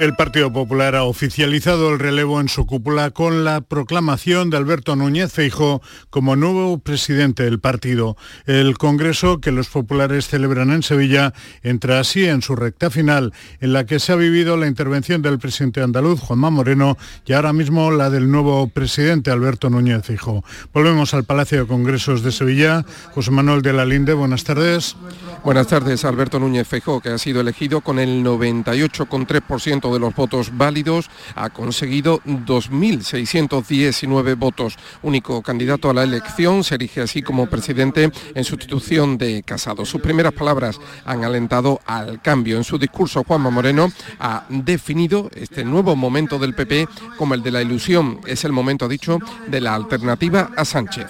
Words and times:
El 0.00 0.14
Partido 0.14 0.50
Popular 0.50 0.94
ha 0.94 1.04
oficializado 1.04 1.92
el 1.92 1.98
relevo 1.98 2.40
en 2.40 2.48
su 2.48 2.64
cúpula 2.64 3.10
con 3.10 3.44
la 3.44 3.60
proclamación 3.60 4.48
de 4.48 4.56
Alberto 4.56 4.96
Núñez 4.96 5.30
Feijo 5.30 5.82
como 6.08 6.36
nuevo 6.36 6.78
presidente 6.78 7.42
del 7.42 7.60
partido. 7.60 8.16
El 8.46 8.78
Congreso 8.78 9.42
que 9.42 9.52
los 9.52 9.68
populares 9.68 10.26
celebran 10.26 10.70
en 10.70 10.82
Sevilla 10.82 11.34
entra 11.62 12.00
así 12.00 12.24
en 12.24 12.40
su 12.40 12.56
recta 12.56 12.88
final, 12.88 13.34
en 13.60 13.74
la 13.74 13.84
que 13.84 14.00
se 14.00 14.12
ha 14.12 14.16
vivido 14.16 14.56
la 14.56 14.68
intervención 14.68 15.20
del 15.20 15.38
presidente 15.38 15.82
andaluz, 15.82 16.18
Juanma 16.18 16.48
Moreno, 16.48 16.96
y 17.26 17.34
ahora 17.34 17.52
mismo 17.52 17.90
la 17.90 18.08
del 18.08 18.30
nuevo 18.30 18.68
presidente, 18.68 19.30
Alberto 19.30 19.68
Núñez 19.68 20.02
Feijo. 20.06 20.42
Volvemos 20.72 21.12
al 21.12 21.24
Palacio 21.24 21.60
de 21.60 21.66
Congresos 21.66 22.22
de 22.22 22.32
Sevilla. 22.32 22.86
José 23.14 23.32
Manuel 23.32 23.60
de 23.60 23.74
la 23.74 23.84
Linde, 23.84 24.14
buenas 24.14 24.44
tardes. 24.44 24.96
Buenas 25.44 25.66
tardes, 25.66 26.06
Alberto 26.06 26.38
Núñez 26.38 26.66
Feijo, 26.66 27.02
que 27.02 27.10
ha 27.10 27.18
sido 27.18 27.42
elegido 27.42 27.82
con 27.82 27.98
el 27.98 28.24
98,3% 28.24 29.89
de 29.92 30.00
los 30.00 30.14
votos 30.14 30.56
válidos, 30.56 31.10
ha 31.34 31.50
conseguido 31.50 32.20
2.619 32.24 34.36
votos. 34.36 34.76
Único 35.02 35.42
candidato 35.42 35.90
a 35.90 35.94
la 35.94 36.02
elección, 36.02 36.64
se 36.64 36.76
erige 36.76 37.02
así 37.02 37.22
como 37.22 37.46
presidente 37.46 38.10
en 38.34 38.44
sustitución 38.44 39.18
de 39.18 39.42
Casado. 39.42 39.84
Sus 39.84 40.00
primeras 40.00 40.32
palabras 40.32 40.80
han 41.04 41.24
alentado 41.24 41.80
al 41.86 42.20
cambio. 42.20 42.56
En 42.56 42.64
su 42.64 42.78
discurso, 42.78 43.24
Juanma 43.24 43.50
Moreno 43.50 43.92
ha 44.18 44.44
definido 44.48 45.30
este 45.34 45.64
nuevo 45.64 45.96
momento 45.96 46.38
del 46.38 46.54
PP 46.54 46.88
como 47.16 47.34
el 47.34 47.42
de 47.42 47.50
la 47.50 47.62
ilusión. 47.62 48.20
Es 48.26 48.44
el 48.44 48.52
momento, 48.52 48.84
ha 48.84 48.88
dicho, 48.88 49.18
de 49.46 49.60
la 49.60 49.74
alternativa 49.74 50.50
a 50.56 50.64
Sánchez. 50.64 51.06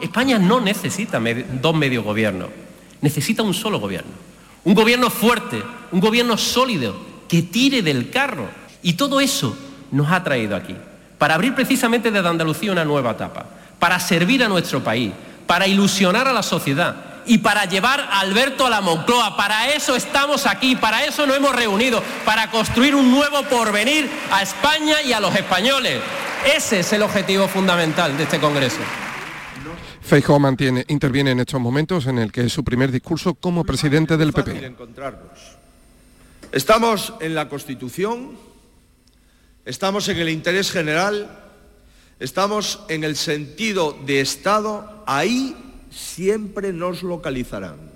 España 0.00 0.38
no 0.38 0.60
necesita 0.60 1.20
dos 1.60 1.74
medio 1.74 2.02
gobiernos, 2.02 2.48
necesita 3.00 3.42
un 3.42 3.54
solo 3.54 3.78
gobierno. 3.78 4.30
Un 4.62 4.74
gobierno 4.74 5.08
fuerte, 5.08 5.62
un 5.90 6.00
gobierno 6.00 6.36
sólido, 6.36 6.94
que 7.30 7.42
tire 7.42 7.80
del 7.80 8.10
carro. 8.10 8.48
Y 8.82 8.94
todo 8.94 9.20
eso 9.20 9.56
nos 9.92 10.10
ha 10.10 10.24
traído 10.24 10.56
aquí, 10.56 10.74
para 11.16 11.34
abrir 11.34 11.54
precisamente 11.54 12.10
desde 12.10 12.28
Andalucía 12.28 12.72
una 12.72 12.84
nueva 12.84 13.12
etapa, 13.12 13.46
para 13.78 14.00
servir 14.00 14.42
a 14.42 14.48
nuestro 14.48 14.82
país, 14.82 15.12
para 15.46 15.68
ilusionar 15.68 16.26
a 16.26 16.32
la 16.32 16.42
sociedad 16.42 16.96
y 17.26 17.38
para 17.38 17.66
llevar 17.66 18.00
a 18.00 18.20
Alberto 18.20 18.66
a 18.66 18.70
la 18.70 18.80
Moncloa. 18.80 19.36
Para 19.36 19.68
eso 19.68 19.94
estamos 19.94 20.46
aquí, 20.46 20.74
para 20.74 21.04
eso 21.04 21.24
nos 21.26 21.36
hemos 21.36 21.54
reunido, 21.54 22.02
para 22.24 22.50
construir 22.50 22.96
un 22.96 23.10
nuevo 23.10 23.42
porvenir 23.44 24.10
a 24.32 24.42
España 24.42 25.02
y 25.02 25.12
a 25.12 25.20
los 25.20 25.34
españoles. 25.34 26.00
Ese 26.56 26.80
es 26.80 26.92
el 26.92 27.02
objetivo 27.02 27.46
fundamental 27.46 28.16
de 28.16 28.24
este 28.24 28.40
Congreso. 28.40 28.80
Feijóo 30.00 30.40
mantiene, 30.40 30.84
interviene 30.88 31.30
en 31.30 31.40
estos 31.40 31.60
momentos 31.60 32.06
en 32.06 32.18
el 32.18 32.32
que 32.32 32.46
es 32.46 32.52
su 32.52 32.64
primer 32.64 32.90
discurso 32.90 33.34
como 33.34 33.62
presidente 33.62 34.16
del 34.16 34.32
PP. 34.32 34.74
Estamos 36.52 37.12
en 37.20 37.36
la 37.36 37.48
Constitución, 37.48 38.36
estamos 39.64 40.08
en 40.08 40.18
el 40.18 40.28
interés 40.30 40.72
general, 40.72 41.30
estamos 42.18 42.80
en 42.88 43.04
el 43.04 43.14
sentido 43.14 43.96
de 44.04 44.20
Estado, 44.20 45.04
ahí 45.06 45.56
siempre 45.90 46.72
nos 46.72 47.04
localizarán. 47.04 47.89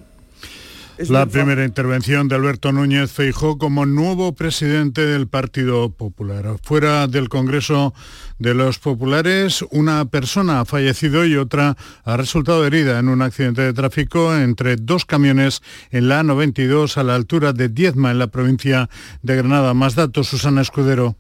La 0.98 1.26
primera 1.26 1.64
intervención 1.64 2.28
de 2.28 2.36
Alberto 2.36 2.70
Núñez 2.70 3.10
Feijó 3.10 3.58
como 3.58 3.84
nuevo 3.84 4.34
presidente 4.34 5.04
del 5.04 5.26
Partido 5.26 5.90
Popular. 5.90 6.56
Fuera 6.62 7.08
del 7.08 7.28
Congreso 7.28 7.94
de 8.38 8.54
los 8.54 8.78
Populares, 8.78 9.64
una 9.72 10.04
persona 10.04 10.60
ha 10.60 10.64
fallecido 10.64 11.26
y 11.26 11.36
otra 11.36 11.76
ha 12.04 12.16
resultado 12.16 12.64
herida 12.64 13.00
en 13.00 13.08
un 13.08 13.22
accidente 13.22 13.62
de 13.62 13.72
tráfico 13.72 14.36
entre 14.36 14.76
dos 14.76 15.04
camiones 15.04 15.62
en 15.90 16.08
la 16.08 16.22
A92 16.22 16.96
a 16.96 17.02
la 17.02 17.16
altura 17.16 17.52
de 17.52 17.68
Diezma 17.68 18.12
en 18.12 18.20
la 18.20 18.28
provincia 18.28 18.88
de 19.22 19.36
Granada. 19.36 19.74
Más 19.74 19.96
datos, 19.96 20.28
Susana 20.28 20.62
Escudero. 20.62 21.16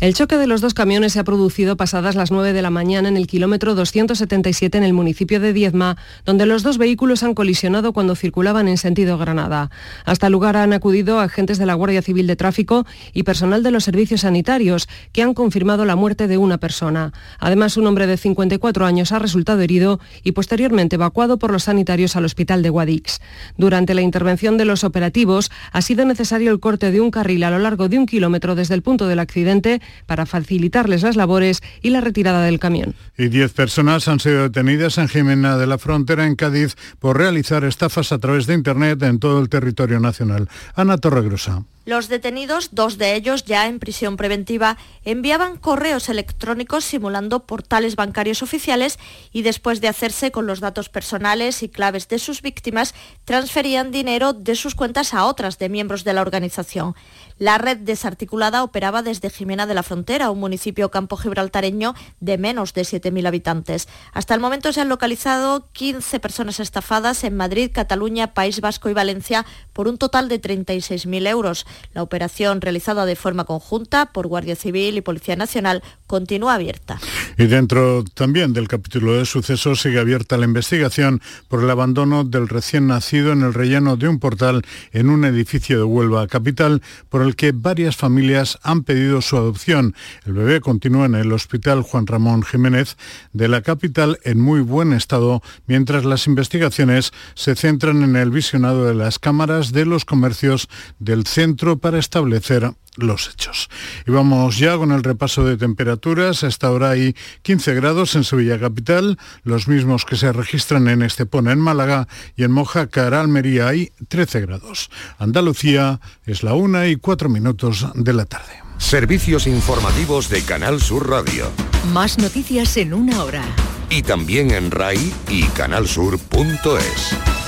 El 0.00 0.12
choque 0.12 0.38
de 0.38 0.48
los 0.48 0.60
dos 0.60 0.74
camiones 0.74 1.12
se 1.12 1.20
ha 1.20 1.24
producido 1.24 1.76
pasadas 1.76 2.16
las 2.16 2.32
9 2.32 2.52
de 2.52 2.62
la 2.62 2.70
mañana 2.70 3.08
en 3.08 3.16
el 3.16 3.28
kilómetro 3.28 3.76
277 3.76 4.76
en 4.76 4.82
el 4.82 4.92
municipio 4.92 5.38
de 5.38 5.52
Diezma, 5.52 5.96
donde 6.26 6.46
los 6.46 6.64
dos 6.64 6.78
vehículos 6.78 7.22
han 7.22 7.32
colisionado 7.32 7.92
cuando 7.92 8.16
circulaban 8.16 8.66
en 8.66 8.76
sentido 8.76 9.18
Granada. 9.18 9.70
Hasta 10.04 10.26
el 10.26 10.32
lugar 10.32 10.56
han 10.56 10.72
acudido 10.72 11.20
agentes 11.20 11.58
de 11.58 11.66
la 11.66 11.74
Guardia 11.74 12.02
Civil 12.02 12.26
de 12.26 12.34
Tráfico 12.34 12.84
y 13.12 13.22
personal 13.22 13.62
de 13.62 13.70
los 13.70 13.84
servicios 13.84 14.22
sanitarios, 14.22 14.88
que 15.12 15.22
han 15.22 15.32
confirmado 15.32 15.84
la 15.84 15.94
muerte 15.94 16.26
de 16.26 16.38
una 16.38 16.58
persona. 16.58 17.12
Además, 17.38 17.76
un 17.76 17.86
hombre 17.86 18.08
de 18.08 18.16
54 18.16 18.86
años 18.86 19.12
ha 19.12 19.20
resultado 19.20 19.60
herido 19.60 20.00
y 20.24 20.32
posteriormente 20.32 20.96
evacuado 20.96 21.38
por 21.38 21.52
los 21.52 21.64
sanitarios 21.64 22.16
al 22.16 22.24
hospital 22.24 22.62
de 22.62 22.70
Guadix. 22.70 23.20
Durante 23.56 23.94
la 23.94 24.02
intervención 24.02 24.58
de 24.58 24.64
los 24.64 24.82
operativos, 24.82 25.52
ha 25.70 25.82
sido 25.82 26.04
necesario 26.04 26.50
el 26.50 26.58
corte 26.58 26.90
de 26.90 27.00
un 27.00 27.12
carril 27.12 27.44
a 27.44 27.50
lo 27.50 27.60
largo 27.60 27.88
de 27.88 27.96
un 27.96 28.06
kilómetro 28.06 28.56
desde 28.56 28.74
el 28.74 28.82
punto 28.82 29.06
del 29.06 29.20
accidente 29.20 29.80
para 30.06 30.26
facilitarles 30.26 31.02
las 31.02 31.16
labores 31.16 31.62
y 31.82 31.90
la 31.90 32.00
retirada 32.00 32.42
del 32.44 32.58
camión. 32.58 32.94
Y 33.16 33.28
diez 33.28 33.52
personas 33.52 34.08
han 34.08 34.20
sido 34.20 34.42
detenidas 34.42 34.98
en 34.98 35.08
Jimena 35.08 35.56
de 35.56 35.66
la 35.66 35.78
Frontera, 35.78 36.26
en 36.26 36.36
Cádiz, 36.36 36.76
por 36.98 37.18
realizar 37.18 37.64
estafas 37.64 38.12
a 38.12 38.18
través 38.18 38.46
de 38.46 38.54
Internet 38.54 39.02
en 39.02 39.18
todo 39.18 39.40
el 39.40 39.48
territorio 39.48 40.00
nacional. 40.00 40.48
Ana 40.74 40.98
Torregrosa. 40.98 41.64
Los 41.86 42.08
detenidos, 42.08 42.70
dos 42.72 42.96
de 42.96 43.14
ellos 43.14 43.44
ya 43.44 43.66
en 43.66 43.78
prisión 43.78 44.16
preventiva, 44.16 44.78
enviaban 45.04 45.58
correos 45.58 46.08
electrónicos 46.08 46.82
simulando 46.84 47.46
portales 47.46 47.94
bancarios 47.94 48.42
oficiales 48.42 48.98
y 49.32 49.42
después 49.42 49.82
de 49.82 49.88
hacerse 49.88 50.30
con 50.30 50.46
los 50.46 50.60
datos 50.60 50.88
personales 50.88 51.62
y 51.62 51.68
claves 51.68 52.08
de 52.08 52.18
sus 52.18 52.40
víctimas, 52.40 52.94
transferían 53.26 53.90
dinero 53.90 54.32
de 54.32 54.54
sus 54.54 54.74
cuentas 54.74 55.12
a 55.12 55.26
otras 55.26 55.58
de 55.58 55.68
miembros 55.68 56.04
de 56.04 56.14
la 56.14 56.22
organización. 56.22 56.94
La 57.38 57.58
red 57.58 57.78
desarticulada 57.78 58.62
operaba 58.62 59.02
desde 59.02 59.28
Jimena 59.28 59.66
de 59.66 59.74
la 59.74 59.82
Frontera, 59.82 60.30
un 60.30 60.40
municipio 60.40 60.90
campo 60.90 61.16
gibraltareño 61.16 61.94
de 62.20 62.38
menos 62.38 62.72
de 62.72 62.82
7.000 62.82 63.26
habitantes. 63.26 63.88
Hasta 64.12 64.34
el 64.34 64.40
momento 64.40 64.72
se 64.72 64.80
han 64.80 64.88
localizado 64.88 65.68
15 65.72 66.20
personas 66.20 66.60
estafadas 66.60 67.24
en 67.24 67.36
Madrid, 67.36 67.72
Cataluña, 67.74 68.32
País 68.34 68.60
Vasco 68.60 68.88
y 68.88 68.94
Valencia 68.94 69.44
por 69.72 69.88
un 69.88 69.98
total 69.98 70.28
de 70.28 70.40
36.000 70.40 71.28
euros. 71.28 71.66
La 71.92 72.02
operación 72.02 72.60
realizada 72.60 73.06
de 73.06 73.16
forma 73.16 73.44
conjunta 73.44 74.06
por 74.12 74.26
Guardia 74.26 74.56
Civil 74.56 74.96
y 74.96 75.00
Policía 75.00 75.36
Nacional 75.36 75.82
continúa 76.06 76.54
abierta. 76.54 76.98
Y 77.38 77.46
dentro 77.46 78.04
también 78.14 78.52
del 78.52 78.68
capítulo 78.68 79.14
de 79.14 79.24
sucesos 79.24 79.80
sigue 79.80 79.98
abierta 79.98 80.36
la 80.36 80.44
investigación 80.44 81.20
por 81.48 81.62
el 81.62 81.70
abandono 81.70 82.24
del 82.24 82.48
recién 82.48 82.86
nacido 82.86 83.32
en 83.32 83.42
el 83.42 83.54
relleno 83.54 83.96
de 83.96 84.08
un 84.08 84.18
portal 84.18 84.62
en 84.92 85.10
un 85.10 85.24
edificio 85.24 85.78
de 85.78 85.84
Huelva 85.84 86.26
capital 86.26 86.82
por 87.08 87.22
el 87.22 87.36
que 87.36 87.52
varias 87.52 87.96
familias 87.96 88.58
han 88.62 88.84
pedido 88.84 89.22
su 89.22 89.36
adopción. 89.36 89.94
El 90.26 90.34
bebé 90.34 90.60
continúa 90.60 91.06
en 91.06 91.14
el 91.14 91.32
Hospital 91.32 91.82
Juan 91.82 92.06
Ramón 92.06 92.42
Jiménez 92.42 92.96
de 93.32 93.48
la 93.48 93.62
capital 93.62 94.18
en 94.24 94.40
muy 94.40 94.60
buen 94.60 94.92
estado, 94.92 95.42
mientras 95.66 96.04
las 96.04 96.26
investigaciones 96.26 97.12
se 97.34 97.54
centran 97.56 98.02
en 98.02 98.16
el 98.16 98.30
visionado 98.30 98.84
de 98.84 98.94
las 98.94 99.18
cámaras 99.18 99.72
de 99.72 99.86
los 99.86 100.04
comercios 100.04 100.68
del 100.98 101.26
centro 101.26 101.63
para 101.78 101.98
establecer 101.98 102.72
los 102.96 103.28
hechos. 103.28 103.68
Y 104.06 104.10
vamos 104.10 104.58
ya 104.58 104.76
con 104.76 104.92
el 104.92 105.02
repaso 105.02 105.44
de 105.44 105.56
temperaturas. 105.56 106.44
Hasta 106.44 106.68
ahora 106.68 106.90
hay 106.90 107.14
15 107.42 107.74
grados 107.74 108.14
en 108.14 108.24
Sevilla 108.24 108.58
Capital, 108.58 109.18
los 109.42 109.66
mismos 109.68 110.04
que 110.04 110.16
se 110.16 110.32
registran 110.32 110.88
en 110.88 111.02
Estepona, 111.02 111.52
en 111.52 111.60
Málaga, 111.60 112.06
y 112.36 112.44
en 112.44 112.52
Moja, 112.52 112.86
Cara, 112.86 113.20
Almería 113.20 113.68
hay 113.68 113.90
13 114.08 114.42
grados. 114.42 114.90
Andalucía 115.18 116.00
es 116.26 116.42
la 116.42 116.54
una 116.54 116.86
y 116.86 116.96
cuatro 116.96 117.28
minutos 117.28 117.86
de 117.94 118.12
la 118.12 118.26
tarde. 118.26 118.62
Servicios 118.78 119.46
informativos 119.46 120.28
de 120.28 120.42
Canal 120.42 120.80
Sur 120.80 121.08
Radio. 121.08 121.50
Más 121.92 122.18
noticias 122.18 122.76
en 122.76 122.92
una 122.92 123.22
hora. 123.22 123.42
Y 123.88 124.02
también 124.02 124.50
en 124.50 124.70
RAI 124.70 125.12
y 125.28 125.44
canalsur.es. 125.48 127.43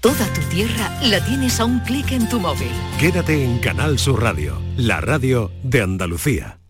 Toda 0.00 0.32
tu 0.32 0.40
tierra 0.42 0.92
la 1.02 1.18
tienes 1.24 1.58
a 1.58 1.64
un 1.64 1.80
clic 1.80 2.12
en 2.12 2.28
tu 2.28 2.38
móvil. 2.38 2.70
Quédate 3.00 3.44
en 3.44 3.58
Canal 3.58 3.98
Sur 3.98 4.22
Radio, 4.22 4.62
la 4.76 5.00
radio 5.00 5.50
de 5.64 5.82
Andalucía. 5.82 6.60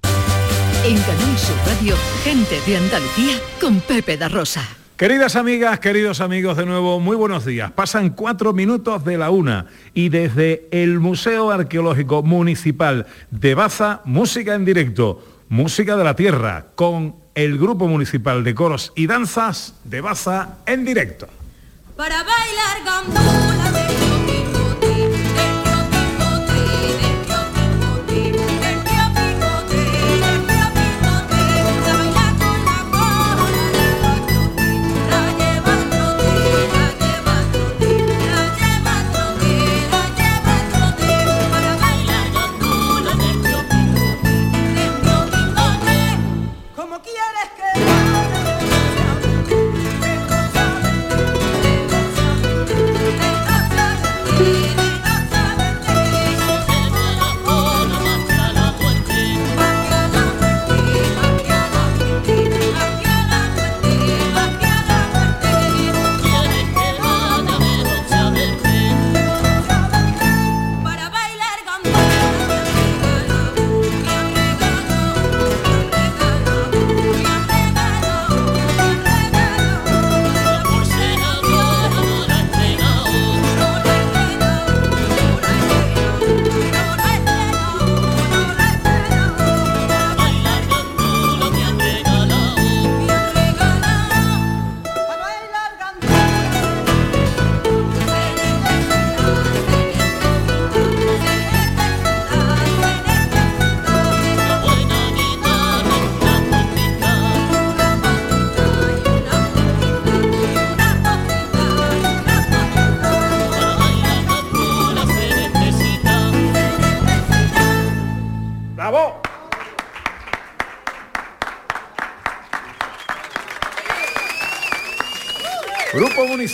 En 0.82 0.96
Canal 0.96 1.36
Sur 1.38 1.56
Radio, 1.66 1.94
gente 2.24 2.58
de 2.66 2.78
Andalucía 2.78 3.34
con 3.60 3.80
Pepe 3.80 4.16
da 4.16 4.30
Rosa. 4.30 4.66
Queridas 4.96 5.36
amigas, 5.36 5.78
queridos 5.78 6.22
amigos, 6.22 6.56
de 6.56 6.64
nuevo, 6.64 7.00
muy 7.00 7.16
buenos 7.16 7.44
días. 7.44 7.70
Pasan 7.70 8.10
cuatro 8.10 8.54
minutos 8.54 9.04
de 9.04 9.18
la 9.18 9.28
una 9.28 9.66
y 9.92 10.08
desde 10.08 10.66
el 10.70 10.98
Museo 10.98 11.50
Arqueológico 11.50 12.22
Municipal 12.22 13.06
de 13.30 13.54
Baza, 13.54 14.00
música 14.06 14.54
en 14.54 14.64
directo, 14.64 15.22
música 15.50 15.98
de 15.98 16.04
la 16.04 16.16
tierra, 16.16 16.68
con 16.74 17.16
el 17.34 17.58
Grupo 17.58 17.88
Municipal 17.88 18.42
de 18.42 18.54
Coros 18.54 18.90
y 18.96 19.06
Danzas 19.06 19.74
de 19.84 20.00
Baza 20.00 20.60
en 20.64 20.86
directo 20.86 21.28
para 21.98 22.22
bailar 22.22 22.84
gambula 22.84 23.72
Grupo 23.72 24.17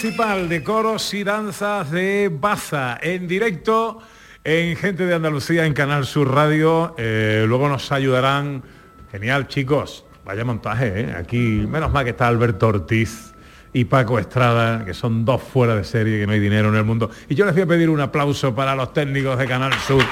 Municipal 0.04 0.50
de 0.50 0.62
Coros 0.62 1.14
y 1.14 1.24
Danzas 1.24 1.90
de 1.90 2.30
Baza, 2.30 2.98
en 3.00 3.26
directo 3.26 4.02
en 4.44 4.76
Gente 4.76 5.06
de 5.06 5.14
Andalucía, 5.14 5.64
en 5.64 5.72
Canal 5.72 6.04
Sur 6.04 6.30
Radio. 6.30 6.94
Eh, 6.98 7.46
luego 7.48 7.70
nos 7.70 7.90
ayudarán. 7.90 8.62
Genial, 9.10 9.48
chicos. 9.48 10.04
Vaya 10.26 10.44
montaje, 10.44 11.00
¿eh? 11.00 11.14
Aquí, 11.16 11.66
menos 11.66 11.90
mal 11.90 12.04
que 12.04 12.10
está 12.10 12.28
Alberto 12.28 12.68
Ortiz 12.68 13.32
y 13.72 13.86
Paco 13.86 14.18
Estrada, 14.18 14.84
que 14.84 14.92
son 14.92 15.24
dos 15.24 15.42
fuera 15.42 15.74
de 15.74 15.84
serie, 15.84 16.20
que 16.20 16.26
no 16.26 16.34
hay 16.34 16.40
dinero 16.40 16.68
en 16.68 16.74
el 16.74 16.84
mundo. 16.84 17.08
Y 17.30 17.34
yo 17.34 17.46
les 17.46 17.54
voy 17.54 17.62
a 17.62 17.66
pedir 17.66 17.88
un 17.88 18.00
aplauso 18.02 18.54
para 18.54 18.74
los 18.76 18.92
técnicos 18.92 19.38
de 19.38 19.46
Canal 19.46 19.72
Sur, 19.86 20.04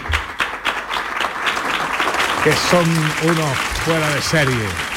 que 2.43 2.53
son 2.53 2.89
unos 3.31 3.59
fuera 3.85 4.09
de 4.09 4.23
serie. 4.23 4.92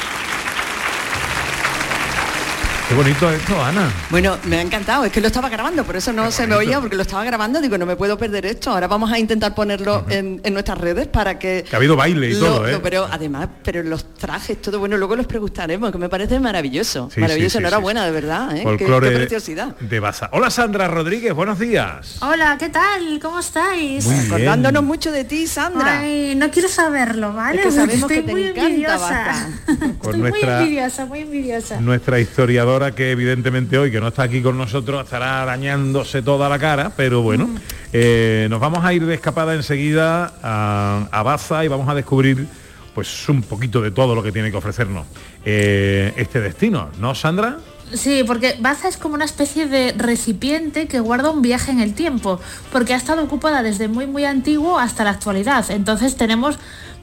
Qué 2.88 2.94
bonito 2.94 3.28
esto, 3.32 3.60
Ana. 3.64 3.92
Bueno, 4.12 4.38
me 4.44 4.58
ha 4.58 4.62
encantado, 4.62 5.06
es 5.06 5.12
que 5.12 5.20
lo 5.20 5.26
estaba 5.28 5.50
grabando, 5.50 5.84
por 5.84 5.96
eso 5.96 6.14
no 6.14 6.30
se 6.30 6.46
me 6.46 6.54
oía, 6.54 6.80
porque 6.80 6.96
lo 6.96 7.02
estaba 7.02 7.24
grabando, 7.24 7.60
digo, 7.60 7.80
no 7.80 7.86
me 7.88 7.96
puedo 7.96 8.16
perder 8.16 8.46
esto. 8.46 8.70
Ahora 8.70 8.88
vamos 8.88 9.12
a 9.12 9.18
intentar 9.18 9.56
ponerlo 9.56 10.06
en, 10.08 10.40
en 10.44 10.54
nuestras 10.54 10.78
redes 10.78 11.08
para 11.08 11.40
que... 11.40 11.66
Que 11.68 11.76
ha 11.76 11.78
habido 11.78 11.96
baile 11.96 12.30
y 12.30 12.34
lo- 12.36 12.46
todo, 12.46 12.68
¿eh? 12.68 12.74
lo- 12.74 12.82
pero 12.84 13.08
además, 13.12 13.50
pero 13.64 13.82
los 13.82 14.14
trajes, 14.14 14.62
todo 14.62 14.80
bueno, 14.80 14.98
luego 14.98 15.16
los 15.16 15.26
preguntaremos, 15.26 15.92
que 15.92 15.98
me 15.98 16.10
parece 16.10 16.40
maravilloso. 16.40 17.10
Sí, 17.12 17.22
maravilloso, 17.22 17.54
sí, 17.54 17.58
sí, 17.58 17.64
enhorabuena, 17.64 18.06
de 18.06 18.12
verdad, 18.12 18.56
¿eh? 18.56 18.64
Qué- 18.78 18.86
qué 18.86 18.96
preciosidad. 19.02 19.76
de 19.80 20.00
Baza. 20.00 20.30
Hola 20.32 20.52
Sandra 20.52 20.88
Rodríguez, 20.88 21.34
buenos 21.34 21.58
días. 21.58 22.18
Hola, 22.22 22.56
¿qué 22.60 22.70
tal? 22.70 23.20
¿Cómo 23.20 23.40
estáis? 23.40 24.06
Muy 24.06 24.14
bien. 24.14 24.28
Acordándonos 24.28 24.84
mucho 24.84 25.12
de 25.12 25.24
ti, 25.24 25.48
Sandra. 25.48 26.02
Ay, 26.02 26.36
no 26.36 26.52
quiero 26.52 26.70
saberlo, 26.70 27.34
¿vale? 27.34 27.62
Es 27.62 27.66
que 27.66 27.72
sabemos 27.72 27.96
Estoy 28.12 28.16
que 28.18 28.22
te 28.22 28.32
muy 28.32 28.44
encanta 28.44 28.62
envidiosa. 28.70 29.50
Estoy 29.96 30.20
nuestra- 30.20 30.56
muy 30.58 30.64
envidiosa, 30.66 31.06
muy 31.08 31.20
envidiosa. 31.22 31.82
Nuestra 31.82 32.20
historiadora 32.20 32.75
que 32.94 33.12
evidentemente 33.12 33.78
hoy, 33.78 33.92
que 33.92 34.00
no 34.00 34.10
está 34.10 34.24
aquí 34.24 34.42
con 34.42 34.58
nosotros, 34.58 35.04
estará 35.04 35.42
arañándose 35.44 36.22
toda 36.22 36.48
la 36.50 36.60
cara, 36.60 36.92
pero 36.96 37.22
bueno, 37.22 37.48
Mm. 37.48 37.56
eh, 37.94 38.48
nos 38.50 38.60
vamos 38.60 38.84
a 38.86 38.94
ir 38.94 39.06
de 39.06 39.14
escapada 39.16 39.54
enseguida 39.56 40.34
a, 40.44 41.08
a 41.12 41.24
Baza 41.24 41.64
y 41.64 41.68
vamos 41.68 41.88
a 41.90 41.96
descubrir 41.96 42.48
pues 42.94 43.28
un 43.30 43.42
poquito 43.42 43.82
de 43.82 43.92
todo 43.92 44.16
lo 44.16 44.24
que 44.24 44.32
tiene 44.32 44.50
que 44.52 44.58
ofrecernos 44.58 45.06
eh, 45.44 46.14
este 46.16 46.40
destino, 46.42 46.90
¿no, 47.00 47.14
Sandra? 47.16 47.58
Sí, 47.94 48.24
porque 48.26 48.56
Baza 48.60 48.88
es 48.88 48.98
como 48.98 49.14
una 49.16 49.26
especie 49.26 49.68
de 49.68 49.94
recipiente 49.98 50.88
que 50.88 51.00
guarda 51.00 51.30
un 51.30 51.42
viaje 51.42 51.72
en 51.72 51.80
el 51.82 51.94
tiempo, 51.94 52.40
porque 52.72 52.94
ha 52.94 52.98
estado 52.98 53.24
ocupada 53.24 53.62
desde 53.64 53.88
muy 53.88 54.08
muy 54.08 54.26
antiguo 54.26 54.80
hasta 54.80 55.04
la 55.04 55.12
actualidad. 55.12 55.66
Entonces 55.70 56.16
tenemos 56.18 56.58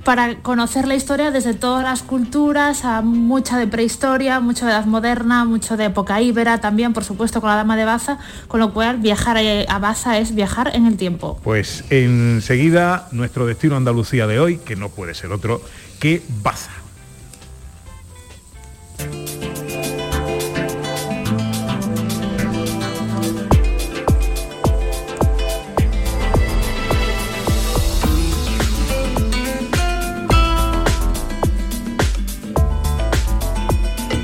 para 0.05 0.37
conocer 0.43 0.89
la 0.89 0.95
historia 0.95 1.31
desde 1.31 1.55
todas 1.55 1.85
las 1.85 2.03
culturas, 2.03 2.85
a 2.85 3.03
mucha 3.03 3.59
de 3.59 3.67
prehistoria, 3.67 4.41
mucho 4.41 4.67
de 4.67 4.73
edad 4.73 4.87
moderna, 4.87 5.45
mucho 5.45 5.77
de 5.77 5.87
época 5.87 6.21
íbera, 6.21 6.61
también 6.61 6.93
por 6.93 7.05
supuesto 7.05 7.41
con 7.41 7.51
la 7.51 7.57
dama 7.57 7.77
de 7.77 7.85
Baza, 7.85 8.19
con 8.49 8.61
lo 8.61 8.73
cual 8.73 8.99
viajar 8.99 9.39
a 9.69 9.79
Baza 9.79 10.19
es 10.19 10.35
viajar 10.35 10.73
en 10.75 10.87
el 10.87 10.97
tiempo. 10.97 11.39
Pues 11.43 11.85
enseguida 11.91 13.09
nuestro 13.13 13.47
destino 13.47 13.77
Andalucía 13.77 14.27
de 14.27 14.41
hoy, 14.41 14.59
que 14.59 14.77
no 14.77 14.89
puede 14.89 15.15
ser 15.15 15.33
otro 15.33 15.63
que 16.01 16.23
Baza. 16.43 16.82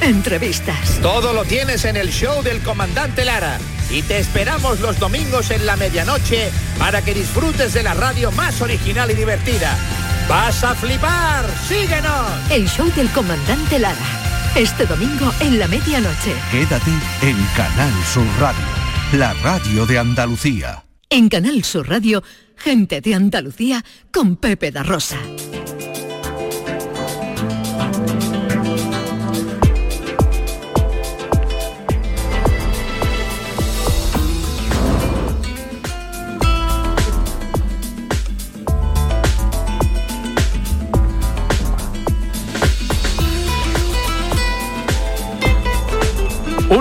entrevistas. 0.00 0.98
Todo 1.02 1.32
lo 1.32 1.44
tienes 1.44 1.84
en 1.84 1.96
el 1.96 2.10
show 2.10 2.42
del 2.42 2.60
comandante 2.60 3.24
Lara. 3.24 3.58
Y 3.90 4.02
te 4.02 4.18
esperamos 4.18 4.80
los 4.80 4.98
domingos 4.98 5.50
en 5.50 5.66
la 5.66 5.76
medianoche 5.76 6.50
para 6.78 7.02
que 7.02 7.14
disfrutes 7.14 7.72
de 7.72 7.82
la 7.82 7.94
radio 7.94 8.30
más 8.32 8.60
original 8.60 9.10
y 9.10 9.14
divertida. 9.14 9.76
¡Vas 10.28 10.62
a 10.62 10.74
flipar! 10.74 11.44
¡Síguenos! 11.68 12.50
El 12.50 12.68
show 12.68 12.90
del 12.94 13.08
comandante 13.10 13.78
Lara. 13.78 13.96
Este 14.54 14.86
domingo 14.86 15.32
en 15.40 15.58
la 15.58 15.68
medianoche. 15.68 16.34
Quédate 16.50 16.90
en 17.22 17.36
Canal 17.56 17.92
Sur 18.12 18.26
Radio, 18.38 18.64
la 19.12 19.32
radio 19.34 19.86
de 19.86 19.98
Andalucía. 19.98 20.84
En 21.08 21.28
Canal 21.28 21.64
Sur 21.64 21.88
Radio, 21.88 22.22
gente 22.56 23.00
de 23.00 23.14
Andalucía 23.14 23.84
con 24.12 24.36
Pepe 24.36 24.70
da 24.70 24.82
Rosa. 24.82 25.18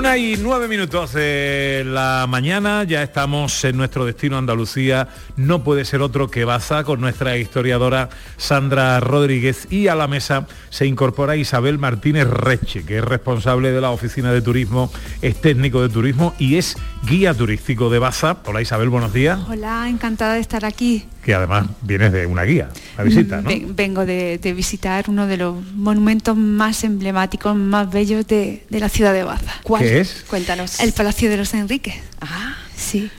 Una 0.10 0.18
nueve 0.40 0.68
minutos 0.68 1.14
de 1.14 1.84
la 1.86 2.26
mañana, 2.28 2.84
ya 2.84 3.04
estamos 3.04 3.64
en 3.64 3.78
nuestro 3.78 4.06
destino 4.06 4.40
Andalucía, 4.40 5.08
no 5.36 5.64
puede 5.64 5.86
ser 5.86 6.02
otro 6.02 6.32
que 6.32 6.46
Baza 6.46 6.84
con 6.84 7.00
nuestra 7.00 7.38
historiadora 7.38 8.10
Sandra 8.36 9.00
Rodríguez 9.02 9.68
y 9.70 9.88
a 9.88 9.94
la 9.94 10.08
mesa 10.08 10.48
se 10.72 10.88
incorpora 10.88 11.36
Isabel 11.36 11.78
Martínez 11.78 12.28
Reche, 12.28 12.86
que 12.86 12.98
es 12.98 13.04
responsable 13.04 13.72
de 13.72 13.82
la 13.82 13.92
Oficina 13.92 14.34
de 14.34 14.42
Turismo, 14.42 14.92
es 15.22 15.40
técnico 15.40 15.80
de 15.84 15.90
turismo 15.90 16.34
y 16.40 16.56
es 16.56 16.76
guía 17.04 17.36
turístico 17.36 17.92
de 17.92 18.00
Baza. 18.00 18.38
Hola 18.46 18.64
Isabel, 18.64 18.90
buenos 18.90 19.14
días, 19.14 19.38
Hola, 19.48 19.88
encantada 19.90 20.34
de 20.34 20.40
estar 20.40 20.66
aquí. 20.66 21.06
Que 21.24 21.34
además 21.36 21.68
vienes 21.82 22.12
de 22.12 22.26
una 22.26 22.44
guía, 22.44 22.70
la 22.98 23.04
visita, 23.04 23.42
¿no? 23.42 23.50
Ven- 23.50 23.76
Vengo 23.76 24.06
de, 24.06 24.38
de 24.38 24.54
visitar 24.54 25.06
uno 25.10 25.28
de 25.28 25.38
los 25.38 25.56
monumentos 25.74 26.36
más 26.38 26.84
emblemáticos, 26.84 27.56
más 27.56 27.92
bellos 27.92 28.26
de, 28.28 28.66
de 28.70 28.80
la 28.80 28.90
ciudad 28.90 29.14
de 29.14 29.24
Baza. 29.24 29.54
¿Cuál? 29.64 29.84
¿Qué 29.84 30.00
es? 30.00 30.26
Cuéntanos. 30.30 30.80
El 30.80 30.94
Palacio 30.94 31.30
de 31.30 31.38
los 31.38 31.54
Enriques. 31.54 31.96
Ah, 32.22 32.56
sí. 32.76 33.10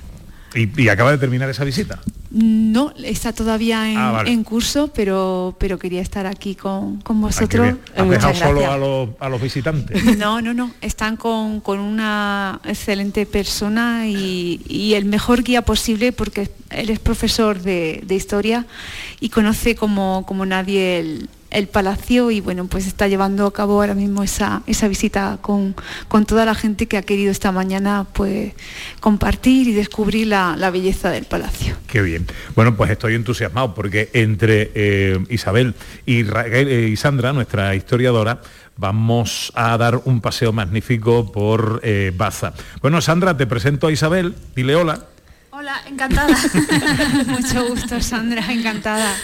Y, 0.54 0.82
y 0.82 0.88
acaba 0.88 1.12
de 1.12 1.18
terminar 1.18 1.48
esa 1.48 1.64
visita. 1.64 2.00
No, 2.32 2.92
está 3.02 3.32
todavía 3.32 3.90
en, 3.90 3.98
Ah, 3.98 4.12
vale. 4.12 4.30
en 4.30 4.44
curso, 4.44 4.90
pero, 4.94 5.56
pero 5.58 5.78
quería 5.78 6.00
estar 6.00 6.26
aquí 6.26 6.54
con, 6.54 7.00
con 7.00 7.16
Ah, 7.18 7.20
vosotros. 7.22 7.62
bien. 7.64 7.80
¿Has 7.96 8.08
dejado 8.08 8.34
solo 8.34 8.70
a 8.70 8.76
los, 8.78 9.08
a 9.18 9.28
los 9.28 9.40
visitantes? 9.42 10.02
No, 10.16 10.40
no, 10.40 10.54
no. 10.54 10.72
Están 10.80 11.16
con, 11.16 11.60
con 11.60 11.80
una 11.80 12.60
excelente 12.64 13.26
persona 13.26 14.06
y, 14.06 14.60
y 14.68 14.94
el 14.94 15.04
mejor 15.06 15.42
guía 15.42 15.62
posible 15.62 16.12
porque 16.12 16.50
él 16.70 16.90
es 16.90 16.98
profesor 17.00 17.60
de, 17.62 18.00
de 18.04 18.14
historia 18.14 18.66
y 19.18 19.28
conoce 19.30 19.74
como, 19.74 20.24
como 20.26 20.46
nadie 20.46 21.00
el, 21.00 21.28
el 21.50 21.66
palacio 21.68 22.30
y 22.30 22.40
bueno, 22.40 22.66
pues 22.66 22.86
está 22.86 23.08
llevando 23.08 23.46
a 23.46 23.52
cabo 23.52 23.80
ahora 23.80 23.94
mismo 23.94 24.22
esa, 24.22 24.62
esa 24.66 24.86
visita 24.88 25.38
con, 25.40 25.74
con 26.08 26.24
toda 26.26 26.44
la 26.44 26.54
gente 26.54 26.86
que 26.86 26.96
ha 26.96 27.02
querido 27.02 27.32
esta 27.32 27.50
mañana 27.52 28.06
pues 28.12 28.52
compartir 29.00 29.68
y 29.68 29.72
descubrir 29.72 30.28
la, 30.28 30.54
la 30.56 30.70
belleza 30.70 31.10
del 31.10 31.24
palacio. 31.24 31.74
Qué 31.86 32.02
bien. 32.02 32.26
Bueno, 32.54 32.76
pues 32.76 32.90
estoy 32.90 33.14
entusiasmado 33.14 33.74
porque 33.74 34.10
entre 34.12 34.70
eh, 34.74 35.18
Isabel 35.28 35.74
y, 36.06 36.22
Ra- 36.22 36.46
eh, 36.46 36.94
Sandra, 36.96 37.32
nuestra 37.32 37.74
historiadora, 37.74 38.40
vamos 38.76 39.52
a 39.54 39.76
dar 39.76 40.00
un 40.04 40.20
paseo 40.20 40.52
magnífico 40.52 41.32
por 41.32 41.80
eh, 41.82 42.12
Baza. 42.16 42.52
Bueno, 42.80 43.00
Sandra, 43.00 43.36
te 43.36 43.46
presento 43.46 43.88
a 43.88 43.92
Isabel. 43.92 44.34
Dile 44.54 44.76
hola. 44.76 45.04
Hola, 45.60 45.78
encantada. 45.86 46.34
Mucho 47.26 47.68
gusto, 47.68 48.00
Sandra, 48.00 48.50
encantada. 48.50 49.14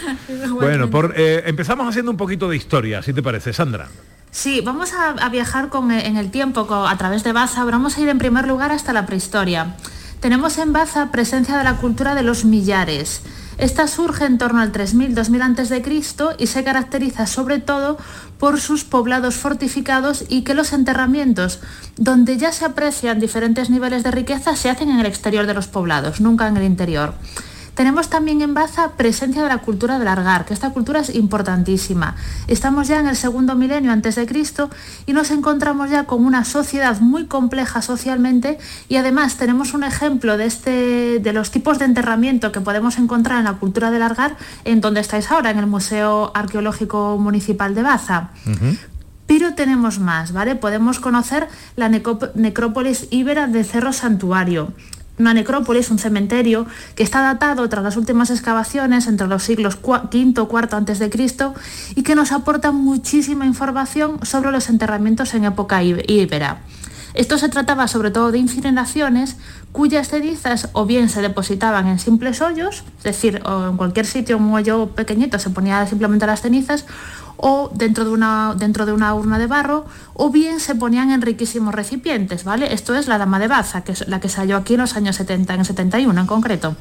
Bueno, 0.51 0.91
por, 0.91 1.15
eh, 1.17 1.43
empezamos 1.47 1.89
haciendo 1.89 2.11
un 2.11 2.19
poquito 2.19 2.47
de 2.51 2.59
historia, 2.59 3.03
si 3.03 3.15
te 3.15 3.23
parece, 3.23 3.55
Sandra. 3.55 3.89
Sí, 4.33 4.61
vamos 4.61 4.93
a, 4.93 5.13
a 5.13 5.31
viajar 5.31 5.71
con, 5.71 5.91
eh, 5.91 6.07
en 6.07 6.19
el 6.19 6.31
tiempo 6.31 6.69
a 6.71 6.99
través 6.99 7.25
de 7.25 7.33
Baza. 7.33 7.65
Vamos 7.65 7.97
a 7.97 8.03
ir 8.03 8.11
en 8.11 8.19
primer 8.19 8.47
lugar 8.47 8.71
hasta 8.71 8.93
la 8.93 9.07
prehistoria. 9.07 9.77
Tenemos 10.21 10.59
en 10.59 10.75
Baza 10.75 11.11
presencia 11.11 11.57
de 11.57 11.65
la 11.65 11.79
cultura 11.79 12.15
de 12.15 12.23
los 12.23 12.45
millares. 12.45 13.23
Esta 13.59 13.89
surge 13.89 14.27
en 14.27 14.37
torno 14.37 14.61
al 14.61 14.73
3000-2000 14.73 15.59
a.C. 15.59 16.37
y 16.39 16.47
se 16.47 16.65
caracteriza 16.65 17.27
sobre 17.27 17.59
todo 17.59 17.97
por 18.39 18.61
sus 18.61 18.85
poblados 18.85 19.37
fortificados 19.37 20.25
y 20.29 20.43
que 20.43 20.53
los 20.53 20.75
enterramientos, 20.75 21.61
donde 21.97 22.37
ya 22.37 22.53
se 22.53 22.67
aprecian 22.67 23.19
diferentes 23.19 23.71
niveles 23.71 24.03
de 24.03 24.11
riqueza, 24.11 24.57
se 24.57 24.69
hacen 24.69 24.91
en 24.91 25.01
el 25.01 25.07
exterior 25.07 25.47
de 25.47 25.55
los 25.55 25.69
poblados, 25.69 26.21
nunca 26.21 26.49
en 26.49 26.59
el 26.59 26.65
interior. 26.65 27.15
Tenemos 27.77 28.09
también 28.09 28.41
en 28.41 28.55
Baza 28.55 28.93
presencia 28.93 29.43
de 29.43 29.51
la 29.51 29.59
cultura 29.59 29.99
del 29.99 30.09
argar, 30.09 30.47
que 30.47 30.55
esta 30.55 30.71
cultura 30.71 31.01
es 31.01 31.15
importantísima. 31.15 32.17
Estamos 32.49 32.89
ya 32.89 32.99
en 33.01 33.07
el 33.07 33.17
segundo 33.17 33.55
milenio 33.55 33.93
antes 33.93 34.15
de 34.15 34.25
Cristo 34.25 34.71
y 35.05 35.13
nos 35.13 35.31
encontramos 35.31 35.91
ya 35.91 36.05
con 36.05 36.25
una 36.25 36.47
sociedad 36.47 36.99
muy 37.01 37.27
compleja 37.27 37.83
socialmente 37.83 38.59
y 38.89 38.97
además 38.97 39.37
tenemos 39.37 39.75
un 39.75 39.85
ejemplo 39.85 40.39
de, 40.39 40.47
este, 40.47 41.19
de 41.19 41.33
los 41.35 41.51
tipos 41.51 41.79
de 41.79 41.85
enterramiento 41.85 42.51
que 42.51 42.63
podemos 42.63 42.97
encontrar 42.97 43.41
en 43.41 43.45
la 43.45 43.59
cultura 43.59 43.91
del 43.91 44.01
argar 44.01 44.37
en 44.65 44.81
donde 44.81 45.01
estáis 45.01 45.31
ahora, 45.31 45.51
en 45.51 45.59
el 45.59 45.67
Museo 45.67 46.33
Arqueológico 46.35 47.19
Municipal 47.19 47.75
de 47.75 47.83
Baza. 47.83 48.31
Pero 49.27 49.55
tenemos 49.55 49.99
más, 49.99 50.33
¿vale? 50.33 50.57
Podemos 50.57 50.99
conocer 50.99 51.49
la 51.75 51.91
necrópolis 51.91 53.09
íbera 53.11 53.49
de 53.49 53.65
Cerro 53.65 53.93
Santuario, 53.93 54.73
una 55.19 55.35
necrópolis, 55.35 55.91
un 55.91 55.99
cementerio, 55.99 56.67
que 56.95 57.03
está 57.03 57.21
datado 57.23 57.69
tras 57.69 57.85
las 57.85 57.97
últimas 57.97 58.31
excavaciones 58.31 59.07
entre 59.07 59.27
los 59.27 59.43
siglos 59.43 59.79
V 59.83 60.09
y 60.13 60.35
IV 60.35 61.11
Cristo 61.11 61.55
y 61.95 62.03
que 62.03 62.15
nos 62.15 62.33
aporta 62.33 62.73
muchísima 62.73 63.47
información 63.47 64.19
sobre 64.25 64.53
los 64.53 64.69
enterramientos 64.69 65.35
en 65.35 65.45
época 65.45 65.83
íbera. 65.83 66.61
Esto 67.17 67.39
se 67.39 67.49
trataba 67.49 67.89
sobre 67.89 68.11
todo 68.11 68.31
de 68.31 68.39
incineraciones 68.39 69.39
cuyas 69.73 70.09
cenizas 70.09 70.69
o 70.75 70.85
bien 70.85 71.09
se 71.09 71.23
depositaban 71.23 71.87
en 71.87 71.99
simples 71.99 72.43
hoyos, 72.43 72.85
es 72.99 73.05
decir, 73.05 73.41
o 73.47 73.69
en 73.69 73.79
cualquier 73.79 74.05
sitio, 74.05 74.37
un 74.37 74.53
hoyo 74.53 74.89
pequeñito, 74.89 75.39
se 75.39 75.49
ponía 75.49 75.87
simplemente 75.87 76.27
las 76.27 76.43
cenizas, 76.43 76.85
o 77.37 77.71
dentro 77.75 78.05
de, 78.05 78.11
una, 78.11 78.55
dentro 78.57 78.87
de 78.87 78.93
una 78.93 79.15
urna 79.15 79.39
de 79.39 79.47
barro, 79.47 79.87
o 80.15 80.31
bien 80.31 80.61
se 80.61 80.75
ponían 80.75 81.11
en 81.11 81.23
riquísimos 81.23 81.75
recipientes, 81.75 82.45
¿vale? 82.45 82.73
Esto 82.73 82.95
es 82.95 83.09
la 83.09 83.19
dama 83.19 83.39
de 83.39 83.49
Baza, 83.49 83.83
que 83.83 83.93
es 83.93 84.09
la 84.09 84.21
que 84.21 84.29
se 84.29 84.41
halló 84.41 84.57
aquí 84.57 84.75
en 84.75 84.81
los 84.81 84.97
años 84.97 85.17
70, 85.17 85.55
en 85.55 85.61
el 85.61 85.67
71 85.67 86.21
en 86.21 86.27
concreto 86.27 86.77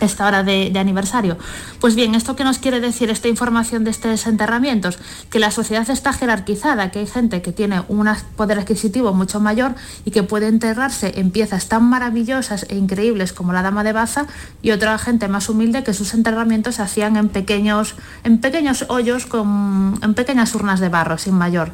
esta 0.00 0.26
hora 0.26 0.42
de, 0.42 0.72
aniversario. 0.78 1.38
Pues 1.80 1.94
bien, 1.94 2.14
¿esto 2.14 2.36
qué 2.36 2.44
nos 2.44 2.58
quiere 2.58 2.80
decir 2.80 3.10
esta 3.10 3.28
información 3.28 3.84
de 3.84 3.90
estos 3.90 4.26
enterramientos? 4.26 4.98
Que 5.30 5.38
la 5.38 5.50
sociedad 5.50 5.88
está 5.90 6.12
jerarquizada, 6.12 6.90
que 6.90 7.00
hay 7.00 7.06
gente 7.06 7.42
que 7.42 7.52
tiene 7.52 7.82
un 7.88 8.08
poder 8.36 8.58
adquisitivo 8.58 9.12
mucho 9.12 9.40
mayor 9.40 9.74
y 10.04 10.10
que 10.10 10.22
puede 10.22 10.48
enterrarse 10.48 11.14
en 11.16 11.30
piezas 11.30 11.68
tan 11.68 11.84
maravillosas 11.84 12.66
e 12.68 12.76
increíbles 12.76 13.32
como 13.32 13.52
la 13.52 13.62
Dama 13.62 13.84
de 13.84 13.92
Baza 13.92 14.26
y 14.62 14.70
otra 14.70 14.96
gente 14.98 15.28
más 15.28 15.48
humilde 15.48 15.82
que 15.82 15.94
sus 15.94 16.14
enterramientos 16.14 16.76
se 16.76 16.82
hacían 16.82 17.16
en 17.16 17.28
pequeños, 17.28 17.94
en 18.24 18.38
pequeños 18.38 18.86
hoyos, 18.88 19.26
con, 19.26 19.98
en 20.02 20.14
pequeñas 20.14 20.54
urnas 20.54 20.80
de 20.80 20.88
barro, 20.88 21.18
sin 21.18 21.34
mayor. 21.34 21.72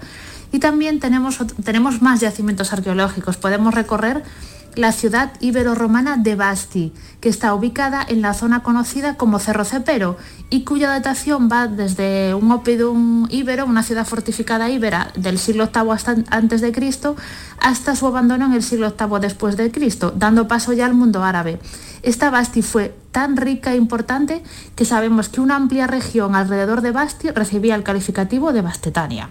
Y 0.52 0.59
también 0.59 1.00
tenemos, 1.00 1.38
tenemos 1.64 2.02
más 2.02 2.21
yacimientos 2.21 2.73
arqueológicos. 2.73 3.38
Podemos 3.38 3.75
recorrer 3.75 4.23
la 4.75 4.93
ciudad 4.93 5.33
ibero-romana 5.41 6.17
de 6.17 6.35
Basti, 6.35 6.93
que 7.21 7.29
está 7.29 7.55
ubicada 7.55 8.05
en 8.07 8.23
la 8.23 8.35
zona 8.35 8.62
conocida 8.62 9.17
como 9.17 9.38
Cerro 9.38 9.64
Cepero 9.64 10.17
y 10.50 10.64
cuya 10.64 10.88
datación 10.88 11.49
va 11.50 11.69
desde 11.69 12.35
un 12.35 12.50
opidum 12.50 13.26
íbero, 13.31 13.67
una 13.67 13.83
ciudad 13.83 14.07
fortificada 14.07 14.71
íbera 14.71 15.12
del 15.17 15.38
siglo 15.38 15.71
VIII 15.75 16.25
antes 16.31 16.61
de 16.61 16.73
Cristo, 16.73 17.17
hasta 17.61 17.97
su 17.97 18.07
abandono 18.07 18.47
en 18.47 18.52
el 18.52 18.62
siglo 18.62 18.95
VIII 18.99 19.21
después 19.21 19.57
de 19.57 19.71
Cristo, 19.71 20.12
dando 20.17 20.49
paso 20.49 20.73
ya 20.73 20.87
al 20.87 20.95
mundo 20.95 21.23
árabe. 21.23 21.61
Esta 22.02 22.31
Basti 22.31 22.62
fue 22.62 22.95
tan 23.12 23.37
rica 23.37 23.73
e 23.73 23.76
importante 23.76 24.43
que 24.75 24.85
sabemos 24.85 25.29
que 25.29 25.41
una 25.41 25.57
amplia 25.57 25.87
región 25.87 26.35
alrededor 26.35 26.81
de 26.81 26.91
Basti 26.91 27.31
recibía 27.31 27.75
el 27.75 27.85
calificativo 27.85 28.52
de 28.52 28.62
Bastetania. 28.62 29.29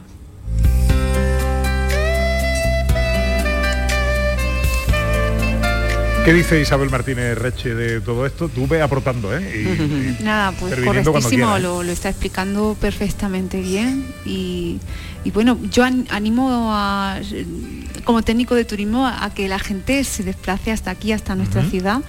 ¿Qué 6.23 6.33
dice 6.33 6.61
Isabel 6.61 6.91
Martínez 6.91 7.35
Reche 7.35 7.73
de 7.73 7.99
todo 7.99 8.27
esto? 8.27 8.47
Tú 8.47 8.67
ve 8.67 8.79
aportando, 8.79 9.35
¿eh? 9.35 10.17
Nada, 10.21 10.51
pues 10.51 10.75
correctísimo, 10.75 11.57
¿eh? 11.57 11.59
lo, 11.59 11.81
está 11.81 12.09
explicando 12.09 12.77
perfectamente 12.79 13.59
bien 13.59 14.05
y, 14.23 14.79
bueno, 15.33 15.57
yo 15.71 15.83
animo 15.83 16.69
a, 16.73 17.19
como 18.03 18.21
técnico 18.21 18.53
de 18.53 18.65
turismo 18.65 19.07
a 19.07 19.33
que 19.33 19.47
la 19.47 19.57
gente 19.57 20.03
se 20.03 20.21
desplace 20.21 20.71
hasta 20.71 20.91
aquí, 20.91 21.11
hasta 21.11 21.33
nuestra 21.33 21.65
ciudad, 21.65 22.01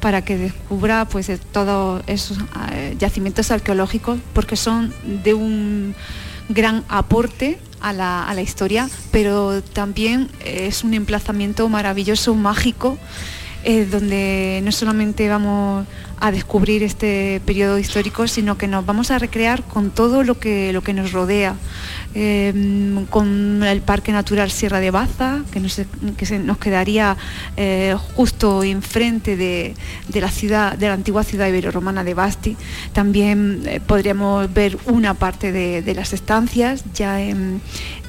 para 0.00 0.22
que 0.22 0.38
descubra 0.38 1.04
pues 1.04 1.30
todos 1.52 2.02
esos 2.06 2.38
eh, 2.72 2.96
yacimientos 2.98 3.50
arqueológicos, 3.50 4.18
porque 4.32 4.56
son 4.56 4.94
de 5.04 5.34
un 5.34 5.94
gran 6.48 6.84
aporte 6.88 7.58
a 7.80 7.92
la, 7.92 8.26
a 8.26 8.32
la 8.32 8.40
historia, 8.40 8.88
pero 9.10 9.62
también 9.62 10.30
es 10.42 10.84
un 10.84 10.94
emplazamiento 10.94 11.68
maravilloso, 11.68 12.34
mágico 12.34 12.98
donde 13.64 14.60
no 14.64 14.72
solamente 14.72 15.28
vamos 15.28 15.86
a 16.20 16.32
descubrir 16.32 16.82
este 16.82 17.40
periodo 17.44 17.78
histórico, 17.78 18.26
sino 18.26 18.58
que 18.58 18.66
nos 18.66 18.84
vamos 18.84 19.10
a 19.10 19.18
recrear 19.18 19.62
con 19.62 19.90
todo 19.90 20.22
lo 20.24 20.38
que, 20.38 20.72
lo 20.72 20.82
que 20.82 20.92
nos 20.92 21.12
rodea. 21.12 21.54
Em, 22.14 23.04
con 23.06 23.62
el 23.62 23.82
Parque 23.82 24.12
Natural 24.12 24.50
Sierra 24.50 24.80
de 24.80 24.90
Baza, 24.90 25.42
que 25.52 25.60
nos, 25.60 25.80
que 26.16 26.38
nos 26.38 26.56
quedaría 26.56 27.18
eh, 27.56 27.94
justo 28.16 28.64
enfrente 28.64 29.36
de, 29.36 29.74
de, 30.08 30.20
la 30.20 30.30
ciudad, 30.30 30.76
de 30.78 30.88
la 30.88 30.94
antigua 30.94 31.22
ciudad 31.22 31.46
ibero-romana 31.48 32.04
de 32.04 32.14
Basti. 32.14 32.56
También 32.94 33.62
eh, 33.66 33.80
podríamos 33.86 34.52
ver 34.52 34.78
una 34.86 35.14
parte 35.14 35.52
de, 35.52 35.94
las 35.94 36.14
estancias 36.14 36.82
ya 36.94 37.20
en, 37.20 37.60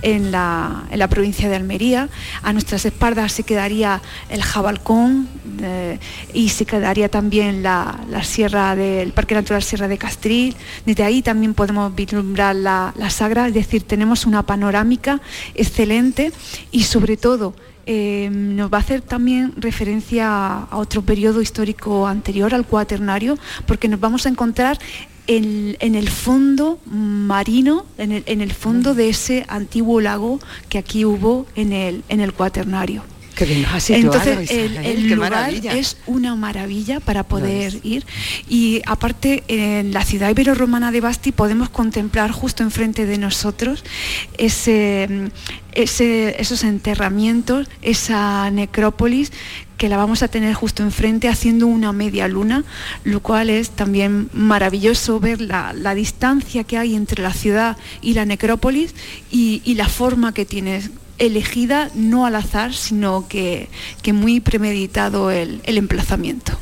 en, 0.02 0.32
la, 0.32 0.86
en, 0.92 1.00
la, 1.00 1.08
provincia 1.08 1.50
de 1.50 1.56
Almería. 1.56 2.10
A 2.42 2.54
nuestras 2.54 2.86
espaldas 2.86 3.32
se 3.32 3.44
quedaría 3.44 4.02
el 4.30 4.42
Jabalcón 4.42 5.28
eh, 5.62 6.00
y 6.34 6.50
se 6.50 6.66
quedaría 6.66 7.10
también 7.10 7.64
la, 7.64 8.00
la, 8.10 8.24
sierra 8.24 8.76
del 8.76 9.12
Parque 9.14 9.36
Natural 9.36 9.64
Sierra 9.64 9.88
de 9.88 9.98
Castril. 9.98 10.56
Desde 10.86 11.04
ahí 11.04 11.22
también 11.22 11.54
podemos 11.54 11.94
vislumbrar 11.94 12.56
la, 12.56 12.94
la 12.98 13.10
Sagra, 13.10 13.48
es 13.48 13.54
decir, 13.54 13.84
tenemos 13.84 14.26
una 14.26 14.44
panorámica 14.44 15.22
excelente 15.56 16.32
y 16.72 16.84
sobre 16.84 17.18
todo 17.18 17.54
eh, 17.92 18.30
nos 18.32 18.72
va 18.72 18.78
a 18.78 18.82
hacer 18.82 19.02
también 19.02 19.52
referencia 19.58 20.60
a 20.60 20.78
otro 20.78 21.02
periodo 21.02 21.42
histórico 21.42 22.06
anterior 22.06 22.54
al 22.54 22.68
cuaternario, 22.68 23.36
porque 23.66 23.88
nos 23.88 24.00
vamos 24.00 24.28
a 24.28 24.30
encontrar 24.30 24.78
en, 25.30 25.96
el 25.96 26.10
fondo 26.10 26.80
marino, 26.86 27.86
en 28.00 28.42
el, 28.42 28.52
fondo 28.52 28.96
de 28.96 29.10
ese 29.10 29.46
antiguo 29.48 30.02
lago 30.02 30.40
que 30.70 30.80
aquí 30.80 31.06
hubo 31.06 31.46
en 31.56 31.72
el, 31.72 32.04
en 32.10 32.20
el 32.20 32.34
cuaternario. 32.34 33.04
Entonces, 33.90 34.52
el, 34.52 35.10
lugar 35.10 35.54
es 35.54 35.98
una 36.06 36.36
maravilla 36.36 37.00
para 37.00 37.24
poder 37.24 37.80
ir. 37.84 38.06
Y 38.48 38.82
aparte, 38.86 39.44
en 39.48 39.94
la 39.94 40.04
ciudad 40.04 40.30
ibero-romana 40.30 40.92
de 40.92 41.02
Basti 41.02 41.32
podemos 41.32 41.70
contemplar 41.70 42.32
justo 42.32 42.64
enfrente 42.64 43.06
de 43.06 43.18
nosotros 43.18 43.84
ese, 44.38 45.32
esos 45.74 46.64
enterramientos, 46.64 47.68
esa 47.82 48.50
necrópolis 48.52 49.32
que 49.78 49.88
la 49.88 49.96
vamos 49.96 50.24
a 50.24 50.28
tener 50.28 50.54
justo 50.54 50.84
enfrente 50.84 51.30
haciendo 51.30 51.66
una 51.66 51.94
media 51.94 52.28
luna, 52.28 52.66
lo 53.06 53.22
cual 53.22 53.50
es 53.50 53.70
también 53.70 54.30
maravilloso 54.34 55.22
ver 55.22 55.40
la, 55.40 55.74
distancia 55.96 56.66
que 56.66 56.78
hay 56.78 56.96
entre 56.96 57.24
la 57.24 57.34
ciudad 57.34 57.78
y 58.02 58.14
la 58.14 58.26
necrópolis 58.26 58.94
y, 59.32 59.62
y 59.64 59.76
la 59.76 59.88
forma 59.88 60.34
que 60.34 60.46
tiene 60.46 60.82
elegida 61.20 61.90
no 61.94 62.26
al 62.26 62.36
azar, 62.36 62.74
sino 62.74 63.28
que, 63.28 63.70
muy 64.14 64.40
premeditado 64.40 65.30
el, 65.30 65.62
emplazamiento. 65.66 66.54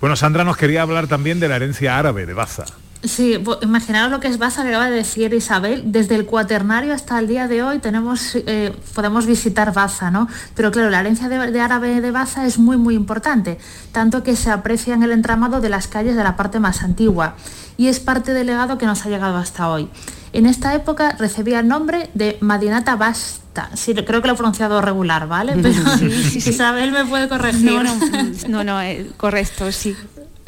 Bueno, 0.00 0.14
Sandra 0.14 0.44
nos 0.44 0.56
quería 0.56 0.82
hablar 0.82 1.08
también 1.08 1.40
de 1.40 1.48
la 1.48 1.56
herencia 1.56 1.98
árabe 1.98 2.26
de 2.26 2.34
Baza. 2.34 2.64
Sí, 3.06 3.38
imaginaros 3.62 4.10
lo 4.10 4.20
que 4.20 4.26
es 4.26 4.38
Baza, 4.38 4.62
que 4.62 4.70
acaba 4.70 4.90
de 4.90 4.96
decir 4.96 5.32
Isabel. 5.32 5.92
Desde 5.92 6.16
el 6.16 6.26
cuaternario 6.26 6.92
hasta 6.92 7.18
el 7.18 7.28
día 7.28 7.46
de 7.46 7.62
hoy 7.62 7.78
tenemos, 7.78 8.34
eh, 8.34 8.74
podemos 8.94 9.26
visitar 9.26 9.72
Baza, 9.72 10.10
¿no? 10.10 10.28
Pero 10.54 10.72
claro, 10.72 10.90
la 10.90 11.00
herencia 11.00 11.28
de, 11.28 11.60
árabe 11.60 12.00
de 12.00 12.10
Baza 12.10 12.46
es 12.46 12.58
muy, 12.58 12.76
muy 12.76 12.94
importante, 12.94 13.58
tanto 13.92 14.22
que 14.22 14.34
se 14.34 14.50
aprecia 14.50 14.94
en 14.94 15.02
el 15.02 15.12
entramado 15.12 15.60
de 15.60 15.68
las 15.68 15.88
calles 15.88 16.16
de 16.16 16.24
la 16.24 16.36
parte 16.36 16.58
más 16.58 16.82
antigua 16.82 17.36
y 17.76 17.88
es 17.88 18.00
parte 18.00 18.32
del 18.32 18.46
legado 18.46 18.78
que 18.78 18.86
nos 18.86 19.04
ha 19.04 19.08
llegado 19.08 19.36
hasta 19.36 19.68
hoy. 19.68 19.88
En 20.32 20.46
esta 20.46 20.74
época 20.74 21.14
recibía 21.18 21.60
el 21.60 21.68
nombre 21.68 22.10
de 22.14 22.38
Madinata 22.40 22.96
Basta. 22.96 23.45
Sí, 23.74 23.94
creo 23.94 24.20
que 24.22 24.28
lo 24.28 24.34
he 24.34 24.36
pronunciado 24.36 24.80
regular, 24.80 25.26
¿vale? 25.26 25.54
Pero 25.60 25.74
Isabel 26.34 26.92
me 26.92 27.04
puede 27.04 27.28
corregir. 27.28 27.64
No, 27.64 27.82
no, 27.82 27.94
no, 28.48 28.64
no 28.64 28.82
eh, 28.82 29.10
correcto, 29.16 29.70
sí. 29.72 29.96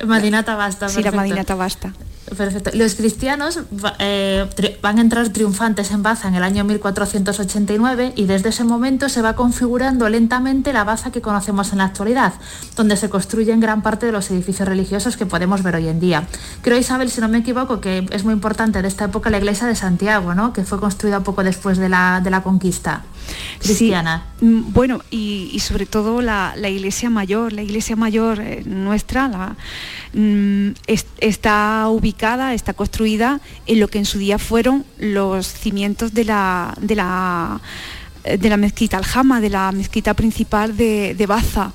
Madinata 0.04 0.54
Basta. 0.54 0.88
Sí, 0.88 1.02
la 1.02 1.12
Madinata 1.12 1.54
Basta. 1.54 1.92
Perfecto. 2.36 2.70
Los 2.74 2.94
cristianos 2.94 3.60
eh, 3.98 4.46
van 4.82 4.98
a 4.98 5.00
entrar 5.00 5.28
triunfantes 5.30 5.90
en 5.90 6.02
Baza 6.02 6.28
en 6.28 6.34
el 6.34 6.42
año 6.42 6.64
1489 6.64 8.12
y 8.16 8.24
desde 8.26 8.50
ese 8.50 8.64
momento 8.64 9.08
se 9.08 9.22
va 9.22 9.34
configurando 9.34 10.08
lentamente 10.08 10.72
la 10.72 10.84
Baza 10.84 11.10
que 11.10 11.20
conocemos 11.20 11.72
en 11.72 11.78
la 11.78 11.84
actualidad, 11.84 12.34
donde 12.76 12.96
se 12.96 13.08
construyen 13.08 13.60
gran 13.60 13.82
parte 13.82 14.06
de 14.06 14.12
los 14.12 14.30
edificios 14.30 14.68
religiosos 14.68 15.16
que 15.16 15.26
podemos 15.26 15.62
ver 15.62 15.76
hoy 15.76 15.88
en 15.88 16.00
día. 16.00 16.26
Creo, 16.62 16.78
Isabel, 16.78 17.10
si 17.10 17.20
no 17.20 17.28
me 17.28 17.38
equivoco, 17.38 17.80
que 17.80 18.06
es 18.10 18.24
muy 18.24 18.34
importante 18.34 18.82
de 18.82 18.88
esta 18.88 19.06
época 19.06 19.30
la 19.30 19.38
iglesia 19.38 19.66
de 19.66 19.74
Santiago, 19.74 20.34
¿no? 20.34 20.52
que 20.52 20.64
fue 20.64 20.80
construida 20.80 21.20
poco 21.20 21.42
después 21.44 21.78
de 21.78 21.88
la, 21.88 22.20
de 22.22 22.30
la 22.30 22.42
conquista 22.42 23.04
cristiana. 23.58 24.26
Mm, 24.40 24.72
bueno, 24.72 25.00
y, 25.10 25.58
sobre 25.60 25.86
todo 25.86 26.22
la, 26.22 26.54
iglesia 26.56 27.10
mayor, 27.10 27.52
la 27.52 27.62
iglesia 27.62 27.96
mayor 27.96 28.40
eh, 28.40 28.62
nuestra, 28.64 29.28
la, 29.28 29.56
mm, 30.14 30.70
está 31.18 31.88
ubicada, 31.88 32.17
está 32.52 32.72
construida 32.72 33.40
en 33.66 33.80
lo 33.80 33.88
que 33.88 33.98
en 33.98 34.04
su 34.04 34.18
día 34.18 34.38
fueron 34.38 34.84
los 34.98 35.46
cimientos 35.46 36.12
de 36.14 36.24
la, 36.24 36.74
de 36.80 36.96
la, 36.96 37.60
de 38.24 38.48
la 38.48 38.56
mezquita 38.56 38.96
Aljama, 38.96 39.40
de 39.40 39.50
la 39.50 39.72
mezquita 39.72 40.14
principal 40.14 40.76
de 40.76 41.26
Baza. 41.26 41.72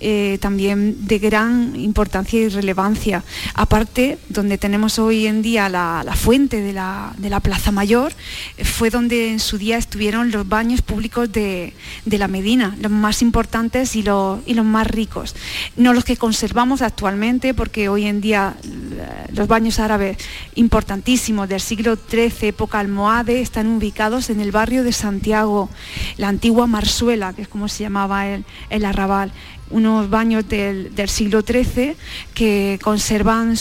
Eh, 0.00 0.38
también 0.40 1.08
de 1.08 1.18
gran 1.18 1.74
importancia 1.74 2.38
y 2.38 2.48
relevancia. 2.48 3.24
Aparte, 3.54 4.18
donde 4.28 4.56
tenemos 4.56 5.00
hoy 5.00 5.26
en 5.26 5.42
día 5.42 5.68
la, 5.68 6.04
fuente 6.14 6.60
de 6.60 6.72
la, 6.72 7.40
Plaza 7.42 7.72
Mayor, 7.72 8.12
eh, 8.56 8.64
fue 8.64 8.90
donde 8.90 9.30
en 9.30 9.40
su 9.40 9.58
día 9.58 9.76
estuvieron 9.76 10.30
los 10.30 10.48
baños 10.48 10.82
públicos 10.82 11.32
de, 11.32 11.72
la 12.04 12.28
Medina, 12.28 12.76
los 12.80 12.92
más 12.92 13.22
importantes 13.22 13.96
y 13.96 14.02
los, 14.02 14.40
más 14.64 14.86
ricos. 14.86 15.34
No 15.76 15.92
los 15.92 16.04
que 16.04 16.16
conservamos 16.16 16.80
actualmente, 16.80 17.52
porque 17.52 17.88
hoy 17.88 18.06
en 18.06 18.20
día 18.20 18.56
eh, 18.62 19.32
los 19.32 19.48
baños 19.48 19.80
árabes 19.80 20.16
importantísimos 20.54 21.48
del 21.48 21.60
siglo 21.60 21.96
XIII, 21.96 22.48
época 22.48 22.78
almohade, 22.78 23.40
están 23.40 23.66
ubicados 23.66 24.30
en 24.30 24.40
el 24.40 24.52
barrio 24.52 24.84
de 24.84 24.92
Santiago, 24.92 25.70
la 26.18 26.28
antigua 26.28 26.68
Marsuela, 26.68 27.32
que 27.32 27.42
es 27.42 27.48
como 27.48 27.66
se 27.68 27.82
llamaba 27.82 28.26
el 28.28 28.84
arrabal 28.84 29.32
unos 29.70 30.10
baños 30.10 30.48
del, 30.48 30.92
siglo 31.08 31.42
XIII 31.42 31.96
que 32.34 32.78
conservan 32.82 33.54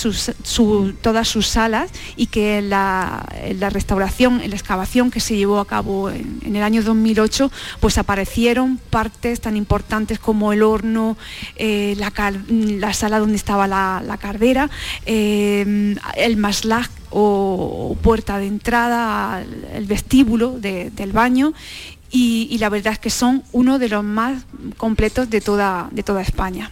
todas 1.01 1.27
sus 1.27 1.47
salas 1.47 1.91
y 2.15 2.27
que 2.27 2.59
en 2.59 2.69
la, 2.69 3.25
restauración, 3.71 4.41
en 4.41 4.49
la 4.49 4.55
excavación 4.55 5.11
que 5.11 5.19
se 5.19 5.35
llevó 5.35 5.59
a 5.59 5.65
cabo 5.65 6.09
en, 6.09 6.55
el 6.55 6.63
año 6.63 6.83
2008, 6.83 7.51
pues 7.79 7.97
aparecieron 7.97 8.77
partes 8.89 9.41
tan 9.41 9.55
importantes 9.55 10.19
como 10.19 10.53
el 10.53 10.63
horno, 10.63 11.17
eh, 11.55 11.95
la, 11.97 12.93
sala 12.93 13.19
donde 13.19 13.35
estaba 13.35 13.67
la, 13.67 14.17
cardera, 14.19 14.69
eh, 15.05 15.95
el 16.15 16.37
maslaj 16.37 16.89
o, 17.09 17.97
puerta 18.01 18.37
de 18.37 18.47
entrada, 18.47 19.43
el 19.73 19.85
vestíbulo 19.85 20.59
del 20.59 21.11
baño 21.11 21.53
y, 22.19 22.57
la 22.57 22.69
verdad 22.69 22.93
es 22.93 22.99
que 22.99 23.09
son 23.09 23.43
uno 23.51 23.79
de 23.79 23.89
los 23.89 24.03
más 24.03 24.43
completos 24.77 25.29
de 25.29 25.41
toda, 25.41 25.87
de 25.91 26.03
toda 26.03 26.21
España. 26.21 26.71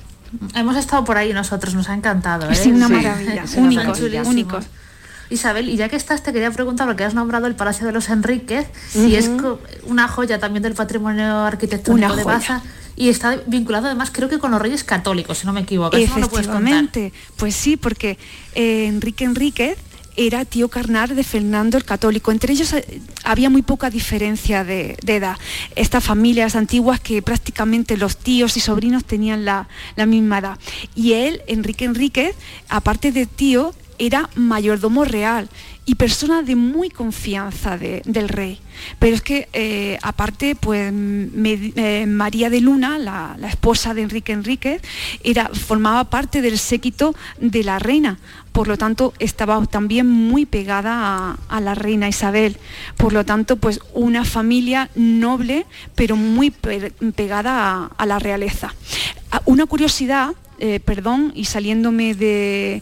Hemos 0.53 0.75
estado 0.75 1.03
por 1.05 1.17
ahí 1.17 1.33
nosotros, 1.33 1.75
nos 1.75 1.87
ha 1.89 1.93
encantado. 1.93 2.49
Es 2.49 2.65
¿eh? 2.65 2.69
una 2.69 2.89
maravilla, 2.89 3.45
únicos, 3.57 4.65
Isabel, 5.29 5.69
y 5.69 5.75
ya 5.75 5.89
que 5.89 5.95
estás, 5.95 6.23
te 6.23 6.33
quería 6.33 6.51
preguntar, 6.51 6.87
porque 6.87 7.03
has 7.03 7.13
nombrado 7.13 7.47
el 7.47 7.55
Palacio 7.55 7.85
de 7.87 7.93
los 7.93 8.09
Enríquez, 8.09 8.67
si 8.89 9.15
es 9.15 9.29
una 9.85 10.07
joya 10.07 10.39
también 10.39 10.63
del 10.63 10.73
patrimonio 10.73 11.39
arquitectónico 11.39 12.15
de 12.15 12.23
Baza 12.23 12.61
y 12.97 13.09
está 13.09 13.37
vinculado 13.45 13.87
además 13.87 14.09
creo 14.11 14.29
que 14.29 14.39
con 14.39 14.51
los 14.51 14.61
reyes 14.61 14.83
católicos, 14.83 15.39
si 15.39 15.45
no 15.45 15.53
me 15.53 15.61
equivoco. 15.61 15.97
Efectivamente, 15.97 17.11
pues 17.35 17.55
sí, 17.55 17.75
porque 17.75 18.17
eh, 18.53 18.85
Enrique 18.87 19.25
Enríquez 19.25 19.77
era 20.17 20.45
tío 20.45 20.69
carnal 20.69 21.15
de 21.15 21.23
Fernando 21.23 21.77
el 21.77 21.85
Católico. 21.85 22.31
Entre 22.31 22.53
ellos 22.53 22.73
eh, 22.73 23.01
había 23.23 23.49
muy 23.49 23.61
poca 23.61 23.89
diferencia 23.89 24.63
de, 24.63 24.97
edad. 25.05 25.37
Estas 25.75 26.03
familias 26.03 26.55
antiguas 26.55 26.99
que 26.99 27.21
prácticamente 27.21 27.97
los 27.97 28.17
tíos 28.17 28.57
y 28.57 28.59
sobrinos 28.59 29.05
tenían 29.05 29.45
la, 29.45 29.67
misma 30.07 30.39
edad. 30.39 30.59
Y 30.95 31.13
él, 31.13 31.41
Enrique 31.47 31.85
Enríquez, 31.85 32.35
aparte 32.69 33.11
de 33.11 33.25
tío, 33.25 33.73
era 33.97 34.29
mayordomo 34.35 35.05
real 35.05 35.49
y 35.85 35.95
persona 35.95 36.41
de 36.41 36.55
muy 36.55 36.89
confianza 36.89 37.77
del 37.77 38.29
rey. 38.29 38.59
Pero 38.97 39.15
es 39.15 39.21
que 39.21 39.47
eh, 39.53 39.99
aparte, 40.01 40.55
pues 40.55 40.91
eh, 40.91 42.05
María 42.07 42.49
de 42.49 42.59
Luna, 42.59 42.97
la, 42.97 43.37
esposa 43.47 43.93
de 43.93 44.01
Enrique 44.01 44.33
Enríquez, 44.33 44.81
era, 45.23 45.49
formaba 45.49 46.05
parte 46.05 46.41
del 46.41 46.57
séquito 46.57 47.15
de 47.39 47.63
la 47.63 47.77
reina. 47.77 48.17
Por 48.51 48.67
lo 48.67 48.77
tanto, 48.77 49.13
estaba 49.19 49.63
también 49.67 50.07
muy 50.07 50.45
pegada 50.45 51.37
a, 51.47 51.61
la 51.61 51.75
reina 51.75 52.09
Isabel. 52.09 52.57
Por 52.97 53.13
lo 53.13 53.23
tanto, 53.23 53.57
pues 53.57 53.79
una 53.93 54.25
familia 54.25 54.89
noble, 54.95 55.65
pero 55.93 56.15
muy 56.15 56.51
pegada 56.51 57.91
a 57.95 58.05
la 58.05 58.17
realeza. 58.17 58.73
Ah, 59.31 59.41
una 59.45 59.65
curiosidad 59.65 60.33
eh, 60.57 60.79
perdón, 60.79 61.33
y 61.35 61.45
saliéndome 61.45 62.13
de, 62.13 62.81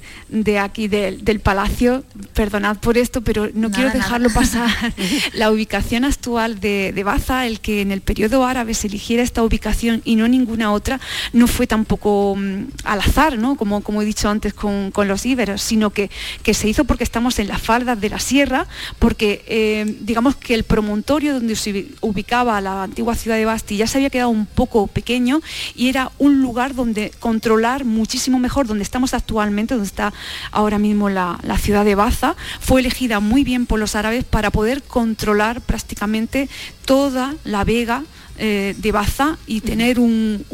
aquí 0.60 0.88
del 0.88 1.40
palacio, 1.40 2.04
perdonad 2.36 2.78
por 2.78 3.00
esto, 3.00 3.22
pero 3.22 3.50
no 3.56 3.72
quiero 3.72 3.90
dejarlo 3.90 4.30
pasar. 4.30 4.70
la 5.34 5.50
ubicación 5.50 6.06
actual 6.06 6.60
de, 6.60 7.02
Baza, 7.04 7.48
el 7.48 7.60
que 7.60 7.82
en 7.82 7.92
el 7.92 8.02
periodo 8.02 8.46
árabe 8.46 8.76
se 8.76 8.88
eligiera 8.88 9.24
esta 9.24 9.42
ubicación 9.42 10.02
y 10.06 10.16
no 10.16 10.28
ninguna 10.28 10.72
otra, 10.72 11.00
no 11.34 11.48
fue 11.48 11.66
tampoco 11.66 12.36
mm, 12.38 12.66
al 12.84 13.00
azar, 13.00 13.40
¿no? 13.40 13.56
como, 13.56 13.82
como 13.82 14.04
he 14.04 14.06
dicho 14.06 14.30
antes 14.30 14.54
con, 14.54 14.92
los 14.96 15.26
íberos, 15.26 15.62
sino 15.62 15.90
que, 15.90 16.12
que, 16.44 16.54
se 16.54 16.70
hizo 16.70 16.86
porque 16.86 17.04
estamos 17.04 17.40
en 17.40 17.48
las 17.48 17.62
faldas 17.62 18.00
de 18.00 18.10
la 18.10 18.20
sierra, 18.20 18.68
porque 19.00 19.44
eh, 19.48 19.98
digamos 20.02 20.36
que 20.36 20.54
el 20.54 20.64
promontorio 20.64 21.34
donde 21.34 21.56
se 21.56 21.88
ubicaba 22.02 22.62
la 22.62 22.84
antigua 22.84 23.16
ciudad 23.16 23.38
de 23.38 23.46
Basti 23.46 23.78
ya 23.78 23.88
se 23.88 23.98
había 23.98 24.12
quedado 24.12 24.30
un 24.30 24.46
poco 24.46 24.86
pequeño 24.88 25.42
y 25.76 25.90
era 25.90 26.12
un 26.20 26.42
lugar 26.42 26.76
donde 26.76 27.12
controlar 27.20 27.63
muchísimo 27.86 28.40
mejor 28.40 28.68
donde 28.68 28.84
estamos 28.84 29.14
actualmente, 29.14 29.74
donde 29.74 29.88
está 29.88 30.14
ahora 30.52 30.78
mismo 30.80 31.10
la, 31.10 31.40
ciudad 31.58 31.86
de 31.86 31.96
Baza, 31.96 32.36
fue 32.60 32.82
elegida 32.82 33.20
muy 33.20 33.44
bien 33.44 33.66
por 33.66 33.80
los 33.80 33.96
árabes 33.96 34.26
para 34.26 34.52
poder 34.52 34.84
controlar 34.84 35.62
prácticamente 35.62 36.50
toda 36.86 37.36
la 37.46 37.64
vega 37.64 38.04
eh, 38.38 38.76
de 38.78 38.92
Baza 38.92 39.38
y 39.48 39.62
tener 39.62 40.00
un, 40.00 40.46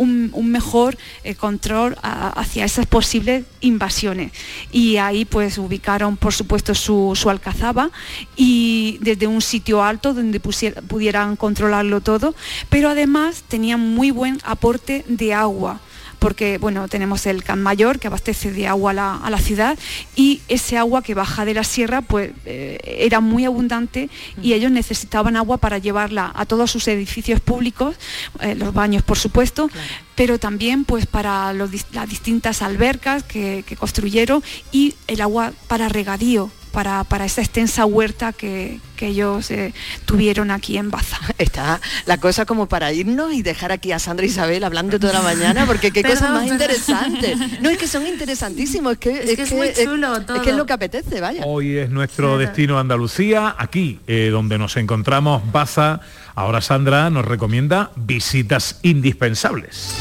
mejor 0.43 0.98
eh, 1.24 1.34
control 1.34 1.98
hacia 2.02 2.65
esas 2.65 2.86
posibles 2.86 3.45
invasiones. 3.62 4.32
Y 4.72 4.98
ahí 4.98 5.26
pues 5.26 5.58
ubicaron 5.58 6.15
por 6.17 6.34
supuesto 6.34 6.76
su, 6.76 7.15
alcazaba 7.30 7.89
y 8.36 9.00
desde 9.02 9.26
un 9.26 9.41
sitio 9.41 9.84
alto 9.84 10.13
donde 10.13 10.39
pudieran 10.39 11.36
controlarlo 11.38 12.02
todo, 12.02 12.36
pero 12.69 12.89
además 12.89 13.43
tenían 13.48 13.80
muy 13.80 14.12
buen 14.12 14.39
aporte 14.43 15.04
de 15.08 15.34
agua 15.34 15.80
porque 16.19 16.58
bueno, 16.58 16.88
tenemos 16.88 17.25
el 17.25 17.43
Can 17.43 17.62
Mayor 17.63 17.99
que 17.99 18.08
abastece 18.08 18.51
de 18.51 18.67
agua 18.67 18.91
a 18.91 19.29
la, 19.29 19.39
ciudad 19.39 19.79
y 20.15 20.41
ese 20.49 20.77
agua 20.77 21.01
que 21.01 21.13
baja 21.13 21.45
de 21.45 21.53
la 21.53 21.63
sierra 21.63 22.01
pues 22.01 22.32
eh, 22.45 22.77
era 22.84 23.21
muy 23.21 23.45
abundante 23.45 24.10
y 24.41 24.53
ellos 24.53 24.71
necesitaban 24.71 25.38
agua 25.38 25.58
para 25.58 25.77
llevarla 25.77 26.32
a 26.36 26.45
todos 26.45 26.69
sus 26.69 26.88
edificios 26.88 27.39
públicos, 27.39 27.95
eh, 28.41 28.55
los 28.55 28.73
baños 28.73 29.01
por 29.03 29.17
supuesto, 29.17 29.69
pero 30.15 30.38
también 30.38 30.84
pues 30.84 31.05
para 31.05 31.53
las 31.53 31.71
distintas 32.10 32.62
albercas 32.62 33.23
que, 33.23 33.63
construyeron 33.79 34.43
y 34.71 34.95
el 35.08 35.21
agua 35.21 35.53
para 35.67 35.88
regadío, 35.88 36.51
para, 36.71 37.05
esa 37.25 37.41
extensa 37.41 37.86
huerta 37.86 38.34
que, 38.34 38.79
ellos 38.99 39.49
eh, 39.49 39.73
tuvieron 40.03 40.51
aquí 40.51 40.77
en 40.77 40.91
Baza. 40.91 41.17
Está 41.38 41.79
la 42.05 42.17
cosa 42.17 42.45
como 42.45 42.67
para 42.67 42.91
irnos 42.91 43.34
y 43.34 43.41
dejar 43.41 43.71
aquí 43.71 43.93
a 43.93 43.99
Sandra 43.99 44.25
Isabel 44.25 44.65
hablando 44.65 44.99
toda 44.99 45.13
la 45.13 45.21
mañana, 45.21 45.65
porque 45.65 45.91
qué 45.91 46.03
cosas 46.10 46.32
más 46.32 46.47
interesantes. 46.47 47.38
No, 47.62 47.69
es 47.69 47.77
que 47.77 47.88
son 47.88 48.05
interesantísimos, 48.08 48.93
es 48.93 48.97
que 48.99 49.43
es, 49.43 49.51
muy 49.51 49.73
chulo 49.73 50.21
todo. 50.21 50.38
Es 50.38 50.43
que 50.43 50.51
es 50.51 50.55
lo 50.55 50.65
que 50.65 50.73
apetece, 50.73 51.19
vaya. 51.19 51.43
Hoy 51.45 51.77
es 51.77 51.89
nuestro 51.89 52.38
destino 52.38 52.79
Andalucía, 52.79 53.55
aquí 53.58 53.99
eh, 54.08 54.29
donde 54.32 54.58
nos 54.58 54.77
encontramos 54.77 55.41
Baza 55.51 56.01
Ahora 56.39 56.62
Sandra 56.62 57.10
nos 57.10 57.25
recomienda 57.25 57.91
visitas 57.97 58.79
indispensables. 58.82 59.97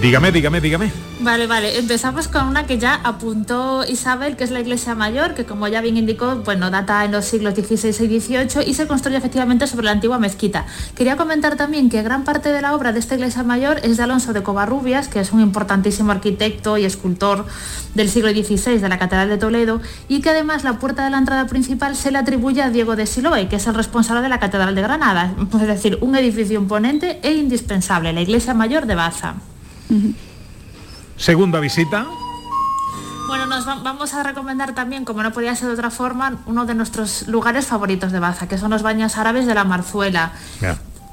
Dígame, 0.00 0.32
dígame, 0.32 0.62
dígame. 0.62 0.90
Vale, 1.20 1.46
vale. 1.46 1.78
Empezamos 1.78 2.26
con 2.26 2.46
una 2.46 2.64
que 2.64 2.78
ya 2.78 2.94
apuntó 3.04 3.84
Isabel, 3.86 4.34
que 4.36 4.44
es 4.44 4.50
la 4.50 4.60
iglesia 4.60 4.94
mayor, 4.94 5.34
que 5.34 5.44
como 5.44 5.68
ya 5.68 5.82
bien 5.82 5.98
indicó, 5.98 6.36
bueno, 6.36 6.70
data 6.70 7.04
en 7.04 7.12
los 7.12 7.26
siglos 7.26 7.52
XVI 7.54 8.06
y 8.06 8.20
XVIII 8.20 8.64
y 8.66 8.72
se 8.72 8.86
construye 8.86 9.18
efectivamente 9.18 9.66
sobre 9.66 9.84
la 9.84 9.90
antigua 9.90 10.18
mezquita. 10.18 10.64
Quería 10.94 11.18
comentar 11.18 11.56
también 11.56 11.90
que 11.90 12.02
gran 12.02 12.24
parte 12.24 12.50
de 12.50 12.62
la 12.62 12.74
obra 12.74 12.94
de 12.94 12.98
esta 12.98 13.14
iglesia 13.14 13.42
mayor 13.42 13.78
es 13.82 13.98
de 13.98 14.04
Alonso 14.04 14.32
de 14.32 14.42
Covarrubias, 14.42 15.08
que 15.08 15.20
es 15.20 15.32
un 15.32 15.40
importantísimo 15.40 16.12
arquitecto 16.12 16.78
y 16.78 16.86
escultor 16.86 17.44
del 17.94 18.08
siglo 18.08 18.30
XVI 18.30 18.78
de 18.78 18.88
la 18.88 18.98
Catedral 18.98 19.28
de 19.28 19.36
Toledo, 19.36 19.82
y 20.08 20.22
que 20.22 20.30
además 20.30 20.64
la 20.64 20.78
puerta 20.78 21.04
de 21.04 21.10
la 21.10 21.18
entrada 21.18 21.46
principal 21.46 21.94
se 21.94 22.10
le 22.10 22.16
atribuye 22.16 22.62
a 22.62 22.70
Diego 22.70 22.96
de 22.96 23.04
Siloé, 23.04 23.48
que 23.48 23.56
es 23.56 23.66
el 23.66 23.74
responsable 23.74 24.22
de 24.22 24.30
la 24.30 24.40
Catedral 24.40 24.74
de 24.74 24.80
Granada. 24.80 25.34
Es 25.60 25.66
decir, 25.66 25.98
un 26.00 26.16
edificio 26.16 26.58
imponente 26.58 27.20
e 27.22 27.32
indispensable, 27.32 28.14
la 28.14 28.22
iglesia 28.22 28.54
mayor 28.54 28.86
de 28.86 28.94
Baza. 28.94 29.34
Segunda 31.16 31.60
visita. 31.60 32.06
Bueno, 33.30 33.46
nos 33.46 33.64
vamos 33.64 34.12
a 34.14 34.24
recomendar 34.24 34.74
también, 34.74 35.04
como 35.04 35.22
no 35.22 35.30
podía 35.32 35.54
ser 35.54 35.68
de 35.68 35.74
otra 35.74 35.90
forma, 35.90 36.40
uno 36.46 36.66
de 36.66 36.74
nuestros 36.74 37.28
lugares 37.28 37.66
favoritos 37.66 38.10
de 38.10 38.18
Baza, 38.18 38.48
que 38.48 38.58
son 38.58 38.70
los 38.70 38.82
baños 38.82 39.16
árabes 39.18 39.46
de 39.46 39.54
la 39.54 39.62
Marzuela. 39.62 40.32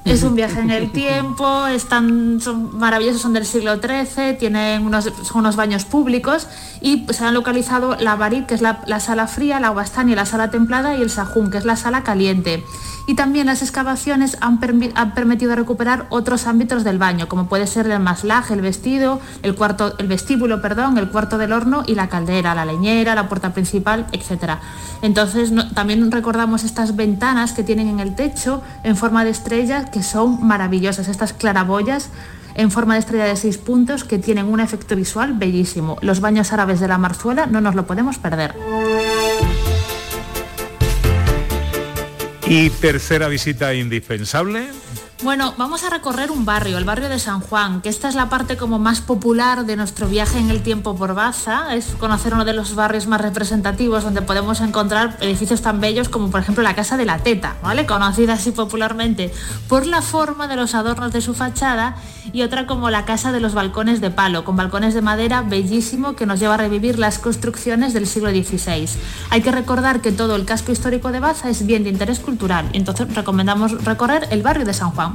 Es 0.04 0.22
un 0.22 0.34
viaje 0.34 0.58
en 0.60 0.70
el 0.70 0.90
tiempo, 0.92 1.66
están, 1.66 2.40
son 2.40 2.76
maravillosos, 2.76 3.22
son 3.22 3.34
del 3.34 3.46
siglo 3.46 3.76
XIII, 3.76 4.34
tienen 4.38 4.84
unos, 4.84 5.04
son 5.04 5.38
unos 5.38 5.54
baños 5.54 5.84
públicos 5.84 6.48
y 6.80 7.06
se 7.10 7.24
han 7.24 7.34
localizado 7.34 7.96
la 8.00 8.16
Barit, 8.16 8.46
que 8.46 8.54
es 8.54 8.62
la, 8.62 9.00
sala 9.00 9.26
fría, 9.26 9.60
la 9.60 9.70
Huastani, 9.70 10.14
la 10.14 10.26
sala 10.26 10.50
templada 10.50 10.96
y 10.96 11.02
el 11.02 11.10
Sahún, 11.10 11.50
que 11.50 11.58
es 11.58 11.64
la 11.64 11.76
sala 11.76 12.02
caliente 12.02 12.64
y 13.08 13.14
también 13.14 13.46
las 13.46 13.62
excavaciones 13.62 14.36
han, 14.42 14.60
permitido 14.60 15.56
recuperar 15.56 16.06
otros 16.10 16.46
ámbitos 16.46 16.84
del 16.84 16.98
baño, 16.98 17.26
como 17.26 17.48
puede 17.48 17.66
ser 17.66 17.90
el 17.90 18.00
maslaje, 18.00 18.52
el 18.52 18.60
vestido, 18.60 19.18
el, 19.42 19.54
cuarto, 19.54 19.94
el 19.96 20.06
vestíbulo, 20.08 20.60
perdón, 20.60 20.98
el 20.98 21.08
cuarto 21.08 21.38
del 21.38 21.54
horno 21.54 21.84
y 21.86 21.94
la 21.94 22.10
caldera, 22.10 22.54
la 22.54 22.66
leñera, 22.66 23.14
la 23.14 23.26
puerta 23.26 23.54
principal, 23.54 24.06
etc. 24.12 24.58
Entonces 25.00 25.50
también 25.72 26.12
recordamos 26.12 26.64
estas 26.64 26.96
ventanas 26.96 27.54
que 27.54 27.62
tienen 27.62 27.88
en 27.88 28.00
el 28.00 28.14
techo 28.14 28.62
en 28.84 28.94
forma 28.94 29.24
de 29.24 29.30
estrellas 29.30 29.88
que 29.88 30.02
son 30.02 30.46
maravillosas, 30.46 31.08
estas 31.08 31.32
claraboyas 31.32 32.10
en 32.56 32.70
forma 32.70 32.92
de 32.92 33.00
estrella 33.00 33.24
de 33.24 33.36
seis 33.36 33.56
puntos 33.56 34.04
que 34.04 34.18
tienen 34.18 34.44
un 34.44 34.60
efecto 34.60 34.94
visual 34.96 35.32
bellísimo. 35.32 35.96
Los 36.02 36.20
baños 36.20 36.52
árabes 36.52 36.78
de 36.78 36.88
la 36.88 36.98
Marzuela 36.98 37.46
no 37.46 37.62
nos 37.62 37.74
lo 37.74 37.86
podemos 37.86 38.18
perder. 38.18 38.54
Y 42.50 42.70
tercera 42.70 43.28
visita 43.28 43.74
indispensable. 43.74 44.68
Bueno, 45.24 45.52
vamos 45.58 45.82
a 45.82 45.90
recorrer 45.90 46.30
un 46.30 46.44
barrio, 46.44 46.78
el 46.78 46.84
barrio 46.84 47.08
de 47.08 47.18
San 47.18 47.40
Juan, 47.40 47.80
que 47.80 47.88
esta 47.88 48.08
es 48.08 48.14
la 48.14 48.28
parte 48.28 48.56
como 48.56 48.78
más 48.78 49.00
popular 49.00 49.66
de 49.66 49.74
nuestro 49.74 50.06
viaje 50.06 50.38
en 50.38 50.48
el 50.48 50.62
tiempo 50.62 50.94
por 50.94 51.14
Baza. 51.14 51.74
Es 51.74 51.86
conocer 51.98 52.34
uno 52.34 52.44
de 52.44 52.52
los 52.52 52.76
barrios 52.76 53.08
más 53.08 53.20
representativos 53.20 54.04
donde 54.04 54.22
podemos 54.22 54.60
encontrar 54.60 55.16
edificios 55.20 55.60
tan 55.60 55.80
bellos 55.80 56.08
como 56.08 56.30
por 56.30 56.40
ejemplo 56.40 56.62
la 56.62 56.76
Casa 56.76 56.96
de 56.96 57.04
la 57.04 57.18
Teta, 57.18 57.56
¿vale? 57.64 57.84
Conocida 57.84 58.34
así 58.34 58.52
popularmente 58.52 59.34
por 59.68 59.86
la 59.86 60.02
forma 60.02 60.46
de 60.46 60.54
los 60.54 60.76
adornos 60.76 61.12
de 61.12 61.20
su 61.20 61.34
fachada 61.34 61.96
y 62.32 62.42
otra 62.42 62.68
como 62.68 62.88
la 62.88 63.04
Casa 63.04 63.32
de 63.32 63.40
los 63.40 63.54
Balcones 63.54 64.00
de 64.00 64.10
Palo, 64.10 64.44
con 64.44 64.54
balcones 64.54 64.94
de 64.94 65.02
madera 65.02 65.42
bellísimo 65.42 66.14
que 66.14 66.26
nos 66.26 66.38
lleva 66.38 66.54
a 66.54 66.58
revivir 66.58 66.96
las 66.96 67.18
construcciones 67.18 67.92
del 67.92 68.06
siglo 68.06 68.30
XVI. 68.30 68.88
Hay 69.30 69.42
que 69.42 69.50
recordar 69.50 70.00
que 70.00 70.12
todo 70.12 70.36
el 70.36 70.44
casco 70.44 70.70
histórico 70.70 71.10
de 71.10 71.18
Baza 71.18 71.50
es 71.50 71.66
bien 71.66 71.82
de 71.82 71.90
interés 71.90 72.20
cultural, 72.20 72.68
entonces 72.72 73.12
recomendamos 73.12 73.84
recorrer 73.84 74.28
el 74.30 74.42
barrio 74.42 74.64
de 74.64 74.74
San 74.74 74.90
Juan. 74.90 75.07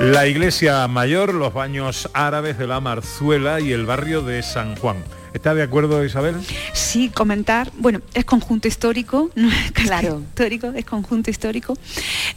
La 0.00 0.26
iglesia 0.26 0.88
mayor, 0.88 1.32
los 1.32 1.54
baños 1.54 2.08
árabes 2.12 2.58
de 2.58 2.66
la 2.66 2.80
Marzuela 2.80 3.60
y 3.60 3.70
el 3.70 3.86
barrio 3.86 4.22
de 4.22 4.42
San 4.42 4.74
Juan. 4.74 4.96
¿Está 5.32 5.54
de 5.54 5.62
acuerdo 5.62 6.04
Isabel? 6.04 6.36
Sí, 6.72 7.08
comentar, 7.08 7.70
bueno, 7.78 8.00
es 8.12 8.24
conjunto 8.24 8.68
histórico, 8.68 9.30
no 9.36 9.48
es 9.48 9.72
claro. 9.72 10.20
histórico, 10.20 10.72
es 10.74 10.84
conjunto 10.84 11.30
histórico. 11.30 11.78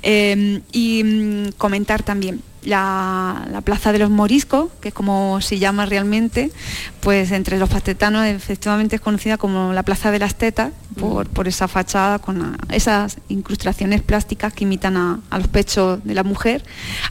Eh, 0.04 0.62
y 0.72 1.04
mm, 1.04 1.52
comentar 1.58 2.04
también, 2.04 2.42
la, 2.66 3.62
Plaza 3.64 3.92
de 3.92 4.00
los 4.00 4.10
Moriscos, 4.10 4.70
que 4.80 4.90
es 4.90 4.94
como 4.94 5.42
se 5.42 5.58
llama 5.58 5.86
realmente, 5.86 6.52
pues 7.00 7.32
entre 7.32 7.58
los 7.58 7.70
pastetanos 7.70 8.26
efectivamente 8.28 8.98
es 8.98 9.02
conocida 9.02 9.38
como 9.38 9.74
la 9.74 9.84
Plaza 9.84 10.12
de 10.12 10.20
las 10.20 10.36
Tetas, 10.36 10.72
por, 11.00 11.28
por 11.28 11.48
esa 11.48 11.68
fachada 11.68 12.20
con 12.20 12.58
esas 12.70 13.18
incrustaciones 13.28 14.02
plásticas 14.02 14.54
que 14.54 14.64
imitan 14.66 14.98
a, 14.98 15.20
los 15.32 15.48
pechos 15.48 16.04
de 16.04 16.14
la 16.14 16.24
mujer. 16.24 16.64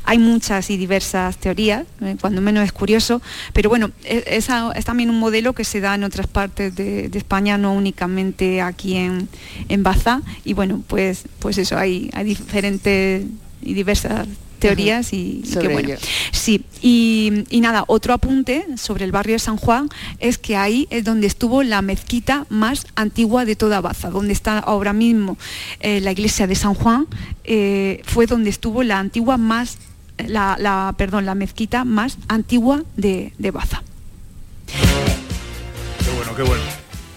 Hay 0.05 0.19
muchas 0.19 0.71
y 0.71 0.77
diversas 0.77 1.37
teorías, 1.39 1.85
eh, 2.01 2.17
cuando 2.21 2.41
menos 2.41 2.65
es 2.65 2.73
curioso, 2.73 3.21
pero 3.53 3.69
bueno, 3.69 3.91
e, 4.05 4.25
es, 4.27 4.49
es, 4.75 4.85
también 4.85 5.11
un 5.11 5.19
modelo 5.19 5.53
que 5.55 5.65
se 5.65 5.81
da 5.81 5.95
en 5.95 6.05
otras 6.05 6.27
partes 6.27 6.75
de, 6.75 7.11
España, 7.15 7.57
no 7.57 7.73
únicamente 7.73 8.61
aquí 8.61 8.97
en, 8.97 9.29
en 9.69 9.83
Baza, 9.83 10.21
y 10.45 10.53
bueno, 10.53 10.83
pues, 10.87 11.25
pues 11.39 11.59
eso, 11.59 11.79
hay, 11.79 12.11
hay 12.13 12.25
diferentes 12.25 13.25
y 13.63 13.75
diversas 13.75 14.27
teorías 14.65 15.13
y, 15.13 15.43
que 15.61 15.69
bueno. 15.69 15.95
Sí, 16.33 16.65
y, 16.81 17.61
nada, 17.61 17.85
otro 17.87 18.15
apunte 18.15 18.67
sobre 18.77 19.05
el 19.05 19.13
barrio 19.13 19.35
de 19.35 19.39
San 19.39 19.59
Juan 19.59 19.91
es 20.21 20.39
que 20.39 20.57
ahí 20.57 20.87
es 20.91 21.05
donde 21.05 21.27
estuvo 21.27 21.63
la 21.63 21.83
mezquita 21.83 22.47
más 22.49 22.87
antigua 22.95 23.45
de 23.45 23.57
toda 23.57 23.83
Baza, 23.83 24.09
donde 24.11 24.33
está 24.33 24.59
ahora 24.59 24.95
mismo 24.95 25.37
eh, 25.81 26.01
la 26.01 26.13
iglesia 26.13 26.47
de 26.47 26.55
San 26.55 26.75
Juan, 26.75 27.07
eh, 27.45 28.01
fue 28.05 28.27
donde 28.27 28.49
estuvo 28.49 28.83
la 28.83 28.99
antigua 28.99 29.37
más, 29.37 29.77
la, 30.17 30.95
perdón, 30.97 31.27
la 31.27 31.35
mezquita 31.35 31.85
más 31.85 32.17
antigua 32.29 32.83
de, 32.97 33.33
Baza. 33.53 33.83
Qué 34.67 36.11
bueno, 36.17 36.35
qué 36.35 36.43
bueno. 36.43 36.63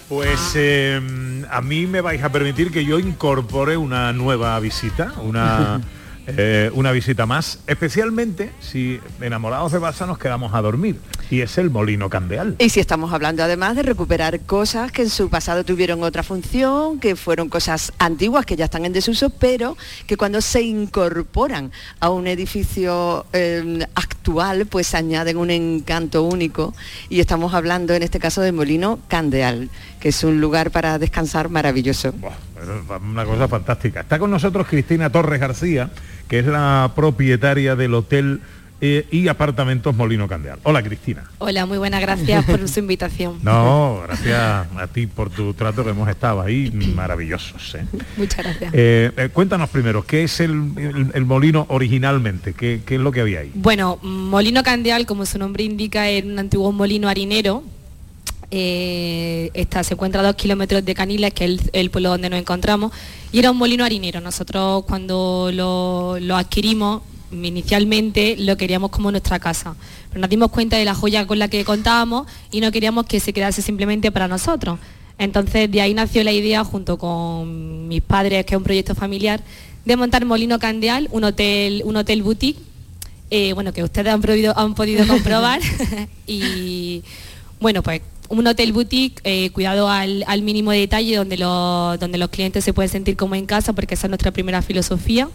Pues 0.09 0.39
em, 0.55 1.45
a 1.49 1.61
mí 1.61 1.85
me 1.85 2.01
vais 2.01 2.21
a 2.23 2.29
permitir 2.29 2.71
que 2.71 2.83
yo 2.83 2.99
incorpore 2.99 3.77
una 3.77 4.11
nueva 4.13 4.59
visita, 4.59 5.13
una 5.21 5.81
Eh, 6.27 6.69
una 6.73 6.91
visita 6.91 7.25
más, 7.25 7.59
especialmente 7.67 8.51
si 8.59 8.99
enamorados 9.21 9.71
de 9.71 9.79
Baza 9.79 10.05
nos 10.05 10.17
quedamos 10.17 10.53
a 10.53 10.61
dormir, 10.61 10.99
y 11.29 11.39
es 11.39 11.57
el 11.57 11.69
Molino 11.69 12.09
Candeal. 12.09 12.57
Y 12.59 12.69
si 12.69 12.81
estamos 12.81 13.13
hablando 13.13 13.43
además 13.43 13.77
de 13.77 13.83
recuperar 13.83 14.41
cosas 14.41 14.91
que 14.91 15.03
en 15.03 15.09
su 15.09 15.29
pasado 15.29 15.63
tuvieron 15.63 16.03
otra 16.03 16.23
función, 16.23 16.99
que 16.99 17.15
fueron 17.15 17.47
cosas 17.47 17.93
antiguas 17.97 18.45
que 18.45 18.57
ya 18.57 18.65
están 18.65 18.85
en 18.85 18.91
desuso, 18.91 19.29
pero 19.29 19.77
que 20.05 20.17
cuando 20.17 20.41
se 20.41 20.61
incorporan 20.63 21.71
a 22.01 22.09
un 22.09 22.27
edificio 22.27 23.25
em, 23.31 23.79
actual, 23.95 24.65
pues 24.65 24.93
añaden 24.95 25.37
un 25.37 25.49
encanto 25.49 26.23
único, 26.23 26.73
y 27.07 27.21
estamos 27.21 27.53
hablando 27.53 27.93
en 27.93 28.03
este 28.03 28.19
caso 28.19 28.41
de 28.41 28.51
Molino 28.51 28.99
Candeal, 29.07 29.69
que 30.01 30.09
es 30.09 30.23
un 30.25 30.41
lugar 30.41 30.71
para 30.71 30.99
descansar 30.99 31.47
maravilloso. 31.47 32.13
Una 33.01 33.25
cosa 33.25 33.47
fantástica. 33.47 34.01
Está 34.01 34.19
con 34.19 34.31
nosotros 34.31 34.67
Cristina 34.67 35.09
Torres 35.09 35.39
García, 35.39 35.89
que 36.27 36.39
es 36.39 36.45
la 36.45 36.91
propietaria 36.95 37.75
del 37.75 37.93
hotel 37.93 38.41
eh, 38.79 39.07
y 39.09 39.27
apartamentos 39.27 39.95
Molino 39.95 40.27
Candeal. 40.27 40.59
Hola 40.61 40.83
Cristina. 40.83 41.23
Hola, 41.39 41.65
muy 41.65 41.79
buenas 41.79 41.99
gracias 41.99 42.45
por 42.45 42.67
su 42.67 42.79
invitación. 42.79 43.39
No, 43.47 44.01
gracias 44.05 44.67
a 44.77 44.87
ti 44.87 45.07
por 45.07 45.29
tu 45.29 45.53
trato 45.53 45.83
que 45.83 45.91
hemos 45.91 46.07
estado 46.09 46.41
ahí 46.41 46.69
maravillosos. 46.93 47.75
¿eh? 47.75 47.85
Muchas 48.17 48.43
gracias. 48.43 48.71
Eh, 48.73 49.29
cuéntanos 49.33 49.69
primero, 49.69 50.05
¿qué 50.05 50.23
es 50.23 50.39
el, 50.41 50.53
molino 51.25 51.65
originalmente? 51.69 52.53
¿Qué, 52.53 52.81
es 52.85 52.99
lo 52.99 53.11
que 53.11 53.21
había 53.21 53.39
ahí? 53.39 53.51
Bueno, 53.55 53.97
Molino 54.03 54.61
Candeal, 54.63 55.05
como 55.05 55.25
su 55.25 55.39
nombre 55.39 55.63
indica, 55.63 56.09
es 56.09 56.25
un 56.25 56.37
antiguo 56.37 56.71
molino 56.71 57.09
harinero 57.09 57.63
está, 58.51 59.83
se 59.83 59.93
encuentra 59.93 60.21
a 60.21 60.23
dos 60.23 60.35
kilómetros 60.35 60.83
de 60.85 60.93
Caniles, 60.95 61.33
que 61.33 61.45
es 61.45 61.69
el, 61.73 61.89
pueblo 61.89 62.09
donde 62.09 62.29
nos 62.29 62.39
encontramos, 62.39 62.91
y 63.31 63.39
era 63.39 63.51
un 63.51 63.57
molino 63.57 63.83
harinero. 63.83 64.21
Nosotros 64.21 64.83
cuando 64.85 65.49
lo, 65.53 66.35
adquirimos, 66.35 67.01
inicialmente 67.31 68.35
lo 68.37 68.55
queríamos 68.55 68.91
como 68.91 69.11
nuestra 69.11 69.39
casa, 69.39 69.75
pero 70.09 70.21
nos 70.21 70.29
dimos 70.29 70.49
cuenta 70.51 70.77
de 70.77 70.85
la 70.85 70.95
joya 70.95 71.27
con 71.27 71.39
la 71.39 71.49
que 71.49 71.65
contábamos 71.65 72.27
y 72.51 72.61
no 72.61 72.71
queríamos 72.71 73.05
que 73.05 73.19
se 73.19 73.33
quedase 73.33 73.61
simplemente 73.61 74.11
para 74.11 74.27
nosotros. 74.27 74.79
Entonces 75.19 75.69
de 75.69 75.81
ahí 75.81 75.93
nació 75.93 76.23
la 76.23 76.31
idea, 76.31 76.63
junto 76.63 76.97
con 76.97 77.87
mis 77.87 78.01
padres, 78.01 78.45
que 78.45 78.53
es 78.53 78.57
un 78.57 78.63
proyecto 78.63 78.95
familiar, 78.95 79.41
de 79.83 79.95
montar 79.97 80.25
Molino 80.25 80.59
Candeal, 80.59 81.09
un 81.11 81.23
hotel, 81.23 81.81
un 81.85 81.97
hotel 81.97 82.21
boutique, 82.21 82.59
eh, 83.29 83.51
bueno, 83.53 83.73
que 83.73 83.83
ustedes 83.83 84.13
han, 84.13 84.21
han 84.55 84.75
podido 84.75 85.07
comprobar. 85.07 85.59
y 86.27 87.03
bueno, 87.59 87.81
pues 87.81 88.01
un 88.29 88.47
hotel 88.47 88.73
boutique, 88.73 89.21
eh, 89.23 89.49
cuidado 89.51 89.89
al, 89.89 90.25
mínimo 90.41 90.71
detalle, 90.71 91.15
donde, 91.15 91.37
donde 91.37 92.17
los 92.17 92.29
clientes 92.29 92.63
se 92.63 92.73
pueden 92.73 92.89
sentir 92.89 93.15
como 93.15 93.35
en 93.35 93.45
casa, 93.45 93.73
porque 93.73 93.95
esa 93.95 94.07
es 94.07 94.09
nuestra 94.09 94.31
primera 94.31 94.61
filosofía. 94.61 95.29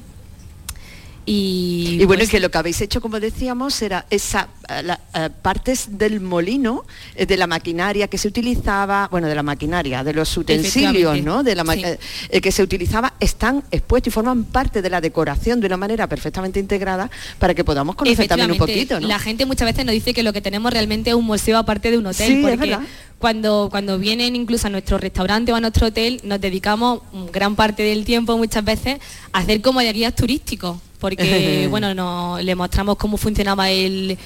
Y, 1.25 1.99
bueno, 2.05 2.21
pues 2.21 2.31
que 2.31 2.41
lo 2.41 2.51
que 2.51 2.59
habéis 2.59 2.81
hecho, 2.81 3.01
como 3.01 3.21
decíamos, 3.21 3.81
era 3.81 4.07
esa 4.11 4.49
eh, 4.69 4.83
eh, 5.15 5.31
partes 5.41 5.99
del 5.99 6.21
molino, 6.21 6.85
de 7.17 7.37
la 7.37 7.47
maquinaria 7.47 8.09
que 8.09 8.19
se 8.19 8.27
utilizaba, 8.27 9.09
bueno, 9.11 9.29
de 9.29 9.35
la 9.35 9.43
maquinaria, 9.43 10.03
de 10.03 10.15
los 10.15 10.37
utensilios, 10.37 11.23
¿no? 11.23 11.43
De 11.43 11.55
la 11.55 11.65
que 11.65 12.53
se 12.53 12.63
utilizaba, 12.63 13.15
están 13.21 13.63
expuestos 13.71 14.09
y 14.09 14.11
forman 14.11 14.45
parte 14.45 14.83
de 14.83 14.91
la 14.91 15.01
decoración 15.01 15.61
de 15.61 15.67
una 15.67 15.77
manera 15.77 16.09
perfectamente 16.09 16.59
integrada 16.59 17.11
para 17.39 17.55
que 17.55 17.65
podamos 17.65 17.95
conocer 17.95 18.27
también 18.27 18.51
un 18.51 18.59
poquito. 18.59 18.99
La 19.01 19.19
gente 19.19 19.47
muchas 19.47 19.67
veces 19.67 19.85
nos 19.85 19.93
dice 19.93 20.15
que 20.15 20.23
lo 20.23 20.33
que 20.33 20.41
tenemos 20.41 20.73
realmente 20.73 21.11
es 21.11 21.17
un 21.17 21.25
museo 21.25 21.59
aparte 21.59 21.91
de 21.91 21.99
un 21.99 22.07
hotel, 22.07 22.41
porque 22.43 22.79
cuando, 23.19 23.69
cuando 23.71 23.99
vienen 23.99 24.35
incluso 24.35 24.67
a 24.67 24.71
nuestro 24.71 24.99
restaurante 24.99 25.53
o 25.53 25.55
a 25.55 25.61
nuestro 25.61 25.87
hotel, 25.87 26.21
nos 26.25 26.41
dedicamos 26.41 27.03
gran 27.33 27.55
parte 27.55 27.85
del 27.85 28.05
tiempo 28.05 28.37
muchas 28.37 28.65
veces 28.65 28.99
a 29.33 29.39
hacer 29.39 29.61
como 29.61 29.81
de 29.81 29.93
guías 29.93 30.17
turísticos 30.17 30.79
porque 31.03 31.67
bueno, 31.71 31.95
no, 31.95 32.39
le 32.41 32.55
mostramos 32.55 32.97
cómo 32.97 33.17
funcionaba 33.17 33.69
el, 33.71 34.17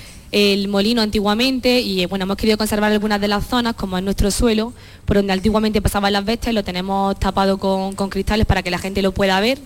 molino 0.69 1.01
antiguamente 1.01 1.81
y 1.81 2.05
bueno, 2.05 2.25
hemos 2.25 2.37
querido 2.37 2.59
conservar 2.59 2.93
algunas 2.93 3.19
de 3.19 3.29
las 3.29 3.47
zonas, 3.47 3.75
como 3.75 3.97
en 3.97 4.05
nuestro 4.05 4.31
suelo, 4.31 4.75
por 5.07 5.17
donde 5.17 5.33
antiguamente 5.33 5.81
pasaban 5.81 6.13
las 6.13 6.23
bestias, 6.23 6.55
lo 6.55 6.63
tenemos 6.63 7.19
tapado 7.19 7.57
con, 7.57 7.95
cristales 8.11 8.45
para 8.45 8.63
que 8.63 8.71
la 8.71 8.77
gente 8.77 9.01
lo 9.01 9.13
pueda 9.13 9.41
ver. 9.41 9.59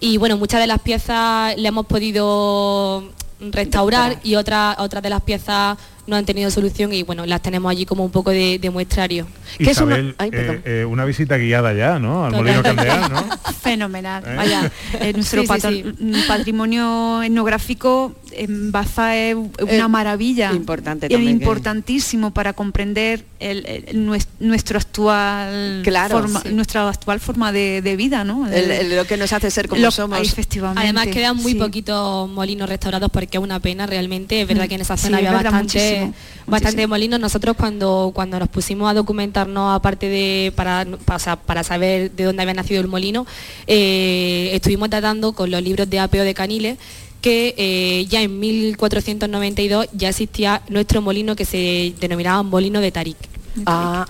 Y 0.00 0.16
bueno, 0.16 0.36
muchas 0.36 0.60
de 0.60 0.66
las 0.66 0.80
piezas 0.80 1.56
le 1.56 1.68
hemos 1.68 1.86
podido 1.86 3.04
restaurar 3.38 4.18
y 4.24 4.34
otras 4.34 4.76
otras 4.80 5.00
de 5.00 5.10
las 5.10 5.22
piezas 5.22 5.78
no 6.08 6.16
han 6.16 6.24
tenido 6.24 6.50
solución 6.50 6.92
y 6.92 7.02
bueno, 7.04 7.24
las 7.26 7.40
tenemos 7.42 7.70
allí 7.70 7.84
como 7.86 8.04
un 8.04 8.10
poco 8.10 8.30
de, 8.30 8.58
de 8.58 8.70
muestrario. 8.70 9.26
Isabel, 9.58 10.14
eh, 10.18 10.60
eh, 10.64 10.84
una 10.84 11.04
visita 11.04 11.36
guiada 11.36 11.72
ya, 11.74 11.98
¿no? 11.98 12.24
Al 12.24 12.32
Molino 12.32 12.62
Candeal, 12.62 13.12
¿no? 13.12 13.24
Fenomenal. 13.60 14.24
¿Eh? 14.26 14.34
Vaya, 14.36 14.72
eh, 15.00 15.12
nuestro 15.14 15.42
Sí, 15.42 15.46
sí, 15.46 15.52
patro- 15.52 15.70
sí. 15.70 16.24
patrimonio 16.26 17.22
etnográfico 17.22 18.14
Baza 18.48 19.16
es 19.16 19.34
una 19.34 19.84
Eh, 19.84 19.88
maravilla. 19.88 20.52
importante 20.52 21.08
también, 21.08 21.38
que- 21.38 21.44
importantísimo 21.44 22.32
para 22.32 22.52
comprender 22.52 23.24
el- 23.40 23.64
el- 23.66 24.06
nues- 24.06 24.26
nuestro 24.40 24.78
actual 24.78 25.80
Claro, 25.84 26.20
forma, 26.20 26.40
sí. 26.42 26.48
nuestra 26.50 26.88
actual 26.88 27.20
forma 27.20 27.52
de, 27.52 27.82
de 27.82 27.96
vida, 27.96 28.24
¿no? 28.24 28.46
El- 28.48 28.70
el- 28.70 28.96
lo 28.96 29.04
que 29.06 29.16
nos 29.16 29.32
hace 29.32 29.50
ser 29.50 29.68
como 29.68 29.80
Lo- 29.82 29.90
somos. 29.90 30.20
Efectivamente. 30.20 30.82
Además 30.82 31.06
quedan 31.08 31.36
muy 31.36 31.52
sí. 31.52 31.58
poquitos 31.58 32.28
molinos 32.28 32.68
restaurados 32.68 33.10
porque 33.10 33.38
es 33.38 33.42
una 33.42 33.60
pena 33.60 33.86
realmente. 33.86 34.42
Es 34.42 34.48
verdad 34.48 34.64
Mm, 34.64 34.68
que 34.68 34.74
en 34.74 34.80
esa 34.80 34.96
sí, 34.96 35.04
zona 35.04 35.18
es 35.18 35.26
había 35.26 35.30
verdad, 35.38 35.52
bastante, 35.52 35.78
muchísimo, 35.78 36.14
bastante 36.46 36.76
muchísimo. 36.76 36.88
molinos. 36.94 37.20
Nosotros 37.20 37.56
cuando, 37.56 38.10
cuando 38.14 38.38
nos 38.38 38.48
pusimos 38.48 38.90
a 38.90 38.94
documentarnos, 38.94 39.74
aparte 39.74 40.08
de 40.08 40.52
para, 40.56 40.86
para, 41.04 41.16
o 41.16 41.18
sea, 41.20 41.36
para 41.36 41.62
saber 41.64 42.10
de 42.12 42.24
dónde 42.24 42.42
había 42.42 42.54
nacido 42.54 42.80
el 42.80 42.88
molino, 42.88 43.26
eh, 43.66 44.50
estuvimos 44.52 44.90
tratando 44.90 45.32
con 45.32 45.50
los 45.50 45.62
libros 45.62 45.88
de 45.88 45.98
apeo 46.00 46.24
de 46.24 46.34
Caniles 46.34 46.78
que 47.20 47.54
eh, 47.56 48.06
ya 48.06 48.22
en 48.22 48.38
1492 48.38 49.88
ya 49.92 50.08
existía 50.08 50.62
nuestro 50.68 51.02
molino 51.02 51.36
que 51.36 51.44
se 51.44 51.94
denominaba 52.00 52.42
molino 52.42 52.80
de 52.80 52.92
Tarik. 52.92 53.37
Ah, 53.66 54.06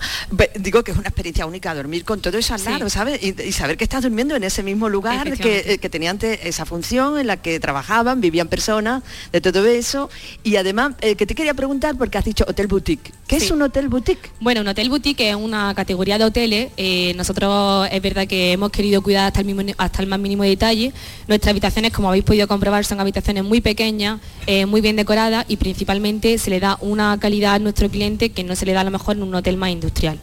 digo 0.59 0.83
que 0.83 0.91
es 0.91 0.97
una 0.97 1.07
experiencia 1.09 1.45
única 1.45 1.73
dormir 1.73 2.03
con 2.05 2.21
todo 2.21 2.37
eso 2.37 2.53
al 2.53 2.59
Sí. 2.59 2.69
lado, 2.69 2.89
¿sabes? 2.89 3.21
Y, 3.23 3.41
y 3.41 3.51
saber 3.51 3.77
que 3.77 3.83
estás 3.83 4.03
durmiendo 4.03 4.35
en 4.35 4.43
ese 4.43 4.63
mismo 4.63 4.89
lugar 4.89 5.31
que, 5.37 5.63
eh, 5.73 5.77
que 5.77 5.89
tenía 5.89 6.09
antes 6.11 6.39
esa 6.43 6.65
función 6.65 7.19
en 7.19 7.27
la 7.27 7.37
que 7.37 7.59
trabajaban, 7.59 8.21
vivían 8.21 8.47
personas, 8.47 9.03
de 9.31 9.41
todo 9.41 9.65
eso. 9.65 10.09
Y 10.43 10.55
además, 10.57 10.93
eh, 11.01 11.15
que 11.15 11.25
te 11.25 11.35
quería 11.35 11.53
preguntar, 11.53 11.97
porque 11.97 12.17
has 12.17 12.25
dicho 12.25 12.45
hotel 12.47 12.67
boutique. 12.67 13.11
¿Qué 13.27 13.37
es 13.37 13.43
Sí. 13.43 13.53
un 13.53 13.61
hotel 13.61 13.87
boutique? 13.89 14.31
Bueno, 14.39 14.61
un 14.61 14.67
hotel 14.67 14.89
boutique 14.89 15.29
es 15.29 15.35
una 15.35 15.73
categoría 15.75 16.17
de 16.17 16.25
hoteles. 16.25 16.71
eh, 16.77 17.13
nosotros 17.15 17.87
es 17.91 18.01
verdad 18.01 18.27
que 18.27 18.53
hemos 18.53 18.71
querido 18.71 19.01
cuidar 19.01 19.27
hasta 19.27 19.41
el, 19.41 19.45
mismo- 19.47 19.73
hasta 19.77 20.01
el 20.01 20.07
más 20.07 20.19
mínimo 20.19 20.43
detalle. 20.43 20.93
Nuestras 21.27 21.51
habitaciones, 21.51 21.91
como 21.91 22.07
habéis 22.09 22.23
podido 22.23 22.47
comprobar, 22.47 22.85
son 22.85 22.99
habitaciones 22.99 23.43
muy 23.43 23.61
pequeñas, 23.61 24.19
eh, 24.47 24.65
muy 24.65 24.81
bien 24.81 24.95
decoradas 24.95 25.45
y 25.47 25.57
principalmente 25.57 26.37
se 26.37 26.49
le 26.49 26.59
da 26.59 26.77
una 26.81 27.17
calidad 27.19 27.55
a 27.55 27.59
nuestro 27.59 27.89
cliente 27.89 28.29
que 28.31 28.43
no 28.43 28.55
se 28.55 28.65
le 28.65 28.73
da 28.73 28.81
a 28.81 28.83
lo 28.83 28.91
mejor 28.91 29.15
en 29.17 29.23
un 29.23 29.35
hotel 29.39 29.57
más 29.57 29.71
industrial. 29.71 30.19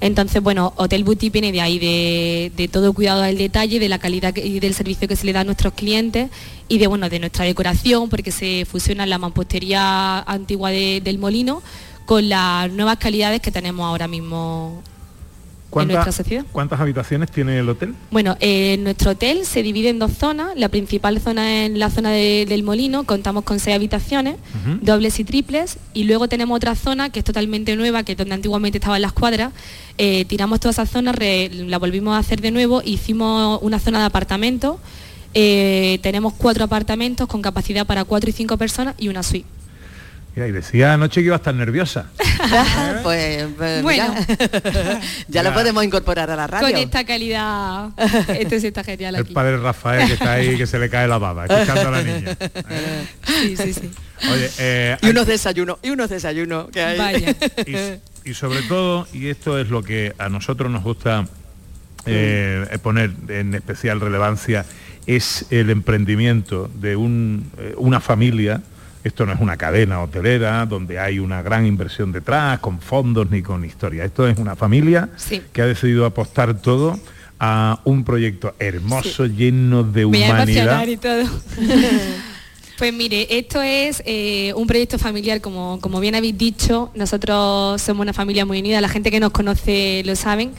Entonces, 0.00 0.42
bueno, 0.42 0.72
Hotel 0.76 1.04
Boutique 1.04 1.32
viene 1.32 1.52
de 1.52 1.60
ahí, 1.60 1.78
de, 1.78 2.52
de 2.56 2.68
todo 2.68 2.92
cuidado 2.92 3.22
al 3.22 3.38
detalle, 3.38 3.78
de 3.78 3.88
la 3.88 3.98
calidad 3.98 4.34
que- 4.34 4.44
y 4.46 4.60
del 4.60 4.74
servicio 4.74 5.06
que 5.08 5.16
se 5.16 5.24
le 5.26 5.32
da 5.32 5.40
a 5.40 5.44
nuestros 5.44 5.72
clientes 5.74 6.30
y 6.68 6.78
de, 6.78 6.86
bueno, 6.86 7.08
de 7.08 7.18
nuestra 7.20 7.44
decoración, 7.44 8.08
porque 8.08 8.32
se 8.32 8.64
fusiona 8.64 9.06
la 9.06 9.18
mampostería 9.18 10.18
antigua 10.20 10.70
de- 10.70 11.00
del 11.02 11.18
molino 11.18 11.62
con 12.04 12.28
las 12.28 12.70
nuevas 12.72 12.98
calidades 12.98 13.40
que 13.40 13.50
tenemos 13.50 13.84
ahora 13.86 14.06
mismo 14.08 14.82
en 15.82 15.88
nuestra 15.88 16.12
sociedad. 16.12 16.44
¿Cuántas 16.52 16.80
habitaciones 16.80 17.30
tiene 17.30 17.58
el 17.58 17.68
hotel? 17.68 17.94
Bueno, 18.10 18.36
eh, 18.40 18.76
nuestro 18.80 19.12
hotel 19.12 19.44
se 19.46 19.62
divide 19.62 19.88
en 19.90 19.98
dos 19.98 20.12
zonas. 20.12 20.50
La 20.56 20.68
principal 20.68 21.20
zona 21.20 21.64
es 21.66 21.70
la 21.72 21.90
zona 21.90 22.10
de- 22.10 22.46
del 22.48 22.62
molino, 22.62 23.04
contamos 23.04 23.44
con 23.44 23.58
seis 23.60 23.76
habitaciones, 23.76 24.36
dobles 24.80 25.18
y 25.20 25.24
triples, 25.24 25.78
y 25.94 26.04
luego 26.04 26.28
tenemos 26.28 26.56
otra 26.56 26.74
zona 26.74 27.10
que 27.10 27.20
es 27.20 27.24
totalmente 27.24 27.76
nueva, 27.76 28.02
que 28.02 28.12
es 28.12 28.18
donde 28.18 28.34
antiguamente 28.34 28.78
estaban 28.78 29.02
las 29.02 29.12
cuadras. 29.12 29.52
Eh, 29.98 30.24
tiramos 30.26 30.60
toda 30.60 30.70
esa 30.72 30.86
zona, 30.86 31.12
re- 31.12 31.48
la 31.52 31.78
volvimos 31.78 32.14
a 32.14 32.18
hacer 32.18 32.40
de 32.40 32.50
nuevo, 32.50 32.82
hicimos 32.84 33.58
una 33.62 33.78
zona 33.78 34.00
de 34.00 34.04
apartamentos. 34.06 34.76
Eh, 35.34 35.98
tenemos 36.02 36.32
cuatro 36.32 36.64
apartamentos 36.64 37.26
con 37.28 37.42
capacidad 37.42 37.86
para 37.86 38.04
cuatro 38.04 38.30
y 38.30 38.32
cinco 38.32 38.56
personas 38.56 38.94
y 38.98 39.08
una 39.08 39.22
suite. 39.22 39.46
Mira, 40.36 40.48
y 40.48 40.52
decía 40.52 40.92
anoche 40.92 41.22
que 41.22 41.26
iba 41.26 41.34
a 41.36 41.38
estar 41.38 41.54
nerviosa. 41.54 42.10
pues, 43.02 43.46
pues, 43.56 43.82
Bueno. 43.82 44.14
mira, 44.14 45.00
ya 45.28 45.42
lo 45.42 45.54
podemos 45.54 45.82
incorporar 45.82 46.30
a 46.30 46.36
la 46.36 46.46
radio. 46.46 46.68
Con 46.68 46.76
esta 46.76 47.04
calidad, 47.04 47.88
esto 48.38 48.60
sí 48.60 48.66
está 48.66 48.84
genial 48.84 49.14
El 49.14 49.22
aquí. 49.22 49.32
padre 49.32 49.56
Rafael 49.56 50.06
que 50.06 50.12
está 50.12 50.32
ahí 50.32 50.56
que 50.58 50.66
se 50.66 50.78
le 50.78 50.90
cae 50.90 51.08
la 51.08 51.16
baba, 51.16 51.46
escuchando 51.46 51.88
a 51.88 51.90
la 51.90 52.02
niña. 52.02 52.36
Sí, 53.26 53.56
sí, 53.56 53.72
sí. 53.72 53.90
Oye, 54.30 54.50
eh, 54.58 54.96
Y 55.00 55.08
unos 55.08 55.26
desayunos, 55.26 55.78
y 55.82 55.88
unos 55.90 56.10
desayunos 56.10 56.68
que 56.70 56.82
hay. 56.82 56.98
Vaya. 56.98 57.34
y, 58.24 58.30
y 58.30 58.34
sobre 58.34 58.60
todo, 58.62 59.08
y 59.14 59.28
esto 59.28 59.58
es 59.58 59.70
lo 59.70 59.82
que 59.82 60.14
a 60.18 60.28
nosotros 60.28 60.70
nos 60.70 60.82
gusta 60.84 61.26
eh, 62.04 62.78
poner 62.82 63.10
en 63.28 63.54
especial 63.54 64.00
relevancia, 64.00 64.66
es 65.06 65.46
el 65.50 65.70
emprendimiento 65.70 66.70
de 66.74 66.96
un, 66.96 67.50
eh, 67.58 67.74
una 67.78 68.00
familia. 68.00 68.60
Esto 69.06 69.24
no 69.24 69.32
es 69.32 69.40
una 69.40 69.56
cadena 69.56 70.02
hotelera 70.02 70.66
donde 70.66 70.98
hay 70.98 71.20
una 71.20 71.40
gran 71.40 71.64
inversión 71.64 72.10
detrás, 72.10 72.58
con 72.58 72.80
fondos 72.80 73.30
ni 73.30 73.40
con 73.40 73.64
historia. 73.64 74.04
Esto 74.04 74.26
es 74.26 74.36
una 74.36 74.56
familia 74.56 75.10
Sí. 75.16 75.40
que 75.52 75.62
ha 75.62 75.66
decidido 75.66 76.04
apostar 76.06 76.54
todo 76.60 76.98
a 77.38 77.80
un 77.84 78.02
proyecto 78.02 78.56
hermoso, 78.58 79.26
lleno 79.26 79.84
de 79.84 80.06
humanidad. 80.06 80.42
emocionar 80.42 80.88
y 80.88 80.96
todo. 80.96 81.22
Pues 82.78 82.92
mire, 82.92 83.26
esto 83.38 83.62
es 83.62 84.02
eh, 84.04 84.52
un 84.54 84.66
proyecto 84.66 84.98
familiar, 84.98 85.40
como, 85.40 85.78
como 85.80 85.98
bien 85.98 86.14
habéis 86.14 86.36
dicho, 86.36 86.90
nosotros 86.94 87.80
somos 87.80 88.02
una 88.02 88.12
familia 88.12 88.44
muy 88.44 88.58
unida, 88.58 88.82
la 88.82 88.90
gente 88.90 89.10
que 89.10 89.18
nos 89.18 89.30
conoce 89.30 90.02
lo 90.04 90.14
saben. 90.14 90.50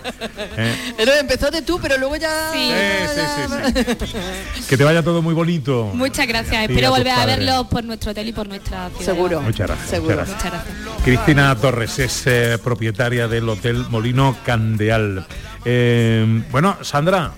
¿eh? 0.56 0.74
Pero 0.96 1.12
empezó 1.14 1.50
de 1.52 1.62
tú, 1.62 1.78
pero 1.80 1.96
luego 1.98 2.16
ya... 2.16 2.50
Sí. 2.52 2.72
que 4.68 4.76
te 4.76 4.82
vaya 4.84 5.02
todo 5.04 5.22
muy 5.22 5.34
bonito 5.34 5.90
Muchas 5.94 6.26
gracias. 6.26 6.66
Sí, 6.66 6.72
Espero 6.72 6.88
a 6.88 6.90
volver 6.90 7.12
a 7.12 7.26
verlos 7.26 7.66
por 7.68 7.84
nuestro 7.84 8.10
hotel 8.10 8.28
y 8.28 8.32
por 8.32 8.48
nuestra 8.48 8.88
ciudad. 8.90 9.04
Seguro. 9.04 9.40
Muchas 9.42 9.68
gracias, 9.68 9.88
Seguro. 9.90 10.16
muchas 10.16 10.28
Muchas 10.34 10.52
gracias. 10.52 10.74
Cristina 11.04 11.54
Torres 11.56 11.98
es 11.98 12.26
eh, 12.26 12.58
propietaria 12.62 13.28
del 13.28 13.48
Hotel 13.48 13.84
Molino 13.88 14.36
Candeal. 14.44 15.26
Eh, 15.64 16.42
bueno, 16.50 16.78
Sandra. 16.82 17.32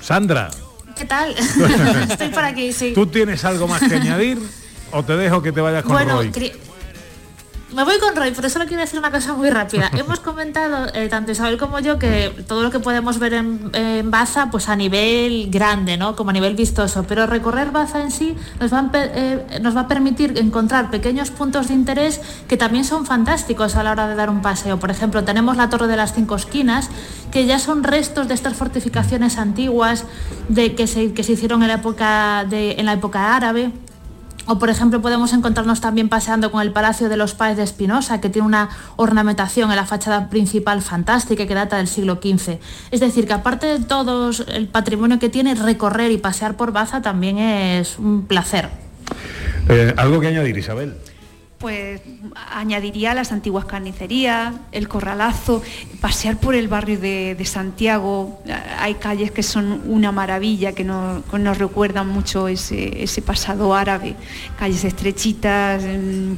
Sandra. 0.00 0.50
¿Qué 0.96 1.04
tal? 1.04 1.34
Estoy 2.10 2.28
por 2.28 2.44
aquí, 2.44 2.72
sí. 2.72 2.92
¿Tú 2.94 3.06
tienes 3.06 3.44
algo 3.44 3.66
más 3.66 3.82
que 3.82 3.94
añadir 3.96 4.38
o 4.90 5.02
te 5.02 5.16
dejo 5.16 5.42
que 5.42 5.52
te 5.52 5.60
vayas 5.60 5.82
con 5.82 5.92
Bueno, 5.92 6.16
Roy? 6.16 6.30
Me 7.74 7.84
voy 7.84 7.98
con 7.98 8.14
Roy, 8.16 8.32
pero 8.34 8.48
solo 8.48 8.66
quiero 8.66 8.80
decir 8.82 8.98
una 8.98 9.10
cosa 9.10 9.34
muy 9.34 9.50
rápida. 9.50 9.90
Hemos 9.96 10.20
comentado, 10.20 10.86
eh, 10.94 11.08
tanto 11.08 11.32
Isabel 11.32 11.58
como 11.58 11.78
yo, 11.80 11.98
que 11.98 12.32
todo 12.46 12.62
lo 12.62 12.70
que 12.70 12.78
podemos 12.78 13.18
ver 13.18 13.34
en, 13.34 13.70
en 13.72 14.10
Baza, 14.10 14.50
pues 14.50 14.68
a 14.68 14.76
nivel 14.76 15.48
grande, 15.50 15.96
¿no? 15.96 16.16
Como 16.16 16.30
a 16.30 16.32
nivel 16.32 16.54
vistoso. 16.54 17.04
Pero 17.08 17.26
recorrer 17.26 17.70
Baza 17.70 18.00
en 18.02 18.10
sí 18.10 18.36
nos 18.60 18.72
va, 18.72 18.78
a, 18.78 18.82
empe- 18.82 19.10
eh, 19.14 19.58
nos 19.60 19.76
va 19.76 19.82
a 19.82 19.88
permitir 19.88 20.38
encontrar 20.38 20.90
pequeños 20.90 21.30
puntos 21.30 21.68
de 21.68 21.74
interés 21.74 22.20
que 22.48 22.56
también 22.56 22.84
son 22.84 23.06
fantásticos 23.06 23.76
a 23.76 23.82
la 23.82 23.92
hora 23.92 24.08
de 24.08 24.14
dar 24.14 24.30
un 24.30 24.40
paseo. 24.42 24.78
Por 24.78 24.90
ejemplo, 24.90 25.24
tenemos 25.24 25.56
la 25.56 25.68
Torre 25.68 25.86
de 25.86 25.96
las 25.96 26.14
Cinco 26.14 26.36
Esquinas, 26.36 26.88
que 27.30 27.46
ya 27.46 27.58
son 27.58 27.82
restos 27.82 28.28
de 28.28 28.34
estas 28.34 28.54
fortificaciones 28.54 29.38
antiguas 29.38 30.04
de, 30.48 30.74
que, 30.74 30.86
se, 30.86 31.12
que 31.12 31.22
se 31.24 31.32
hicieron 31.32 31.62
en 31.62 31.68
la 31.68 31.74
época, 31.74 32.44
de, 32.48 32.72
en 32.78 32.86
la 32.86 32.92
época 32.92 33.34
árabe. 33.34 33.72
O 34.46 34.58
por 34.58 34.70
ejemplo 34.70 35.00
podemos 35.00 35.32
encontrarnos 35.32 35.80
también 35.80 36.08
paseando 36.08 36.50
con 36.50 36.60
el 36.60 36.70
Palacio 36.72 37.08
de 37.08 37.16
los 37.16 37.34
Páez 37.34 37.56
de 37.56 37.62
Espinosa, 37.62 38.20
que 38.20 38.28
tiene 38.28 38.46
una 38.46 38.68
ornamentación 38.96 39.70
en 39.70 39.76
la 39.76 39.86
fachada 39.86 40.28
principal 40.28 40.82
fantástica 40.82 41.46
que 41.46 41.54
data 41.54 41.76
del 41.76 41.88
siglo 41.88 42.20
XV. 42.22 42.58
Es 42.90 43.00
decir, 43.00 43.26
que 43.26 43.32
aparte 43.32 43.66
de 43.66 43.78
todo 43.84 44.30
el 44.48 44.68
patrimonio 44.68 45.18
que 45.18 45.28
tiene, 45.28 45.54
recorrer 45.54 46.10
y 46.10 46.18
pasear 46.18 46.56
por 46.56 46.72
Baza 46.72 47.02
también 47.02 47.38
es 47.38 47.98
un 47.98 48.26
placer. 48.26 48.68
Eh, 49.68 49.94
algo 49.96 50.20
que 50.20 50.28
añadir, 50.28 50.56
Isabel. 50.58 50.94
Pues 51.64 52.02
añadiría 52.52 53.14
las 53.14 53.32
antiguas 53.32 53.64
carnicerías, 53.64 54.52
el 54.70 54.86
corralazo, 54.86 55.62
pasear 55.98 56.36
por 56.36 56.54
el 56.54 56.68
barrio 56.68 57.00
de, 57.00 57.42
Santiago. 57.46 58.42
Hay 58.78 58.96
calles 58.96 59.30
que 59.30 59.42
son 59.42 59.80
una 59.86 60.12
maravilla, 60.12 60.72
que 60.72 60.84
nos, 60.84 61.56
recuerdan 61.56 62.08
mucho 62.08 62.48
ese, 62.48 63.22
pasado 63.24 63.74
árabe. 63.74 64.14
Calles 64.58 64.84
estrechitas, 64.84 65.82
mm, 65.82 66.32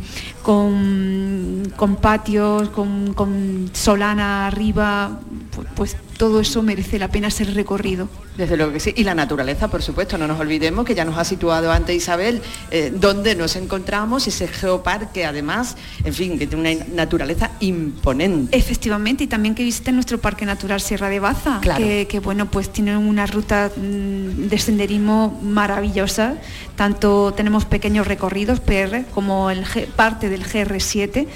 con, 0.44 1.72
con 1.74 1.96
patios, 1.96 2.68
con, 2.68 3.12
con 3.12 3.68
solana 3.72 4.46
arriba. 4.46 5.18
Pues, 5.50 5.66
pues 5.74 5.96
todo 6.16 6.40
eso 6.40 6.62
merece 6.62 6.98
la 6.98 7.08
pena 7.08 7.30
ser 7.30 7.52
recorrido. 7.54 8.08
Desde 8.36 8.56
luego 8.56 8.72
que 8.72 8.80
sí. 8.80 8.92
Y 8.96 9.04
la 9.04 9.14
naturaleza, 9.14 9.68
por 9.68 9.82
supuesto, 9.82 10.18
no 10.18 10.26
nos 10.26 10.38
olvidemos 10.40 10.84
que 10.84 10.94
ya 10.94 11.04
nos 11.04 11.16
ha 11.18 11.24
situado 11.24 11.72
antes 11.72 11.96
Isabel, 11.96 12.42
eh, 12.70 12.92
donde 12.94 13.34
nos 13.34 13.56
encontramos, 13.56 14.26
ese 14.26 14.46
geoparque 14.48 15.24
además, 15.24 15.76
en 16.04 16.12
fin, 16.12 16.38
que 16.38 16.46
tiene 16.46 16.74
una 16.76 16.84
naturaleza 16.94 17.50
imponente. 17.60 18.56
Efectivamente, 18.56 19.24
y 19.24 19.26
también 19.26 19.54
que 19.54 19.64
visiten 19.64 19.94
nuestro 19.94 20.18
Parque 20.18 20.44
Natural 20.44 20.80
Sierra 20.80 21.08
de 21.08 21.20
Baza, 21.20 21.60
Claro. 21.62 21.82
que, 21.82 22.06
que, 22.08 22.18
bueno, 22.20 22.46
pues 22.50 22.70
tiene 22.72 22.96
una 22.96 23.26
ruta 23.26 23.70
mm, 23.76 24.48
de 24.48 24.58
senderismo 24.58 25.38
maravillosa. 25.42 26.34
Tanto 26.76 27.32
tenemos 27.34 27.64
pequeños 27.64 28.06
recorridos 28.06 28.60
PR 28.60 29.04
como 29.14 29.50
el 29.50 29.64
G- 29.64 29.86
parte 29.86 30.28
del 30.28 30.44
GR7. 30.44 31.26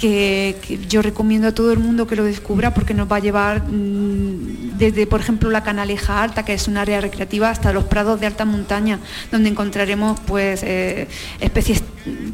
Que, 0.00 0.56
que 0.66 0.78
yo 0.88 1.02
recomiendo 1.02 1.48
a 1.48 1.52
todo 1.52 1.72
el 1.72 1.78
mundo 1.78 2.06
que 2.06 2.16
lo 2.16 2.24
descubra 2.24 2.72
porque 2.72 2.94
nos 2.94 3.06
va 3.12 3.16
a 3.16 3.20
llevar 3.20 3.64
mm, 3.68 4.78
desde, 4.78 5.06
por 5.06 5.20
ejemplo, 5.20 5.50
la 5.50 5.62
Canaleja 5.62 6.22
Alta, 6.22 6.42
que 6.42 6.54
es 6.54 6.68
un 6.68 6.78
área 6.78 7.02
recreativa, 7.02 7.50
hasta 7.50 7.70
los 7.74 7.84
prados 7.84 8.18
de 8.18 8.26
alta 8.26 8.46
montaña, 8.46 8.98
donde 9.30 9.50
encontraremos 9.50 10.18
pues 10.20 10.62
eh, 10.62 11.06
especies 11.40 11.82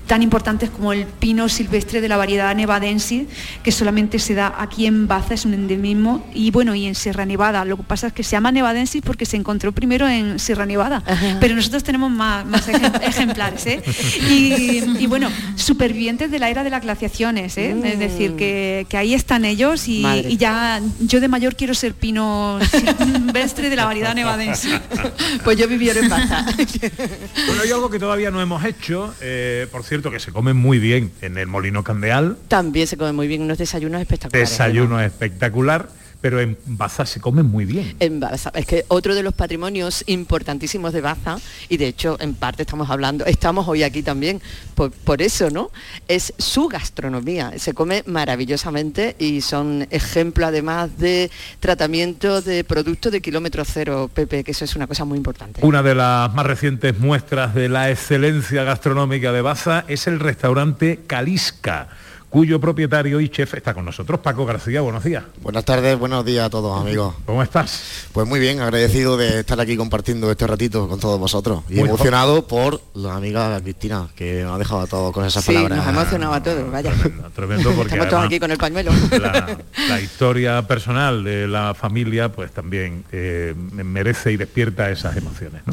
tan 0.07 0.23
importantes 0.23 0.71
como 0.71 0.93
el 0.93 1.07
pino 1.07 1.49
silvestre 1.49 2.01
de 2.01 2.09
la 2.09 2.17
variedad 2.17 2.55
nevadensis, 2.55 3.25
que 3.65 3.73
solamente 3.73 4.21
se 4.21 4.35
da 4.35 4.55
aquí 4.59 4.87
en 4.87 5.09
Baza, 5.09 5.35
es 5.35 5.45
un 5.45 5.55
endemismo, 5.55 6.25
y 6.33 6.53
bueno, 6.53 6.73
y 6.77 6.87
en 6.87 6.95
Sierra 6.95 7.27
Nevada. 7.27 7.65
Lo 7.65 7.77
que 7.77 7.83
pasa 7.83 8.07
es 8.07 8.13
que 8.13 8.23
se 8.23 8.31
llama 8.37 8.53
nevadensis 8.53 9.03
porque 9.03 9.27
se 9.27 9.37
encontró 9.37 9.73
primero 9.73 10.07
en 10.07 10.39
Sierra 10.39 10.67
Nevada, 10.67 11.03
pero 11.41 11.57
nosotros 11.57 11.83
tenemos 11.83 12.13
más, 12.13 12.47
más 12.47 12.69
ejem- 12.69 13.03
ejemplares. 13.03 13.67
¿eh? 13.67 13.83
Y, 14.31 14.85
y 15.03 15.07
bueno, 15.09 15.29
supervivientes 15.57 16.31
de 16.31 16.39
la 16.39 16.49
era 16.49 16.63
de 16.63 16.71
las 16.71 16.83
glaciaciones, 16.83 17.56
¿eh? 17.59 17.77
es 17.85 17.99
decir, 17.99 18.37
que, 18.37 18.87
que 18.89 18.97
ahí 18.97 19.15
están 19.15 19.45
ellos 19.45 19.89
y, 19.89 20.05
y 20.07 20.37
ya 20.37 20.81
yo 21.01 21.21
de 21.21 21.29
mayor 21.29 21.57
quiero 21.57 21.75
ser 21.75 21.95
pino 21.95 22.59
silvestre 22.71 23.71
de 23.71 23.77
la 23.77 23.85
variedad 23.85 24.15
nevadensis. 24.15 24.73
Pues 25.45 25.59
yo 25.59 25.69
viviera 25.69 26.01
en 26.01 26.09
Baza. 26.09 26.47
Bueno, 27.47 27.63
hay 27.63 27.71
algo 27.71 27.91
que 27.91 27.99
todavía 27.99 28.31
no 28.31 28.41
hemos 28.41 28.65
hecho, 28.65 29.15
eh, 29.21 29.67
por 29.71 29.85
cierto, 29.85 30.11
que 30.11 30.19
se 30.19 30.33
come 30.33 30.53
muy 30.55 30.79
bien 30.79 31.13
en 31.21 31.39
el 31.39 31.47
Molino 31.47 31.85
Candeal, 31.85 32.37
También 32.49 32.87
se 32.87 32.97
come 32.97 33.13
muy 33.13 33.29
bien 33.29 33.43
unos 33.43 33.59
desayunos 33.59 34.01
espectaculares. 34.01 34.51
desayuno 34.51 35.01
espectacular, 35.01 35.89
pero 36.27 36.41
en 36.41 36.59
Baza 36.67 37.07
se 37.07 37.21
come 37.21 37.45
muy 37.45 37.65
bien. 37.65 37.95
En 38.01 38.19
Baza. 38.19 38.51
Es 38.53 38.67
que 38.67 38.85
otro 38.89 39.15
de 39.15 39.23
los 39.23 39.33
patrimonios 39.33 40.03
importantísimos 40.09 40.93
de 40.93 41.01
Baza, 41.01 41.39
y 41.69 41.77
de 41.77 41.87
hecho 41.87 42.17
en 42.19 42.35
parte 42.35 42.63
estamos 42.63 42.91
hablando, 42.91 43.25
estamos 43.27 43.69
hoy 43.69 43.85
aquí 43.85 44.03
también 44.03 44.43
por, 44.75 44.91
por 44.91 45.23
eso, 45.23 45.51
¿no? 45.51 45.71
Es 46.09 46.35
su 46.37 46.67
gastronomía. 46.67 47.53
Se 47.59 47.75
come 47.75 48.03
maravillosamente 48.07 49.15
y 49.21 49.41
son 49.41 49.87
ejemplo 49.93 50.49
además 50.49 50.99
de 50.99 51.31
tratamiento 51.61 52.43
de 52.43 52.65
productos 52.65 53.13
de 53.13 53.21
kilómetro 53.21 53.65
cero, 53.65 54.11
Pepe, 54.13 54.43
que 54.43 54.51
eso 54.51 54.65
es 54.65 54.75
una 54.75 54.89
cosa 54.89 55.05
muy 55.05 55.19
importante. 55.19 55.61
Una 55.65 55.85
de 55.85 55.95
las 55.95 56.35
más 56.35 56.45
recientes 56.45 56.99
muestras 56.99 57.55
de 57.55 57.69
la 57.69 57.89
excelencia 57.89 58.65
gastronómica 58.65 59.31
de 59.31 59.43
Baza 59.43 59.85
es 59.87 60.09
el 60.09 60.19
restaurante 60.19 61.03
Calisca, 61.07 61.87
cuyo 62.29 62.61
propietario 62.61 63.21
y 63.21 63.29
chef 63.29 63.55
está 63.55 63.73
con 63.73 63.85
nosotros, 63.85 64.21
Paco 64.21 64.45
García. 64.45 64.81
Buenos 64.81 65.05
días. 65.05 65.25
Buenas 65.43 65.65
tardes, 65.65 65.99
buenos 65.99 66.25
días 66.25 66.45
a 66.47 66.51
todos 66.51 66.79
amigos. 66.81 67.15
¿Cómo 67.25 67.43
estás? 67.43 68.09
Pues 68.13 68.27
muy 68.27 68.41
bien, 68.41 68.61
agradecido 68.61 69.17
de 69.17 69.41
estar 69.41 69.59
aquí 69.61 69.77
compartiendo 69.77 70.31
este 70.31 70.47
ratito 70.47 70.89
con 70.89 70.99
todos 71.01 71.19
vosotros. 71.19 71.63
Y 71.71 71.77
Muy 71.77 71.89
emocionado 71.89 72.47
por 72.47 72.81
la 72.95 73.15
amiga 73.15 73.59
Cristina, 73.63 74.09
que 74.17 74.43
nos 74.43 74.57
ha 74.57 74.59
dejado 74.59 74.81
a 74.83 74.87
todos 74.87 75.13
con 75.13 75.25
esas 75.25 75.45
Sí, 75.45 75.55
palabras. 75.55 75.79
nos 75.79 75.87
ha 75.87 75.91
emocionado 75.91 76.35
a 76.35 76.43
todos, 76.43 76.71
vaya. 76.71 76.93
Tremendo 77.35 77.71
porque 77.73 77.95
Estamos 77.95 78.09
todos 78.09 78.13
además 78.13 78.27
aquí 78.27 78.41
con 78.41 78.51
el 78.51 78.59
pañuelo. 78.59 78.93
la, 79.21 79.59
la 79.89 80.01
historia 80.01 80.67
personal 80.67 81.23
de 81.25 81.47
la 81.49 81.75
familia 81.75 82.31
pues 82.33 82.51
también 82.53 83.05
eh, 83.13 83.55
merece 83.57 84.33
y 84.33 84.37
despierta 84.37 84.91
esas 84.91 85.17
emociones. 85.17 85.63
¿no? 85.65 85.73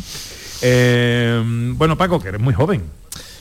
Eh, 0.61 1.41
bueno, 1.75 1.97
Paco, 1.97 2.21
que 2.21 2.29
eres 2.29 2.39
muy 2.41 2.53
joven. 2.53 2.83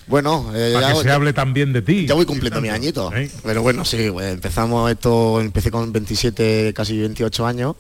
Bueno, 0.07 0.51
eh, 0.55 0.73
Para 0.75 0.89
ya- 0.89 0.95
que 0.97 1.03
se 1.03 1.11
hable 1.11 1.33
también 1.33 1.73
de 1.73 1.83
ti. 1.83 2.07
Ya 2.07 2.15
voy 2.15 2.27
cumpliendo 2.27 2.61
mis 2.61 2.71
añitos. 2.73 3.13
Pero 3.45 3.63
bueno, 3.63 3.85
sí, 3.85 4.09
pues, 4.13 4.33
empezamos 4.33 4.91
esto, 4.91 5.41
empecé 5.41 5.71
con 5.71 5.93
27, 5.93 6.73
casi 6.75 6.99
28 6.99 7.47
años. 7.47 7.77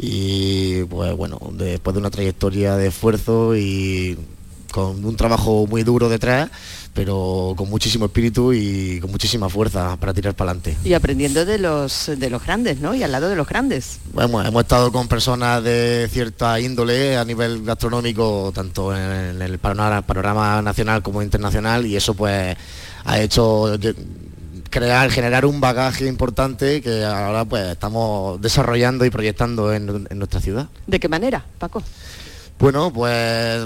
Y 0.00 0.84
pues 0.84 1.12
bueno, 1.16 1.40
después 1.52 1.92
de 1.94 1.98
una 2.00 2.10
trayectoria 2.10 2.76
de 2.76 2.86
esfuerzo 2.88 3.56
y 3.56 4.16
con 4.72 5.04
un 5.04 5.16
trabajo 5.16 5.66
muy 5.66 5.82
duro 5.82 6.08
detrás, 6.08 6.50
pero 6.94 7.54
con 7.56 7.70
muchísimo 7.70 8.06
espíritu 8.06 8.52
y 8.52 8.98
con 9.00 9.10
muchísima 9.10 9.48
fuerza 9.48 9.96
para 9.96 10.12
tirar 10.12 10.34
para 10.34 10.50
adelante. 10.50 10.76
Y 10.84 10.94
aprendiendo 10.94 11.44
de 11.44 11.58
los, 11.58 12.10
de 12.16 12.30
los 12.30 12.44
grandes, 12.44 12.80
¿no? 12.80 12.94
Y 12.94 13.02
al 13.02 13.12
lado 13.12 13.28
de 13.28 13.36
los 13.36 13.46
grandes. 13.46 14.00
Hemos, 14.18 14.46
hemos 14.46 14.62
estado 14.62 14.90
con 14.92 15.08
personas 15.08 15.62
de 15.62 16.08
cierta 16.10 16.60
índole 16.60 17.16
a 17.16 17.24
nivel 17.24 17.64
gastronómico, 17.64 18.52
tanto 18.54 18.94
en 18.94 19.40
el 19.40 19.58
panorama, 19.58 20.02
panorama 20.02 20.62
nacional 20.62 21.02
como 21.02 21.22
internacional, 21.22 21.86
y 21.86 21.96
eso 21.96 22.14
pues 22.14 22.56
ha 23.04 23.20
hecho 23.20 23.78
crear, 24.70 25.10
generar 25.10 25.46
un 25.46 25.60
bagaje 25.60 26.06
importante 26.06 26.82
que 26.82 27.04
ahora 27.04 27.44
pues 27.44 27.68
estamos 27.68 28.40
desarrollando 28.40 29.04
y 29.04 29.10
proyectando 29.10 29.72
en, 29.72 30.06
en 30.10 30.18
nuestra 30.18 30.40
ciudad. 30.40 30.68
¿De 30.86 31.00
qué 31.00 31.08
manera, 31.08 31.44
Paco? 31.58 31.82
Bueno, 32.58 32.92
pues 32.92 33.62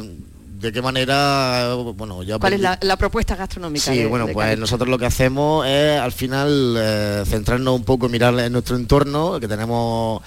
de 0.62 0.72
qué 0.72 0.80
manera, 0.80 1.74
bueno, 1.96 2.22
yo 2.22 2.38
¿Cuál 2.38 2.54
es 2.54 2.60
la, 2.60 2.78
la 2.82 2.96
propuesta 2.96 3.34
gastronómica? 3.36 3.92
Sí, 3.92 3.98
de- 3.98 4.06
bueno, 4.06 4.26
de 4.26 4.32
pues 4.32 4.46
Cádiz? 4.46 4.60
nosotros 4.60 4.88
lo 4.88 4.96
que 4.98 5.06
hacemos 5.06 5.66
es 5.66 5.98
al 6.00 6.12
final 6.12 6.76
eh, 6.78 7.22
centrarnos 7.26 7.74
un 7.74 7.84
poco, 7.84 8.08
mirar 8.08 8.38
en 8.38 8.52
nuestro 8.52 8.76
entorno, 8.76 9.38
que 9.40 9.48
tenemos 9.48 10.22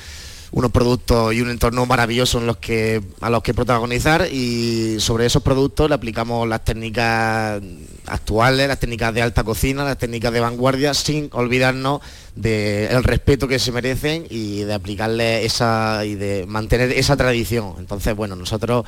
unos 0.51 0.71
productos 0.71 1.33
y 1.33 1.41
un 1.41 1.49
entorno 1.49 1.85
maravilloso 1.85 2.37
en 2.39 2.47
los 2.47 2.57
que, 2.57 3.01
a 3.19 3.29
los 3.29 3.43
que 3.43 3.53
protagonizar 3.53 4.27
y 4.31 4.97
sobre 4.99 5.25
esos 5.25 5.41
productos 5.43 5.89
le 5.89 5.95
aplicamos 5.95 6.47
las 6.47 6.63
técnicas 6.63 7.61
actuales, 8.05 8.67
las 8.67 8.79
técnicas 8.79 9.13
de 9.13 9.21
alta 9.21 9.43
cocina, 9.43 9.83
las 9.83 9.97
técnicas 9.97 10.31
de 10.31 10.39
vanguardia, 10.39 10.93
sin 10.93 11.29
olvidarnos 11.33 11.99
del 12.35 13.03
respeto 13.03 13.47
que 13.47 13.59
se 13.59 13.71
merecen 13.73 14.27
y 14.29 14.59
de 14.63 14.73
aplicarle 14.73 15.43
esa 15.45 16.05
y 16.05 16.15
de 16.15 16.45
mantener 16.45 16.91
esa 16.91 17.17
tradición. 17.17 17.73
Entonces, 17.79 18.15
bueno, 18.15 18.35
nosotros 18.37 18.85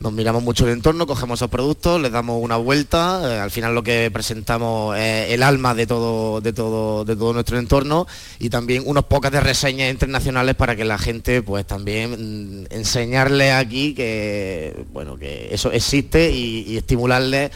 nos 0.00 0.12
miramos 0.12 0.42
mucho 0.42 0.64
el 0.66 0.72
entorno, 0.72 1.06
cogemos 1.06 1.38
esos 1.40 1.50
productos, 1.50 2.00
les 2.00 2.12
damos 2.12 2.40
una 2.42 2.56
vuelta, 2.56 3.20
eh, 3.24 3.38
al 3.40 3.50
final 3.50 3.74
lo 3.74 3.82
que 3.82 4.10
presentamos 4.12 4.96
es 4.96 5.30
el 5.30 5.42
alma 5.42 5.74
de 5.74 5.86
todo, 5.86 6.40
de 6.40 6.52
todo, 6.52 7.04
de 7.04 7.16
todo 7.16 7.32
nuestro 7.32 7.58
entorno 7.58 8.06
y 8.38 8.48
también 8.48 8.84
unas 8.86 9.04
pocas 9.04 9.32
de 9.32 9.40
reseñas 9.40 9.90
internacionales 9.90 10.54
para 10.54 10.76
que 10.76 10.84
la 10.84 10.98
gente 10.98 11.42
pues 11.42 11.66
también 11.66 12.62
mm, 12.62 12.66
enseñarles 12.70 13.52
aquí 13.54 13.94
que 13.94 14.84
bueno 14.92 15.16
que 15.16 15.48
eso 15.52 15.72
existe 15.72 16.30
y, 16.30 16.76
estimularles 16.76 17.50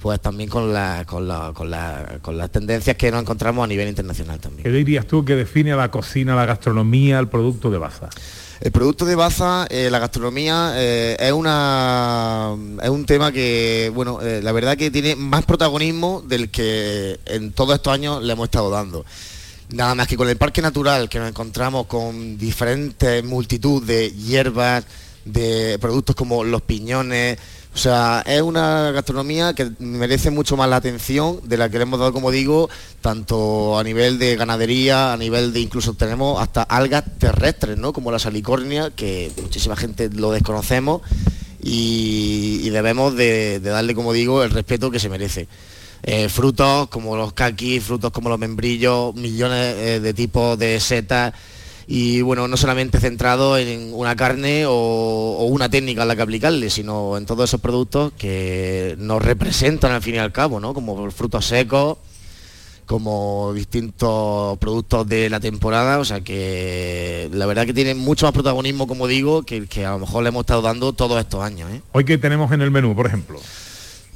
pues 0.00 0.20
también 0.20 0.48
con 0.48 0.72
la- 0.72 1.04
con, 1.04 1.26
la- 1.26 1.52
con 1.52 1.68
la- 1.70 2.18
con 2.22 2.38
las 2.38 2.50
tendencias 2.50 2.96
que 2.96 3.10
nos 3.10 3.22
encontramos 3.22 3.64
a 3.64 3.66
nivel 3.66 3.88
internacional 3.88 4.38
también. 4.38 4.62
¿Qué 4.62 4.70
dirías 4.70 5.04
tú 5.06 5.24
que 5.24 5.34
define 5.34 5.74
la 5.74 5.90
cocina, 5.90 6.36
la 6.36 6.46
gastronomía, 6.46 7.18
el 7.18 7.26
producto 7.26 7.68
de 7.68 7.78
Baza? 7.78 8.08
El 8.60 8.72
producto 8.72 9.04
de 9.04 9.14
Baza, 9.14 9.66
eh, 9.70 9.88
la 9.88 10.00
gastronomía, 10.00 10.72
eh, 10.74 11.16
es, 11.20 11.32
una, 11.32 12.56
es 12.82 12.88
un 12.88 13.06
tema 13.06 13.30
que, 13.30 13.92
bueno, 13.94 14.20
eh, 14.20 14.40
la 14.42 14.50
verdad 14.50 14.76
que 14.76 14.90
tiene 14.90 15.14
más 15.14 15.44
protagonismo 15.44 16.22
del 16.26 16.50
que 16.50 17.20
en 17.26 17.52
todos 17.52 17.76
estos 17.76 17.92
años 17.92 18.20
le 18.20 18.32
hemos 18.32 18.46
estado 18.46 18.68
dando. 18.68 19.04
Nada 19.70 19.94
más 19.94 20.08
que 20.08 20.16
con 20.16 20.28
el 20.28 20.36
parque 20.36 20.60
natural, 20.60 21.08
que 21.08 21.20
nos 21.20 21.28
encontramos 21.28 21.86
con 21.86 22.36
diferentes 22.36 23.22
multitud 23.22 23.80
de 23.84 24.10
hierbas, 24.10 24.84
de 25.24 25.78
productos 25.78 26.16
como 26.16 26.42
los 26.42 26.62
piñones, 26.62 27.38
o 27.78 27.80
sea, 27.80 28.24
es 28.26 28.42
una 28.42 28.90
gastronomía 28.90 29.54
que 29.54 29.70
merece 29.78 30.32
mucho 30.32 30.56
más 30.56 30.68
la 30.68 30.74
atención 30.74 31.38
de 31.44 31.56
la 31.56 31.68
que 31.68 31.78
le 31.78 31.84
hemos 31.84 32.00
dado, 32.00 32.12
como 32.12 32.32
digo, 32.32 32.68
tanto 33.00 33.78
a 33.78 33.84
nivel 33.84 34.18
de 34.18 34.34
ganadería, 34.34 35.12
a 35.12 35.16
nivel 35.16 35.52
de 35.52 35.60
incluso 35.60 35.94
tenemos 35.94 36.42
hasta 36.42 36.64
algas 36.64 37.04
terrestres, 37.20 37.78
¿no? 37.78 37.92
Como 37.92 38.10
la 38.10 38.18
salicornia, 38.18 38.90
que 38.90 39.30
muchísima 39.40 39.76
gente 39.76 40.10
lo 40.10 40.32
desconocemos 40.32 41.02
y, 41.62 42.68
debemos 42.70 43.14
de, 43.14 43.60
de 43.60 43.70
darle, 43.70 43.94
como 43.94 44.12
digo, 44.12 44.42
el 44.42 44.50
respeto 44.50 44.90
que 44.90 44.98
se 44.98 45.08
merece. 45.08 45.46
Eh, 46.02 46.28
frutos 46.28 46.88
como 46.88 47.16
los 47.16 47.32
caquis, 47.32 47.84
frutos 47.84 48.10
como 48.10 48.28
los 48.28 48.40
membrillos, 48.40 49.14
millones 49.14 49.76
eh, 49.78 50.00
de 50.00 50.14
tipos 50.14 50.58
de 50.58 50.80
setas 50.80 51.32
y 51.90 52.20
bueno, 52.20 52.46
no 52.48 52.58
solamente 52.58 53.00
centrado 53.00 53.56
en 53.56 53.94
una 53.94 54.14
carne 54.14 54.64
o, 54.66 55.46
una 55.48 55.70
técnica 55.70 56.02
a 56.02 56.04
la 56.04 56.14
que 56.14 56.20
aplicarle, 56.20 56.68
sino 56.68 57.16
en 57.16 57.24
todos 57.24 57.48
esos 57.48 57.62
productos 57.62 58.12
que 58.18 58.94
nos 58.98 59.22
representan 59.22 59.92
al 59.92 60.02
fin 60.02 60.16
y 60.16 60.18
al 60.18 60.30
cabo, 60.30 60.60
¿no? 60.60 60.74
Como 60.74 61.10
frutos 61.10 61.46
secos, 61.46 61.96
como 62.84 63.54
distintos 63.54 64.58
productos 64.58 65.08
de 65.08 65.30
la 65.30 65.40
temporada, 65.40 65.98
o 65.98 66.04
sea 66.04 66.20
que 66.20 67.30
la 67.32 67.46
verdad 67.46 67.64
que 67.64 67.72
tiene 67.72 67.94
mucho 67.94 68.26
más 68.26 68.34
protagonismo, 68.34 68.86
como 68.86 69.06
digo, 69.06 69.44
que, 69.44 69.66
que 69.66 69.86
a 69.86 69.92
lo 69.92 70.00
mejor 70.00 70.22
le 70.24 70.28
hemos 70.28 70.40
estado 70.42 70.60
dando 70.60 70.92
todos 70.92 71.18
estos 71.18 71.42
años. 71.42 71.70
¿eh? 71.72 71.80
Hoy 71.92 72.04
que 72.04 72.18
tenemos 72.18 72.52
en 72.52 72.60
el 72.60 72.70
menú, 72.70 72.94
por 72.94 73.06
ejemplo. 73.06 73.40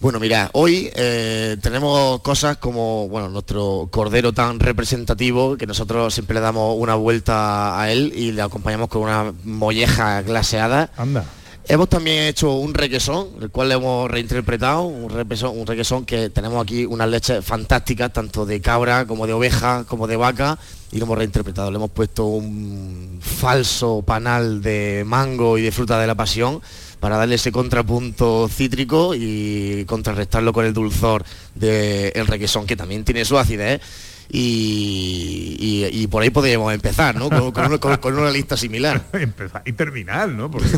Bueno, 0.03 0.19
mira, 0.19 0.51
hoy 0.55 0.91
eh, 0.97 1.57
tenemos 1.63 2.21
cosas 2.23 2.57
como 2.57 3.09
bueno, 3.09 3.29
nuestro 3.29 3.87
cordero 3.89 4.33
tan 4.33 4.59
representativo 4.59 5.57
que 5.57 5.65
nosotros 5.65 6.13
siempre 6.13 6.35
le 6.35 6.41
damos 6.41 6.75
una 6.77 6.97
vuelta 6.97 7.81
a 7.81 7.93
él 7.93 8.13
y 8.13 8.33
le 8.33 8.43
acompañamos 8.43 8.89
con 8.89 9.03
una 9.03 9.33
molleja 9.45 10.23
glaseada. 10.23 10.91
Anda. 10.97 11.25
Hemos 11.69 11.89
también 11.89 12.25
hecho 12.25 12.55
un 12.55 12.75
requesón, 12.75 13.29
el 13.41 13.51
cual 13.51 13.69
le 13.69 13.77
hemos 13.77 14.11
reinterpretado, 14.11 14.83
un 14.83 15.09
requesón, 15.67 16.05
que 16.05 16.29
tenemos 16.29 16.63
aquí 16.63 16.85
unas 16.85 17.09
leches 17.09 17.45
fantásticas, 17.45 18.13
tanto 18.13 18.45
de 18.45 18.61
cabra 18.61 19.07
como 19.07 19.29
de 19.29 19.33
oveja, 19.33 19.85
como 19.85 20.09
de 20.09 20.17
vaca, 20.17 20.59
y 20.91 20.99
lo 20.99 21.05
hemos 21.05 21.19
reinterpretado. 21.19 21.71
Le 21.71 21.77
hemos 21.77 21.91
puesto 21.91 22.25
un 22.27 23.21
falso 23.21 24.03
panal 24.05 24.61
de 24.61 25.05
mango 25.07 25.57
y 25.57 25.63
de 25.63 25.71
fruta 25.71 26.01
de 26.01 26.07
la 26.09 26.17
pasión 26.17 26.61
para 26.99 27.17
darle 27.17 27.37
ese 27.37 27.53
contrapunto 27.53 28.49
cítrico 28.49 29.15
y 29.15 29.85
contrarrestarlo 29.87 30.53
con 30.53 30.67
el 30.67 30.75
dulzor 30.75 31.25
del 31.55 32.27
requesón, 32.27 32.67
que 32.67 32.77
también 32.77 33.05
tiene 33.05 33.25
su 33.25 33.39
acidez. 33.39 33.81
Y, 34.35 35.57
y- 35.61 36.03
y 36.03 36.07
por 36.07 36.23
ahí 36.23 36.31
podríamos 36.31 36.73
empezar, 36.73 37.15
¿no? 37.17 37.29
Con, 37.29 37.53
con 37.53 37.67
una- 37.67 37.79
con- 37.79 37.97
con 37.99 38.19
una 38.19 38.31
lista 38.31 38.57
similar. 38.57 39.03
Empezar 39.13 39.63
y 39.67 39.73
terminar, 39.73 40.29
¿no? 40.31 40.51
Porque, 40.51 40.69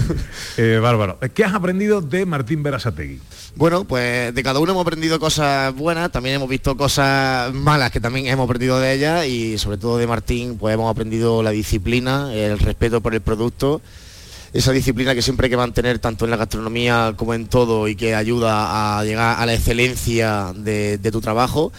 eh, 0.57 0.79
bárbaro. 0.83 1.19
¿Qué 1.33 1.45
has 1.45 1.55
aprendido 1.55 2.01
de 2.01 2.27
Martín 2.27 2.63
Berasategui? 2.63 3.21
Bueno, 3.57 3.85
pues 3.85 4.35
de 4.35 4.43
cada 4.43 4.59
uno 4.59 4.73
hemos 4.73 4.83
aprendido 4.85 5.21
cosas 5.21 5.73
buenas, 5.75 6.11
también 6.11 6.35
hemos 6.37 6.49
visto 6.49 6.77
cosas 6.77 7.55
malas 7.55 7.91
que 7.93 8.01
también 8.01 8.27
hemos 8.27 8.45
aprendido 8.45 8.81
de 8.81 8.93
ellas 8.93 9.27
y 9.27 9.57
sobre 9.59 9.77
todo 9.79 9.99
de 9.99 10.07
Martín, 10.09 10.57
pues 10.59 10.75
hemos 10.75 10.91
aprendido 10.91 11.43
la 11.43 11.51
disciplina, 11.51 12.35
el 12.35 12.59
respeto 12.59 13.01
por 13.01 13.15
el 13.15 13.21
producto, 13.21 13.81
esa 14.53 14.73
disciplina 14.73 15.15
que 15.15 15.23
siempre 15.23 15.47
hay 15.47 15.51
que 15.51 15.57
mantener 15.57 16.01
tanto 16.01 16.25
en 16.25 16.33
la 16.33 16.37
gastronomía 16.37 17.15
como 17.17 17.35
en 17.35 17.47
todo 17.47 17.87
y 17.87 17.95
que 17.95 18.15
ayuda 18.17 18.99
a 18.99 19.05
llegar 19.05 19.39
a 19.41 19.47
la 19.47 19.55
excelencia 19.55 20.53
de, 20.57 20.99
de 20.99 21.11
tu 21.13 21.21
trabajo. 21.21 21.73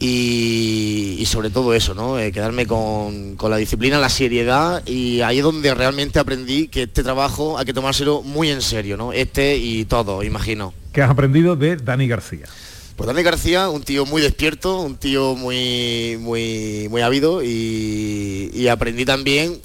Y, 0.00 1.16
y 1.18 1.26
sobre 1.26 1.50
todo 1.50 1.74
eso, 1.74 1.94
¿no? 1.94 2.18
Eh, 2.18 2.30
quedarme 2.30 2.66
con, 2.66 3.36
con 3.36 3.50
la 3.50 3.56
disciplina, 3.56 3.98
la 3.98 4.08
seriedad 4.08 4.82
y 4.86 5.20
ahí 5.22 5.38
es 5.38 5.42
donde 5.42 5.74
realmente 5.74 6.18
aprendí 6.18 6.68
que 6.68 6.84
este 6.84 7.02
trabajo 7.02 7.58
hay 7.58 7.64
que 7.64 7.74
tomárselo 7.74 8.22
muy 8.22 8.50
en 8.50 8.62
serio, 8.62 8.96
¿no? 8.96 9.12
Este 9.12 9.56
y 9.56 9.84
todo, 9.86 10.22
imagino. 10.22 10.72
¿Qué 10.92 11.02
has 11.02 11.10
aprendido 11.10 11.56
de 11.56 11.76
Dani 11.76 12.06
García? 12.06 12.46
Pues 12.96 13.06
Dani 13.06 13.22
García, 13.22 13.68
un 13.68 13.82
tío 13.82 14.06
muy 14.06 14.22
despierto, 14.22 14.80
un 14.80 14.96
tío 14.96 15.36
muy, 15.36 16.16
muy, 16.20 16.88
muy 16.90 17.02
ávido 17.02 17.42
y, 17.42 18.50
y 18.52 18.68
aprendí 18.68 19.04
también 19.04 19.60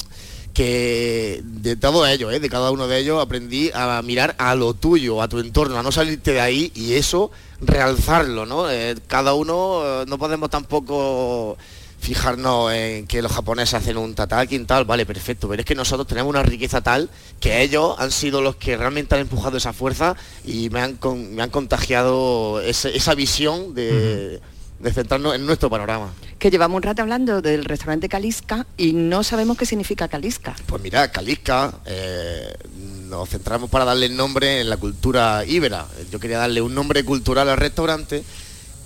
que 0.54 1.42
de 1.44 1.76
todo 1.76 2.06
ello, 2.06 2.32
¿eh? 2.32 2.40
de 2.40 2.50
cada 2.50 2.72
uno 2.72 2.88
de 2.88 3.00
ellos, 3.00 3.22
aprendí 3.22 3.72
a 3.74 4.02
mirar 4.04 4.36
a 4.38 4.56
lo 4.56 4.74
tuyo, 4.74 5.22
a 5.22 5.28
tu 5.28 5.40
entorno, 5.40 5.78
a 5.78 5.84
no 5.84 5.92
salirte 5.92 6.34
de 6.34 6.42
ahí 6.42 6.72
y 6.76 6.94
eso 6.94 7.32
realzarlo, 7.60 8.46
¿no? 8.46 8.70
Eh, 8.70 8.96
cada 9.08 9.34
uno 9.34 9.82
eh, 9.84 10.06
no 10.08 10.18
podemos 10.18 10.50
tampoco 10.50 11.58
fijarnos 12.00 12.74
en 12.74 13.08
que 13.08 13.22
los 13.22 13.32
japoneses 13.32 13.76
hacen 13.76 13.98
un 13.98 14.14
tataki 14.14 14.58
y 14.58 14.66
tal, 14.66 14.84
vale, 14.84 15.06
perfecto, 15.06 15.48
pero 15.48 15.62
es 15.62 15.66
que 15.66 15.74
nosotros 15.74 16.06
tenemos 16.06 16.30
una 16.30 16.44
riqueza 16.44 16.82
tal 16.82 17.10
que 17.40 17.62
ellos 17.62 17.96
han 17.98 18.12
sido 18.12 18.42
los 18.42 18.58
que 18.58 18.76
realmente 18.76 19.16
han 19.16 19.22
empujado 19.22 19.56
esa 19.56 19.72
fuerza 19.72 20.16
y 20.46 20.70
me 20.70 20.82
han, 20.82 21.00
me 21.32 21.42
han 21.42 21.50
contagiado 21.50 22.60
esa 22.62 23.16
visión 23.16 23.74
de, 23.74 24.42
de 24.84 24.92
centrarnos 24.92 25.34
en 25.34 25.46
nuestro 25.46 25.70
panorama. 25.70 26.14
Que 26.38 26.52
llevamos 26.52 26.76
un 26.76 26.84
rato 26.84 27.02
hablando 27.02 27.42
del 27.42 27.64
restaurante 27.64 28.10
Calisca 28.10 28.68
y 28.78 28.92
no 28.92 29.24
sabemos 29.24 29.58
qué 29.58 29.66
significa 29.66 30.10
Calisca. 30.10 30.56
Pues 30.66 30.82
mira, 30.82 31.10
Calisca, 31.10 31.74
eh, 31.86 32.54
nos 33.08 33.30
centramos 33.30 33.70
para 33.70 33.86
darle 33.86 34.08
el 34.08 34.18
nombre 34.18 34.60
en 34.60 34.70
la 34.70 34.78
cultura 34.78 35.46
íbera. 35.46 35.88
Yo 36.12 36.20
quería 36.20 36.38
darle 36.38 36.62
un 36.62 36.76
nombre 36.76 37.06
cultural 37.06 37.48
al 37.48 37.58
restaurante 37.58 38.24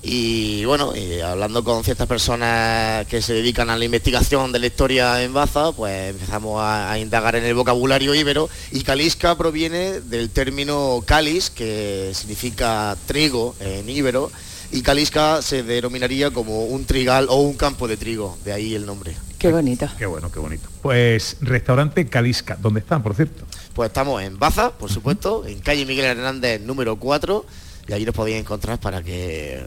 y 0.04 0.64
bueno, 0.66 0.96
y 0.96 1.20
hablando 1.22 1.64
con 1.64 1.84
ciertas 1.84 2.08
personas 2.08 3.08
que 3.08 3.22
se 3.24 3.34
dedican 3.34 3.72
a 3.72 3.76
la 3.76 3.84
investigación 3.84 4.52
de 4.52 4.60
la 4.60 4.68
historia 4.68 5.24
en 5.24 5.34
Baza, 5.34 5.72
pues 5.72 6.12
empezamos 6.12 6.62
a, 6.62 6.92
a 6.92 7.00
indagar 7.00 7.36
en 7.36 7.44
el 7.44 7.56
vocabulario 7.56 8.14
íbero 8.14 8.48
y 8.72 8.84
Calisca 8.84 9.36
proviene 9.36 10.00
del 10.02 10.30
término 10.30 11.04
calis, 11.06 11.50
que 11.50 12.12
significa 12.14 12.96
trigo 13.08 13.56
en 13.60 13.90
íbero, 13.90 14.32
y 14.72 14.82
Calisca 14.82 15.42
se 15.42 15.64
denominaría 15.64 16.32
como 16.32 16.66
un 16.66 16.86
trigal 16.86 17.28
o 17.30 17.38
un 17.38 17.54
campo 17.56 17.88
de 17.88 17.98
trigo, 17.98 18.38
de 18.44 18.54
ahí 18.54 18.76
el 18.76 18.86
nombre. 18.86 19.16
Qué 19.40 19.52
bonito. 19.52 19.88
Qué 19.98 20.06
bueno, 20.06 20.32
qué 20.32 20.40
bonito. 20.40 20.68
Pues 20.82 21.38
restaurante 21.42 22.08
Calisca, 22.08 22.58
¿dónde 22.60 22.80
están, 22.80 23.04
por 23.04 23.16
cierto? 23.16 23.46
Pues 23.74 23.88
estamos 23.88 24.22
en 24.24 24.38
Baza, 24.40 24.72
por 24.72 24.92
supuesto, 24.92 25.46
en 25.46 25.60
calle 25.60 25.86
Miguel 25.86 26.06
Hernández 26.06 26.62
número 26.62 26.96
4 26.96 27.46
y 27.88 27.94
allí 27.94 28.06
nos 28.06 28.16
podéis 28.16 28.38
encontrar 28.38 28.80
para 28.80 29.02
que 29.02 29.64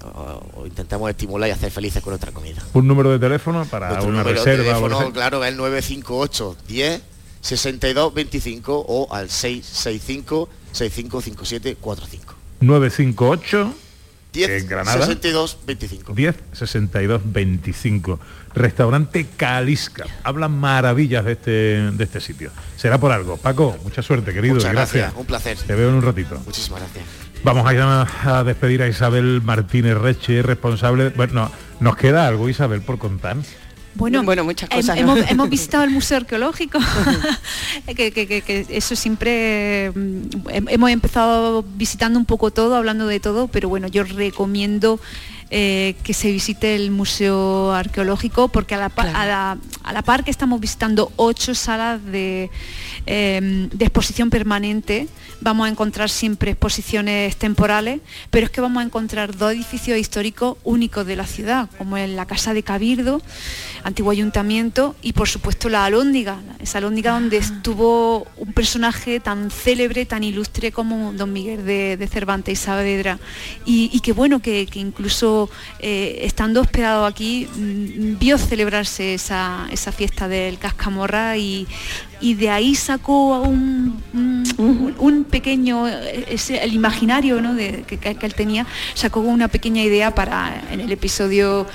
os 0.55 0.67
intentemos 0.67 1.09
estimular 1.09 1.49
y 1.49 1.53
hacer 1.53 1.71
felices 1.71 2.03
con 2.03 2.11
nuestra 2.11 2.33
comida. 2.33 2.63
Un 2.75 2.87
número 2.87 3.11
de 3.11 3.19
teléfono 3.19 3.65
para 3.65 3.89
Nuestro 3.89 4.09
una 4.11 4.19
número 4.19 4.45
de 4.45 4.57
reserva. 4.57 4.79
o 4.79 4.89
teléfono, 4.89 5.13
claro, 5.13 5.43
es 5.45 5.51
el 5.51 5.57
958 5.57 6.57
10 6.69 7.03
62 7.41 8.13
25 8.13 8.85
o 8.87 9.15
al 9.15 9.31
665 9.31 10.49
6557 10.73 11.77
45. 11.77 12.35
958 12.61 13.75
10 14.33 14.51
en 14.63 14.69
Granada. 14.69 14.99
62 14.99 15.59
25. 15.67 16.13
10 16.15 16.37
62 16.53 17.23
25. 17.25 18.21
Restaurante 18.55 19.27
Calisca. 19.37 20.05
Hablan 20.25 20.53
maravillas 20.53 21.25
de 21.25 21.33
este, 21.33 21.51
de 21.51 22.05
este 22.05 22.21
sitio. 22.21 22.51
Será 22.77 22.99
por 22.99 23.13
algo. 23.13 23.37
Paco, 23.37 23.77
mucha 23.85 24.03
suerte, 24.03 24.33
querido. 24.33 24.55
Muchas 24.57 24.73
gracias. 24.73 25.03
gracias, 25.03 25.21
un 25.21 25.27
placer. 25.27 25.59
Te 25.59 25.75
veo 25.75 25.89
en 25.91 25.95
un 25.97 26.03
ratito. 26.03 26.41
Muchísimas 26.45 26.81
gracias. 26.81 27.05
Vamos 27.43 27.65
a, 27.67 28.39
a- 28.39 28.45
despedir 28.45 28.83
a 28.83 28.89
Isabel 28.89 29.41
Martínez 29.43 29.97
Reche, 29.97 30.43
responsable. 30.43 31.09
Bueno, 31.11 31.33
no, 31.35 31.53
nos 31.81 31.97
queda 31.97 32.27
algo, 32.27 32.49
Isabel, 32.49 32.83
por 32.83 32.99
contar. 32.99 33.37
Bueno, 33.95 34.23
Bueno, 34.23 34.45
muchas 34.45 34.69
cosas, 34.69 34.97
¿no? 34.97 35.03
hemos, 35.17 35.31
hemos 35.31 35.51
visitado 35.57 35.85
el 35.85 35.91
Museo 35.91 36.19
Arqueológico, 36.19 36.79
que, 37.87 38.13
que- 38.13 38.27
que- 38.27 38.43
que 38.43 38.67
eso 38.71 38.95
siempre 38.97 39.91
mm, 39.95 40.23
hem- 40.49 40.67
hemos 40.71 40.91
empezado 40.91 41.65
visitando 41.77 42.19
un 42.19 42.25
poco 42.25 42.51
todo, 42.51 42.77
hablando 42.77 43.07
de 43.07 43.21
todo, 43.21 43.49
pero 43.49 43.69
bueno, 43.69 43.89
yo 43.89 44.05
recomiendo 44.05 45.01
eh, 45.53 45.97
que 46.05 46.15
se 46.15 46.31
visite 46.31 46.77
el 46.77 46.93
Museo 46.93 47.73
Arqueológico 47.73 48.47
porque 48.49 48.77
a 48.77 48.79
la, 48.79 48.89
pa- 48.89 49.11
a 49.11 49.27
la- 49.27 49.59
a 49.83 49.93
la 49.93 50.03
par 50.03 50.23
que 50.23 50.31
estamos 50.31 50.61
visitando 50.61 51.11
ocho 51.17 51.57
salas 51.57 52.05
de, 52.05 52.49
eh, 53.07 53.69
de 53.73 53.85
exposición 53.85 54.31
permanente, 54.31 55.09
vamos 55.41 55.67
a 55.67 55.71
encontrar 55.71 56.11
siempre 56.11 56.53
exposiciones 56.53 57.37
temporales, 57.37 58.01
pero 58.31 58.47
es 58.47 58.53
que 58.53 58.61
vamos 58.61 58.83
a 58.83 58.87
encontrar 58.87 59.37
dos 59.37 59.53
edificios 59.53 59.99
históricos 59.99 60.59
únicos 60.65 61.07
de 61.07 61.17
la 61.17 61.27
ciudad, 61.27 61.69
como 61.79 61.97
es 61.97 62.09
la 62.11 62.27
Casa 62.27 62.55
de 62.55 62.63
Cabildo, 62.63 63.23
antiguo 63.85 64.11
ayuntamiento, 64.11 64.95
y 65.03 65.13
por 65.13 65.29
supuesto 65.29 65.69
la 65.69 65.85
Alhóndiga, 65.85 66.39
esa 66.59 66.79
Alhóndiga 66.79 67.13
donde 67.13 67.39
estuvo 67.39 68.27
un 68.37 68.53
personaje 68.53 69.21
tan 69.21 69.51
célebre, 69.51 70.07
tan 70.07 70.25
ilustre 70.25 70.73
como 70.73 71.13
Don 71.13 71.33
Miguel 71.33 71.65
de, 71.65 71.97
de 71.97 72.07
Cervantes 72.07 72.53
y 72.53 72.57
Saavedra. 72.57 73.19
Y, 73.65 73.91
y 73.93 74.01
que 74.01 74.13
bueno, 74.13 74.41
que, 74.41 74.67
que 74.67 74.79
incluso 74.79 75.51
eh, 75.79 76.21
estando 76.23 76.61
hospedado 76.61 77.07
aquí, 77.07 77.47
mm, 77.47 78.19
vio 78.19 78.39
celebrarse 78.39 79.15
esa, 79.15 79.67
esa 79.71 79.93
fiesta 79.93 80.29
del 80.29 80.59
Cascamorra 80.59 81.37
y, 81.37 81.67
y 82.21 82.35
de 82.35 82.51
ahí 82.51 82.75
sacó 82.75 83.41
un, 83.41 84.03
un- 84.59 84.95
un 84.99 85.25
pequeño, 85.25 85.87
ese- 85.89 86.63
el 86.63 86.75
imaginario 86.75 87.41
¿no? 87.41 87.55
de, 87.55 87.85
que, 87.87 87.99
que- 87.99 88.17
él 88.27 88.35
tenía, 88.35 88.67
sacó 88.95 89.21
una 89.21 89.49
pequeña 89.49 89.83
idea 89.83 90.15
para 90.15 90.63
en 90.71 90.81
el 90.81 90.93
episodio... 90.93 91.67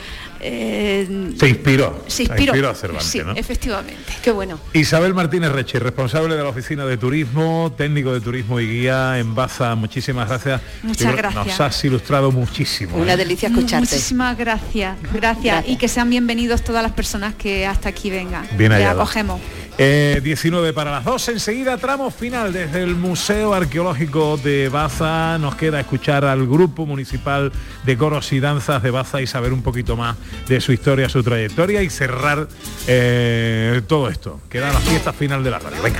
eh, 0.42 1.08
Se 1.40 1.48
inspiró. 1.50 2.04
se 2.08 2.24
inspiró. 2.24 2.70
a 2.70 2.76
Cervantes, 2.76 3.08
sí, 3.08 3.20
¿no? 3.26 3.32
efectivamente. 3.34 4.14
Qué 4.22 4.32
bueno. 4.32 4.60
Isabel 4.74 5.14
Martínez 5.16 5.52
Reche, 5.52 5.80
responsable 5.80 6.36
de 6.36 6.44
la 6.44 6.50
Oficina 6.50 6.86
de 6.86 6.98
Turismo, 6.98 7.74
técnico 7.76 8.14
de 8.14 8.22
turismo 8.22 8.60
y 8.60 8.68
guía 8.68 9.18
en 9.18 9.34
Baza. 9.34 9.74
Muchísimas 9.76 10.28
gracias. 10.30 10.62
Muchas 10.84 11.16
gracias. 11.16 11.46
Nos 11.48 11.60
has 11.62 11.84
ilustrado 11.86 12.32
muchísimo. 12.32 12.96
Una 12.98 13.14
¿eh? 13.14 13.18
delicia 13.18 13.50
escucharte. 13.50 13.88
Muchísimas 13.88 14.38
gracias, 14.38 14.98
gracias, 15.14 15.66
y 15.68 15.78
que 15.78 15.88
sean 15.88 16.10
bienvenidos 16.10 16.64
todas 16.64 16.84
las 16.84 16.92
personas 16.92 17.34
que 17.36 17.66
hasta 17.66 17.90
aquí 17.90 18.12
vengan. 18.12 18.48
Bien 18.58 18.72
hallado. 18.72 19.02
acogemos. 19.02 19.40
Eh, 19.78 20.22
19 20.24 20.72
para 20.72 20.92
las 20.92 21.04
2, 21.04 21.30
enseguida 21.30 21.78
tramo 21.78 22.10
final 22.10 22.54
desde 22.54 22.82
el 22.82 22.96
Museo 22.96 23.54
Arqueológico 23.54 24.38
de 24.38 24.70
Baza. 24.70 25.38
Nos 25.38 25.56
queda 25.56 25.82
escuchar 25.82 26.24
al 26.24 26.48
Grupo 26.48 26.86
Municipal 26.86 27.52
de 27.86 27.98
Coros 27.98 28.32
y 28.32 28.40
Danzas 28.40 28.82
de 28.84 28.92
Baza 28.92 29.22
y 29.22 29.28
saber 29.28 29.52
un 29.52 29.64
poquito 29.64 29.98
más 29.98 30.16
de 30.48 30.62
su 30.62 30.72
historia, 30.72 31.10
su 31.10 31.24
trayectoria 31.24 31.84
y 31.84 31.90
cerrar 31.90 32.48
eh, 32.88 33.82
todo 33.86 34.08
esto. 34.10 34.40
Queda 34.50 34.72
la 34.72 34.80
fiesta 34.80 35.12
final 35.12 35.44
de 35.44 35.52
la 35.52 35.60
radio. 35.60 35.84
Venga. 35.84 36.00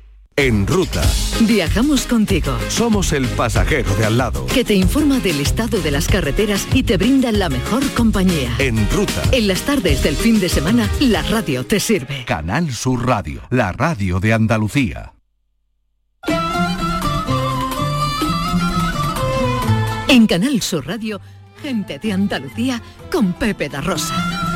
En 0.37 0.65
ruta. 0.65 1.01
Viajamos 1.41 2.07
contigo. 2.07 2.57
Somos 2.69 3.11
el 3.11 3.27
pasajero 3.27 3.93
de 3.95 4.05
al 4.05 4.17
lado. 4.17 4.45
Que 4.45 4.63
te 4.63 4.73
informa 4.73 5.19
del 5.19 5.41
estado 5.41 5.81
de 5.81 5.91
las 5.91 6.07
carreteras 6.07 6.67
y 6.73 6.83
te 6.83 6.95
brinda 6.95 7.31
la 7.33 7.49
mejor 7.49 7.83
compañía. 7.93 8.49
En 8.57 8.89
ruta. 8.91 9.21
En 9.33 9.47
las 9.49 9.61
tardes 9.63 10.01
del 10.03 10.15
fin 10.15 10.39
de 10.39 10.47
semana, 10.47 10.89
la 11.01 11.21
radio 11.23 11.65
te 11.65 11.81
sirve. 11.81 12.23
Canal 12.25 12.71
Sur 12.71 13.05
Radio, 13.05 13.41
la 13.49 13.73
radio 13.73 14.21
de 14.21 14.33
Andalucía. 14.33 15.13
En 20.07 20.27
Canal 20.27 20.61
Sur 20.61 20.87
Radio, 20.87 21.19
gente 21.61 21.99
de 21.99 22.13
Andalucía 22.13 22.81
con 23.11 23.33
Pepe 23.33 23.67
da 23.67 23.81
Rosa. 23.81 24.50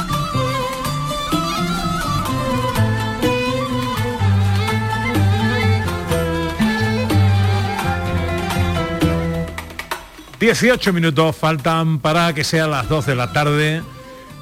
18 10.40 10.92
minutos 10.92 11.34
faltan 11.36 12.00
para 12.00 12.34
que 12.34 12.44
sean 12.44 12.72
las 12.72 12.90
2 12.90 13.06
de 13.06 13.16
la 13.16 13.32
tarde, 13.32 13.82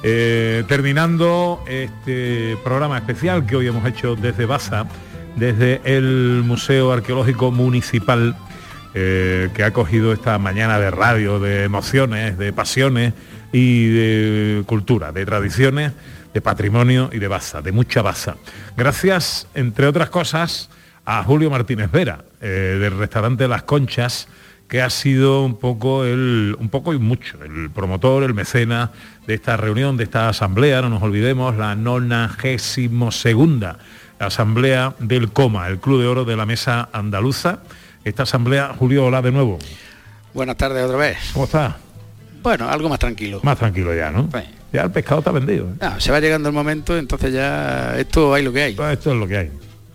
eh, 0.02 0.64
terminando 0.66 1.62
este 1.68 2.56
programa 2.64 2.98
especial 2.98 3.46
que 3.46 3.54
hoy 3.54 3.68
hemos 3.68 3.86
hecho 3.86 4.16
desde 4.16 4.44
Baza, 4.44 4.86
desde 5.36 5.80
el 5.84 6.42
Museo 6.44 6.90
Arqueológico 6.92 7.52
Municipal, 7.52 8.36
eh, 8.92 9.50
que 9.54 9.62
ha 9.62 9.72
cogido 9.72 10.12
esta 10.12 10.36
mañana 10.38 10.80
de 10.80 10.90
radio, 10.90 11.38
de 11.38 11.62
emociones, 11.62 12.38
de 12.38 12.52
pasiones 12.52 13.14
y 13.52 13.86
de 13.86 14.64
cultura, 14.66 15.12
de 15.12 15.24
tradiciones, 15.24 15.92
de 16.32 16.40
patrimonio 16.40 17.08
y 17.12 17.20
de 17.20 17.28
Baza, 17.28 17.62
de 17.62 17.70
mucha 17.70 18.02
Baza. 18.02 18.34
Gracias, 18.76 19.46
entre 19.54 19.86
otras 19.86 20.10
cosas, 20.10 20.70
a 21.04 21.22
Julio 21.22 21.50
Martínez 21.50 21.90
Vera, 21.92 22.24
eh, 22.40 22.78
del 22.80 22.98
restaurante 22.98 23.46
Las 23.46 23.62
Conchas, 23.62 24.26
que 24.68 24.82
ha 24.82 24.90
sido 24.90 25.44
un 25.44 25.56
poco 25.56 26.04
el, 26.04 26.56
un 26.58 26.68
poco 26.68 26.94
y 26.94 26.98
mucho, 26.98 27.38
el 27.44 27.70
promotor, 27.70 28.24
el 28.24 28.34
mecena 28.34 28.90
de 29.26 29.34
esta 29.34 29.56
reunión, 29.56 29.96
de 29.96 30.04
esta 30.04 30.28
asamblea, 30.28 30.82
no 30.82 30.88
nos 30.88 31.02
olvidemos, 31.02 31.56
la 31.56 31.74
92 31.74 33.24
asamblea 34.18 34.94
del 34.98 35.30
COMA, 35.30 35.68
el 35.68 35.78
Club 35.78 36.00
de 36.00 36.06
Oro 36.06 36.24
de 36.24 36.36
la 36.36 36.46
Mesa 36.46 36.88
Andaluza. 36.92 37.60
Esta 38.04 38.24
asamblea, 38.24 38.74
Julio, 38.78 39.06
hola 39.06 39.22
de 39.22 39.32
nuevo. 39.32 39.58
Buenas 40.32 40.56
tardes 40.56 40.84
otra 40.84 40.96
vez. 40.96 41.18
¿Cómo 41.32 41.44
está? 41.44 41.76
Bueno, 42.42 42.68
algo 42.68 42.88
más 42.88 42.98
tranquilo. 42.98 43.40
Más 43.42 43.58
tranquilo 43.58 43.94
ya, 43.94 44.10
¿no? 44.10 44.28
Ya 44.72 44.82
el 44.82 44.90
pescado 44.90 45.20
está 45.20 45.30
vendido. 45.30 45.66
¿eh? 45.66 45.76
Ah, 45.80 45.96
se 45.98 46.10
va 46.10 46.20
llegando 46.20 46.48
el 46.48 46.54
momento, 46.54 46.98
entonces 46.98 47.32
ya 47.32 47.96
esto 47.98 48.34
hay 48.34 48.42
lo 48.42 48.52
que 48.52 48.62
hay. 48.62 48.72
Esto 48.72 49.12
es 49.12 49.16
lo 49.16 49.26
que 49.26 49.38
hay. 49.38 49.50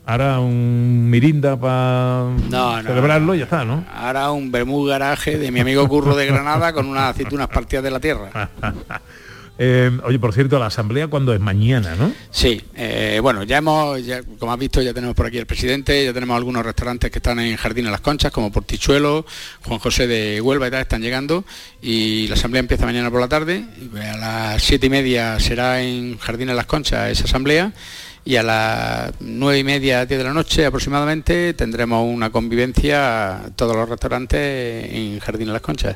Ahora 0.10 0.40
un 0.40 1.08
mirinda 1.08 1.56
para 1.56 2.30
No, 2.50 2.82
no. 2.82 2.90
celebrarlo 2.90 3.36
y 3.36 3.38
ya 3.38 3.44
está, 3.44 3.64
¿no? 3.64 3.86
Ahora 3.94 4.32
un 4.32 4.52
bermú 4.52 4.84
garaje 4.84 5.38
de 5.38 5.52
mi 5.52 5.60
amigo 5.60 5.88
Curro 5.88 6.16
de 6.16 6.26
Granada 6.26 6.74
con 6.74 6.88
unas 6.88 7.12
aceitunas 7.14 7.48
partidas 7.48 7.84
de 7.84 7.92
la 7.92 8.00
tierra. 8.00 8.50
Eh, 9.62 9.92
oye, 10.06 10.18
por 10.20 10.34
cierto, 10.34 10.58
la 10.58 10.68
asamblea 10.68 11.10
cuando 11.10 11.34
es 11.34 11.40
mañana, 11.42 11.94
¿no? 11.98 12.14
Sí, 12.32 12.64
eh, 12.76 13.20
bueno, 13.22 13.44
ya 13.44 13.58
hemos, 13.58 14.06
ya, 14.06 14.22
como 14.40 14.54
has 14.54 14.58
visto, 14.58 14.82
ya 14.82 14.94
tenemos 14.94 15.18
por 15.18 15.26
aquí 15.26 15.38
el 15.38 15.46
presidente, 15.46 16.06
ya 16.06 16.14
tenemos 16.14 16.38
algunos 16.38 16.66
restaurantes 16.66 17.12
que 17.12 17.20
están 17.20 17.40
en 17.40 17.58
Jardín 17.58 17.84
de 17.84 17.92
las 17.92 18.00
Conchas, 18.00 18.32
como 18.32 18.54
Portichuelo, 18.54 19.26
Juan 19.66 19.80
José 19.80 20.08
de 20.08 20.40
Huelva 20.40 20.70
y 20.70 20.72
tal, 20.72 20.80
están 20.80 21.02
llegando 21.02 21.44
y 21.82 22.30
la 22.30 22.36
asamblea 22.36 22.62
empieza 22.62 22.86
mañana 22.86 23.12
por 23.12 23.20
la 23.20 23.28
tarde, 23.28 23.66
a 24.02 24.16
las 24.16 24.64
siete 24.64 24.88
y 24.88 24.90
media 24.92 25.38
será 25.42 25.82
en 25.82 26.18
Jardín 26.20 26.48
de 26.48 26.54
las 26.54 26.66
Conchas 26.66 27.12
esa 27.12 27.26
asamblea 27.26 27.74
y 28.26 28.36
a 28.36 28.44
las 28.44 29.14
nueve 29.22 29.60
y 29.60 29.64
media, 29.64 30.06
diez 30.06 30.18
de 30.18 30.24
la 30.24 30.34
noche 30.34 30.66
aproximadamente 30.66 31.54
tendremos 31.54 32.06
una 32.06 32.30
convivencia 32.30 33.42
todos 33.56 33.76
los 33.76 33.90
restaurantes 33.90 34.94
en 34.94 35.20
Jardín 35.20 35.48
de 35.48 35.54
las 35.54 35.62
Conchas. 35.62 35.96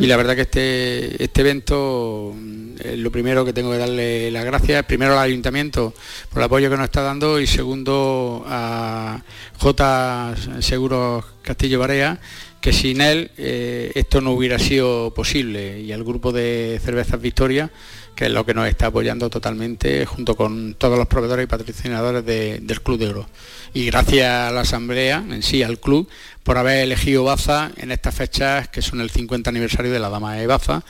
Y 0.00 0.06
la 0.06 0.16
verdad 0.16 0.34
que 0.34 0.42
este, 0.42 1.22
este 1.22 1.40
evento, 1.40 2.34
eh, 2.80 2.96
lo 2.96 3.10
primero 3.10 3.44
que 3.44 3.52
tengo 3.52 3.72
que 3.72 3.78
darle 3.78 4.30
las 4.30 4.44
gracias, 4.44 4.84
primero 4.84 5.18
al 5.18 5.26
ayuntamiento 5.26 5.94
por 6.30 6.40
el 6.40 6.44
apoyo 6.44 6.70
que 6.70 6.76
nos 6.76 6.84
está 6.84 7.02
dando 7.02 7.40
y 7.40 7.46
segundo 7.46 8.44
a 8.46 9.22
J. 9.58 10.34
Seguros 10.60 11.24
Castillo 11.42 11.78
Barea, 11.78 12.20
que 12.60 12.72
sin 12.72 13.00
él 13.00 13.30
eh, 13.36 13.90
esto 13.94 14.20
no 14.20 14.32
hubiera 14.32 14.58
sido 14.58 15.12
posible. 15.14 15.80
Y 15.80 15.92
al 15.92 16.04
grupo 16.04 16.32
de 16.32 16.80
Cervezas 16.82 17.20
Victoria, 17.20 17.70
que 18.14 18.26
es 18.26 18.30
lo 18.30 18.44
que 18.44 18.54
nos 18.54 18.68
está 18.68 18.86
apoyando 18.88 19.30
totalmente 19.30 20.04
junto 20.06 20.36
con 20.36 20.74
todos 20.74 20.98
los 20.98 21.06
proveedores 21.08 21.44
y 21.44 21.46
patrocinadores 21.46 22.24
de- 22.24 22.60
del 22.60 22.80
Club 22.82 22.98
de 22.98 23.08
Oro. 23.08 23.26
Y 23.74 23.86
gracias 23.86 24.28
a 24.28 24.50
la 24.50 24.60
Asamblea, 24.60 25.24
en 25.30 25.42
sí, 25.42 25.62
al 25.62 25.78
club, 25.80 26.08
por 26.42 26.58
haber 26.58 26.78
elegido 26.84 27.24
Baza 27.24 27.70
en 27.76 27.90
estas 27.90 28.14
fechas 28.14 28.68
que 28.68 28.82
son 28.82 29.00
el 29.00 29.10
50 29.10 29.48
aniversario 29.50 29.90
de 29.92 29.98
la 29.98 30.10
Dama 30.10 30.34
de 30.34 30.46
Baza. 30.46 30.82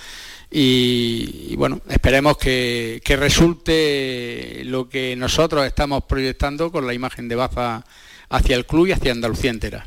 Y, 0.51 1.55
bueno, 1.57 1.81
esperemos 1.89 2.37
que, 2.37 3.01
que 3.05 3.17
resulte 3.17 4.63
lo 4.67 4.89
que 4.89 5.17
nosotros 5.17 5.65
estamos 5.65 6.05
proyectando 6.05 6.71
con 6.71 6.87
la 6.87 6.93
imagen 6.93 7.29
de 7.29 7.37
Baza 7.37 7.85
hacia 8.29 8.57
el 8.57 8.67
club 8.67 8.89
y 8.89 8.93
hacia 8.93 9.13
Andalucía 9.13 9.51
entera. 9.51 9.87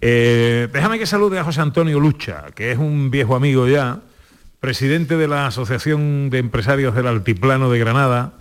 Eh, 0.00 0.68
déjame 0.72 0.98
que 0.98 1.06
salude 1.06 1.38
a 1.38 1.44
José 1.44 1.60
Antonio 1.60 1.98
Lucha, 2.00 2.46
que 2.54 2.72
es 2.72 2.78
un 2.78 3.10
viejo 3.10 3.34
amigo 3.34 3.66
ya, 3.68 4.00
presidente 4.68 5.18
de 5.18 5.28
la 5.28 5.46
Asociación 5.48 6.30
de 6.30 6.38
Empresarios 6.38 6.94
del 6.94 7.06
Altiplano 7.06 7.70
de 7.70 7.78
Granada. 7.78 8.32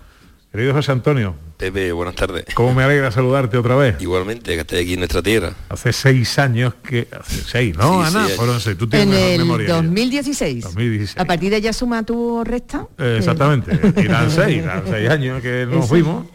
Querido 0.53 0.71
José 0.73 0.93
Antonio, 0.93 1.35
Pepe, 1.57 1.91
buenas 1.91 2.15
tardes. 2.15 2.45
cómo 2.53 2.73
me 2.73 2.81
alegra 2.83 3.11
saludarte 3.11 3.57
otra 3.57 3.75
vez. 3.75 3.95
Igualmente, 3.99 4.53
que 4.53 4.61
estés 4.61 4.83
aquí 4.83 4.93
en 4.93 4.99
nuestra 4.99 5.21
tierra. 5.21 5.51
Hace 5.67 5.91
seis 5.91 6.39
años 6.39 6.75
que... 6.75 7.09
Hace 7.11 7.41
seis, 7.41 7.75
¿no, 7.75 8.05
Sí, 8.09 8.15
Ana? 8.15 8.27
sí. 8.27 8.33
Fueron 8.37 8.61
seis. 8.61 8.77
Tú 8.77 8.87
tienes 8.87 9.07
En 9.07 9.11
mejor 9.13 9.31
el 9.33 9.37
memoria. 9.39 9.65
que 9.65 9.69
yo. 9.71 9.75
2016. 9.75 10.63
2016. 10.63 11.19
A 11.19 11.25
partir 11.25 11.49
de 11.49 11.57
ella 11.57 11.73
suma 11.73 12.03
tu 12.03 12.41
resta. 12.45 12.87
Eh, 12.97 13.15
Exactamente, 13.19 13.77
irán 14.01 14.31
seis, 14.31 14.57
irán 14.63 14.83
seis 14.89 15.09
años 15.09 15.41
que 15.41 15.65
nos 15.65 15.79
Eso. 15.79 15.87
fuimos. 15.87 16.27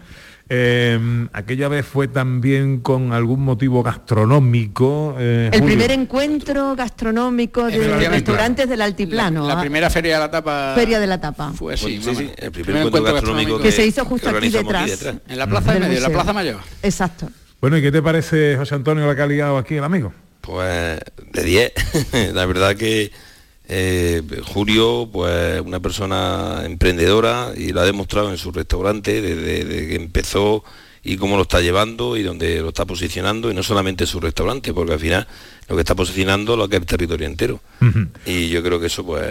Eh, 0.50 1.28
aquella 1.34 1.68
vez 1.68 1.84
fue 1.84 2.08
también 2.08 2.80
con 2.80 3.12
algún 3.12 3.40
motivo 3.40 3.82
gastronómico. 3.82 5.14
eh, 5.18 5.50
El 5.52 5.60
Julio. 5.60 5.76
primer 5.76 5.90
encuentro 5.90 6.74
gastronómico 6.74 7.66
de 7.66 8.08
restaurantes 8.08 8.68
del 8.68 8.80
altiplano. 8.80 9.46
La 9.46 9.58
¿ah? 9.58 9.60
primera 9.60 9.90
feria 9.90 10.14
de 10.14 10.20
la 10.20 10.30
tapa 10.30 10.72
Feria 10.74 10.98
de 11.00 11.06
la 11.06 11.20
tapa. 11.20 11.52
fue 11.52 11.74
así. 11.74 12.00
Sí, 12.02 12.14
sí, 12.14 12.30
el 12.36 12.50
primer 12.50 12.76
encuentro 12.86 13.12
gastronómico 13.12 13.58
Que 13.58 13.72
se 13.72 13.86
hizo 13.86 14.04
justo 14.04 14.30
aquí 14.30 14.48
detrás. 14.48 15.06
En 15.28 15.38
la 15.38 15.46
plaza 15.46 15.74
de 15.74 15.80
medio, 15.80 15.96
en 15.98 16.02
la 16.02 16.10
plaza 16.10 16.32
mayor. 16.32 16.60
Exacto. 16.82 17.28
Bueno, 17.60 17.76
¿y 17.76 17.82
qué 17.82 17.90
te 17.92 18.00
parece, 18.00 18.56
José 18.56 18.74
Antonio, 18.76 19.06
la 19.06 19.16
que 19.16 19.22
ha 19.22 19.26
liado 19.26 19.58
aquí 19.58 19.74
el 19.74 19.84
amigo? 19.84 20.12
Pues 20.40 20.98
de 21.32 21.42
10. 21.42 21.72
la 22.32 22.46
verdad 22.46 22.74
que 22.76 23.10
Eh, 23.70 24.22
Julio, 24.46 25.10
pues 25.12 25.60
una 25.60 25.80
persona 25.80 26.62
emprendedora 26.64 27.52
y 27.54 27.72
lo 27.72 27.82
ha 27.82 27.84
demostrado 27.84 28.30
en 28.30 28.38
su 28.38 28.50
restaurante 28.50 29.20
desde, 29.20 29.88
que 29.88 29.96
empezó 29.96 30.64
y 31.02 31.16
cómo 31.16 31.36
lo 31.36 31.42
está 31.42 31.60
llevando 31.60 32.16
y 32.16 32.22
dónde 32.22 32.60
lo 32.60 32.68
está 32.68 32.86
posicionando 32.86 33.50
y 33.50 33.54
no 33.54 33.62
solamente 33.62 34.06
su 34.06 34.20
restaurante, 34.20 34.72
porque 34.72 34.94
al 34.94 34.98
final 34.98 35.26
lo 35.68 35.76
que 35.76 35.82
está 35.82 35.94
posicionando 35.94 36.56
lo 36.56 36.68
que 36.68 36.76
es 36.76 36.80
el 36.80 36.86
territorio 36.86 37.26
entero. 37.26 37.60
Y 38.24 38.48
yo 38.48 38.62
creo 38.62 38.80
que 38.80 38.86
eso 38.86 39.04
pues 39.04 39.22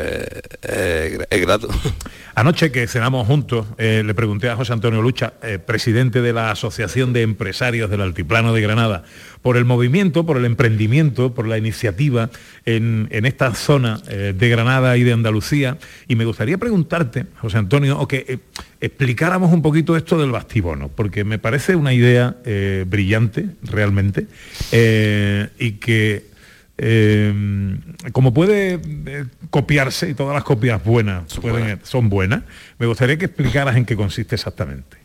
es, 0.61 1.41
grato. 1.41 1.67
Anoche 2.35 2.71
que 2.71 2.87
cenamos 2.87 3.25
juntos, 3.27 3.65
eh, 3.79 4.03
le 4.05 4.13
pregunté 4.13 4.49
a 4.49 4.55
José 4.55 4.73
Antonio 4.73 5.01
Lucha, 5.01 5.33
eh, 5.41 5.57
presidente 5.57 6.21
de 6.21 6.33
la 6.33 6.51
Asociación 6.51 7.11
de 7.11 7.23
Empresarios 7.23 7.89
del 7.89 8.01
Altiplano 8.01 8.53
de 8.53 8.61
Granada, 8.61 9.03
por 9.47 9.55
el 9.55 9.63
movimiento, 9.63 10.25
por 10.25 10.35
el 10.35 10.43
emprendimiento, 10.43 11.33
por 11.33 11.47
la 11.47 11.57
iniciativa 11.57 12.29
en, 12.65 13.07
esta 13.11 13.55
zona 13.55 14.01
eh, 14.09 14.33
de 14.37 14.49
Granada 14.49 14.97
y 14.97 15.03
de 15.03 15.13
Andalucía. 15.13 15.77
Y 16.09 16.17
me 16.17 16.25
gustaría 16.25 16.57
preguntarte, 16.57 17.27
José 17.39 17.57
Antonio, 17.57 17.97
o 17.97 18.09
que 18.09 18.41
explicáramos 18.81 19.53
un 19.53 19.61
poquito 19.61 19.95
esto 19.95 20.19
del 20.19 20.31
bastibono, 20.31 20.89
porque 20.89 21.23
me 21.23 21.39
parece 21.39 21.77
una 21.77 21.93
idea 21.93 22.35
brillante, 22.89 23.45
realmente, 23.63 24.27
y 25.57 25.71
que 25.79 26.25
eh, 26.79 27.33
como 28.11 28.33
puede 28.33 28.79
eh, 29.07 29.25
copiarse 29.49 30.09
y 30.09 30.13
todas 30.13 30.35
las 30.35 30.43
copias 30.43 30.83
buenas 30.83 31.23
son, 31.81 32.09
buenas. 32.09 32.43
me 32.77 32.85
gustaría 32.85 33.17
que 33.17 33.25
explicaras 33.25 33.77
en 33.77 33.85
qué 33.85 33.95
consiste 33.95 34.35
exactamente. 34.35 34.97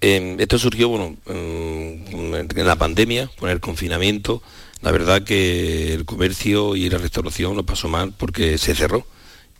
Em, 0.00 0.40
esto 0.40 0.58
surgió 0.58 0.88
bueno, 0.88 1.16
en 1.26 2.66
la 2.66 2.76
pandemia, 2.76 3.30
con 3.38 3.50
el 3.50 3.60
confinamiento. 3.60 4.42
La 4.82 4.92
verdad 4.92 5.22
que 5.22 5.92
el 5.92 6.04
comercio 6.06 6.74
y 6.74 6.88
la 6.88 6.98
restauración 6.98 7.56
lo 7.56 7.64
pasó 7.64 7.88
mal 7.88 8.14
porque 8.16 8.56
se 8.58 8.74
cerró. 8.74 9.06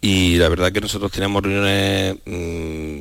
Y 0.01 0.37
la 0.37 0.49
verdad 0.49 0.73
que 0.73 0.81
nosotros 0.81 1.13
tenemos 1.13 1.43
reuniones 1.43 2.17
mm, 2.25 3.01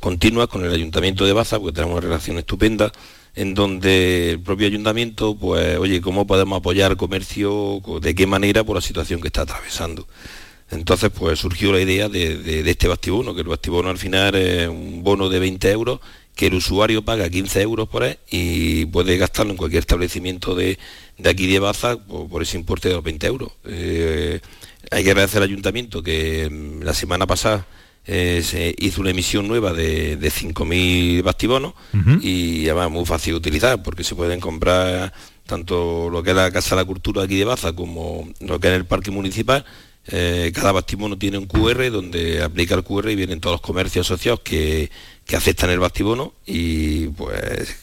continuas 0.00 0.48
con 0.48 0.64
el 0.64 0.72
Ayuntamiento 0.72 1.24
de 1.24 1.32
Baza, 1.32 1.60
porque 1.60 1.74
tenemos 1.74 1.98
una 1.98 2.08
relación 2.08 2.38
estupenda 2.38 2.90
en 3.36 3.54
donde 3.54 4.32
el 4.32 4.40
propio 4.40 4.66
ayuntamiento, 4.66 5.36
pues, 5.36 5.78
oye, 5.78 6.00
¿cómo 6.00 6.26
podemos 6.26 6.58
apoyar 6.58 6.90
el 6.90 6.96
comercio? 6.96 7.80
¿De 8.02 8.14
qué 8.14 8.26
manera 8.26 8.64
por 8.64 8.74
la 8.76 8.82
situación 8.82 9.20
que 9.20 9.28
está 9.28 9.42
atravesando? 9.42 10.08
Entonces, 10.70 11.10
pues 11.10 11.38
surgió 11.38 11.72
la 11.72 11.80
idea 11.80 12.08
de, 12.08 12.68
este 12.68 12.88
bastibono, 12.88 13.34
que 13.34 13.40
el 13.40 13.48
bastibono 13.48 13.88
al 13.88 13.98
final 13.98 14.34
es 14.36 14.68
un 14.68 15.02
bono 15.02 15.28
de 15.28 15.40
20 15.40 15.70
euros, 15.70 16.00
que 16.40 16.46
el 16.46 16.54
usuario 16.54 17.04
paga 17.04 17.28
15 17.28 17.60
euros 17.60 17.86
por 17.86 18.02
él 18.02 18.18
y 18.30 18.86
puede 18.86 19.18
gastarlo 19.18 19.52
en 19.52 19.58
cualquier 19.58 19.80
establecimiento 19.80 20.54
de, 20.54 20.78
aquí 21.22 21.46
de 21.46 21.58
Baza 21.58 21.98
por, 21.98 22.40
ese 22.40 22.56
importe 22.56 22.88
de 22.88 22.94
los 22.94 23.04
20 23.04 23.26
euros. 23.26 23.52
Eh, 23.66 24.40
hay 24.90 25.04
que 25.04 25.10
agradecer 25.10 25.42
al 25.42 25.50
ayuntamiento 25.50 26.02
que 26.02 26.48
mm, 26.50 26.82
la 26.82 26.94
semana 26.94 27.26
pasada 27.26 27.66
eh, 28.06 28.40
se 28.42 28.74
hizo 28.78 29.02
una 29.02 29.10
emisión 29.10 29.48
nueva 29.48 29.74
de, 29.74 30.18
5.000 30.18 31.22
bastibonos 31.22 31.74
y 32.22 32.64
además 32.68 32.90
muy 32.90 33.04
fácil 33.04 33.34
de 33.34 33.36
utilizar 33.36 33.82
porque 33.82 34.02
se 34.02 34.14
pueden 34.14 34.40
comprar 34.40 35.12
tanto 35.44 36.08
lo 36.08 36.22
que 36.22 36.30
es 36.30 36.36
la 36.36 36.50
Casa 36.50 36.74
de 36.74 36.80
la 36.80 36.86
Cultura 36.86 37.24
aquí 37.24 37.36
de 37.36 37.44
Baza 37.44 37.74
como 37.74 38.26
lo 38.40 38.58
que 38.58 38.68
es 38.68 38.74
el 38.76 38.86
Parque 38.86 39.10
Municipal. 39.10 39.66
Eh, 40.06 40.50
cada 40.54 40.72
bastibono 40.72 41.18
tiene 41.18 41.36
un 41.38 41.46
QR 41.46 41.90
donde 41.90 42.42
aplica 42.42 42.74
el 42.74 42.82
QR 42.82 43.10
y 43.10 43.16
vienen 43.16 43.40
todos 43.40 43.54
los 43.54 43.60
comercios 43.60 44.06
asociados 44.06 44.40
que, 44.40 44.90
aceptan 45.36 45.70
el 45.70 45.78
bastibono 45.78 46.34
y 46.46 47.08
pues 47.08 47.76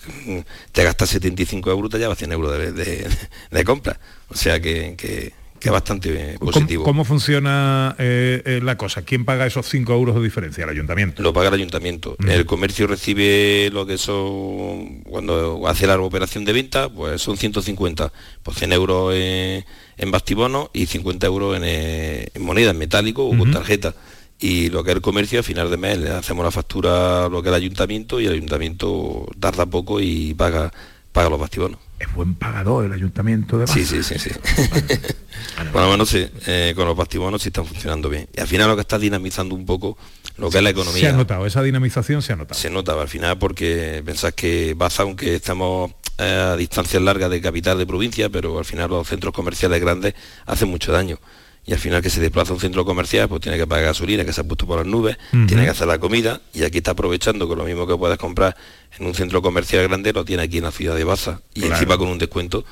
te 0.71 0.83
gastas 0.83 1.09
75 1.09 1.71
euros, 1.71 1.91
te 1.91 1.97
llevas 1.97 2.17
100 2.17 2.31
euros 2.31 2.75
de, 2.75 3.63
compra. 3.63 3.99
O 4.29 4.35
sea 4.35 4.59
que 4.59 5.33
que 5.59 5.69
es 5.69 5.71
bastante 5.71 6.37
positivo. 6.39 6.83
¿Cómo, 6.83 7.03
funciona 7.03 7.95
eh, 7.97 8.41
eh, 8.45 8.59
la 8.63 8.77
cosa? 8.77 9.01
¿Quién 9.01 9.25
paga 9.25 9.45
esos 9.45 9.67
5 9.67 9.93
euros 9.93 10.15
de 10.15 10.21
diferencia? 10.21 10.63
¿El 10.63 10.69
ayuntamiento? 10.69 11.21
Lo 11.23 11.33
paga 11.33 11.49
el 11.49 11.55
ayuntamiento. 11.55 12.15
El 12.27 12.45
comercio 12.45 12.87
recibe 12.87 13.69
lo 13.71 13.85
que 13.85 13.97
son, 13.97 15.01
cuando 15.01 15.67
hace 15.67 15.87
la 15.87 15.99
operación 15.99 16.45
de 16.45 16.53
venta, 16.53 16.89
pues 16.89 17.21
son 17.21 17.37
150, 17.37 18.11
pues 18.43 18.57
100 18.57 18.73
euros 18.73 19.13
en, 19.15 19.65
en 19.97 20.11
bastibono 20.11 20.69
y 20.73 20.85
50 20.85 21.25
euros 21.27 21.59
en, 21.61 22.43
moneda, 22.43 22.71
en 22.71 22.77
metálico 22.77 23.25
o 23.25 23.37
con 23.37 23.51
tarjeta. 23.51 23.95
Y 24.39 24.69
lo 24.69 24.83
que 24.83 24.91
es 24.91 24.95
el 24.95 25.01
comercio, 25.01 25.39
a 25.39 25.43
final 25.43 25.69
de 25.71 25.77
mes 25.77 25.97
le 25.97 26.11
hacemos 26.11 26.45
la 26.45 26.51
factura 26.51 27.25
a 27.25 27.29
lo 27.29 27.41
que 27.41 27.49
es 27.49 27.55
el 27.55 27.61
ayuntamiento 27.61 28.19
y 28.19 28.27
el 28.27 28.33
ayuntamiento 28.33 29.27
tarda 29.39 29.65
poco 29.65 29.99
y 29.99 30.33
paga, 30.35 30.71
paga 31.11 31.29
los 31.29 31.39
bastibonos 31.39 31.79
es 31.99 32.13
buen 32.13 32.35
pagador 32.35 32.85
el 32.85 32.93
ayuntamiento 32.93 33.57
de 33.57 33.67
Sí, 33.67 33.83
sí, 33.83 34.03
sí, 34.03 34.19
sí. 34.19 34.29
Por 35.71 35.81
lo 35.81 35.89
menos 35.89 36.09
sí, 36.09 36.27
eh, 36.45 36.73
con 36.75 36.85
los 36.85 36.95
bastibonos 36.95 37.41
sí 37.41 37.49
están 37.49 37.65
funcionando 37.65 38.09
bien. 38.09 38.27
Y 38.35 38.39
al 38.39 38.47
final 38.47 38.67
lo 38.67 38.75
que 38.75 38.81
está 38.81 38.99
dinamizando 38.99 39.55
un 39.55 39.65
poco 39.65 39.97
lo 40.37 40.49
que 40.51 40.57
es 40.57 40.63
la 40.63 40.69
economía. 40.69 41.01
Se 41.01 41.07
ha 41.07 41.13
notado, 41.13 41.45
esa 41.47 41.63
dinamización 41.63 42.21
se 42.21 42.33
ha 42.33 42.35
notado. 42.35 42.59
Se 42.59 42.69
nota 42.69 42.99
al 42.99 43.07
final 43.07 43.39
porque 43.39 44.03
pensás 44.05 44.33
que 44.33 44.75
Baza, 44.75 45.03
aunque 45.03 45.35
estamos 45.35 45.91
eh, 46.19 46.51
a 46.51 46.55
distancias 46.55 47.01
largas 47.01 47.31
de 47.31 47.41
capital 47.41 47.77
de 47.79 47.87
provincia, 47.87 48.29
pero 48.29 48.59
al 48.59 48.65
final 48.65 48.89
los 48.91 49.07
centros 49.07 49.33
comerciales 49.33 49.81
grandes 49.81 50.13
hacen 50.45 50.69
mucho 50.69 50.91
daño 50.91 51.19
y 51.67 51.73
al 51.73 51.79
final 51.79 52.01
que 52.01 52.09
se 52.09 52.21
desplaza 52.21 52.51
a 52.51 52.53
un 52.53 52.61
centro 52.61 52.85
comercial, 52.85 53.27
pues 53.27 53.41
tiene 53.41 53.57
que 53.57 53.67
pagar 53.67 53.87
gasolina 53.87 54.23
que 54.23 54.31
se 54.31 54.39
ha 54.39 54.45
puesto 54.45 54.65
por 54.65 54.77
las 54.77 54.87
nubes, 54.87 55.17
tiene 55.31 55.65
que 55.65 55.69
hacer 55.69 55.85
la 55.85 55.99
comida 55.99 56.39
y 56.53 56.63
aquí 56.63 56.77
está 56.77 56.91
aprovechando 56.91 57.45
con 57.45 57.57
lo 57.57 57.65
mismo 57.65 57.85
que 57.85 57.97
puedes 57.97 58.17
comprar 58.17 58.55
en 58.97 59.05
un 59.05 59.13
centro 59.13 59.41
comercial 59.41 59.85
grande, 59.85 60.13
lo 60.13 60.23
tiene 60.23 60.43
aquí 60.43 60.59
en 60.59 60.63
la 60.63 60.71
ciudad 60.71 60.95
de 60.95 61.03
Baza 61.03 61.41
y 61.53 61.65
encima 61.65 61.97
con 61.97 62.07
un 62.07 62.17
descuento 62.17 62.63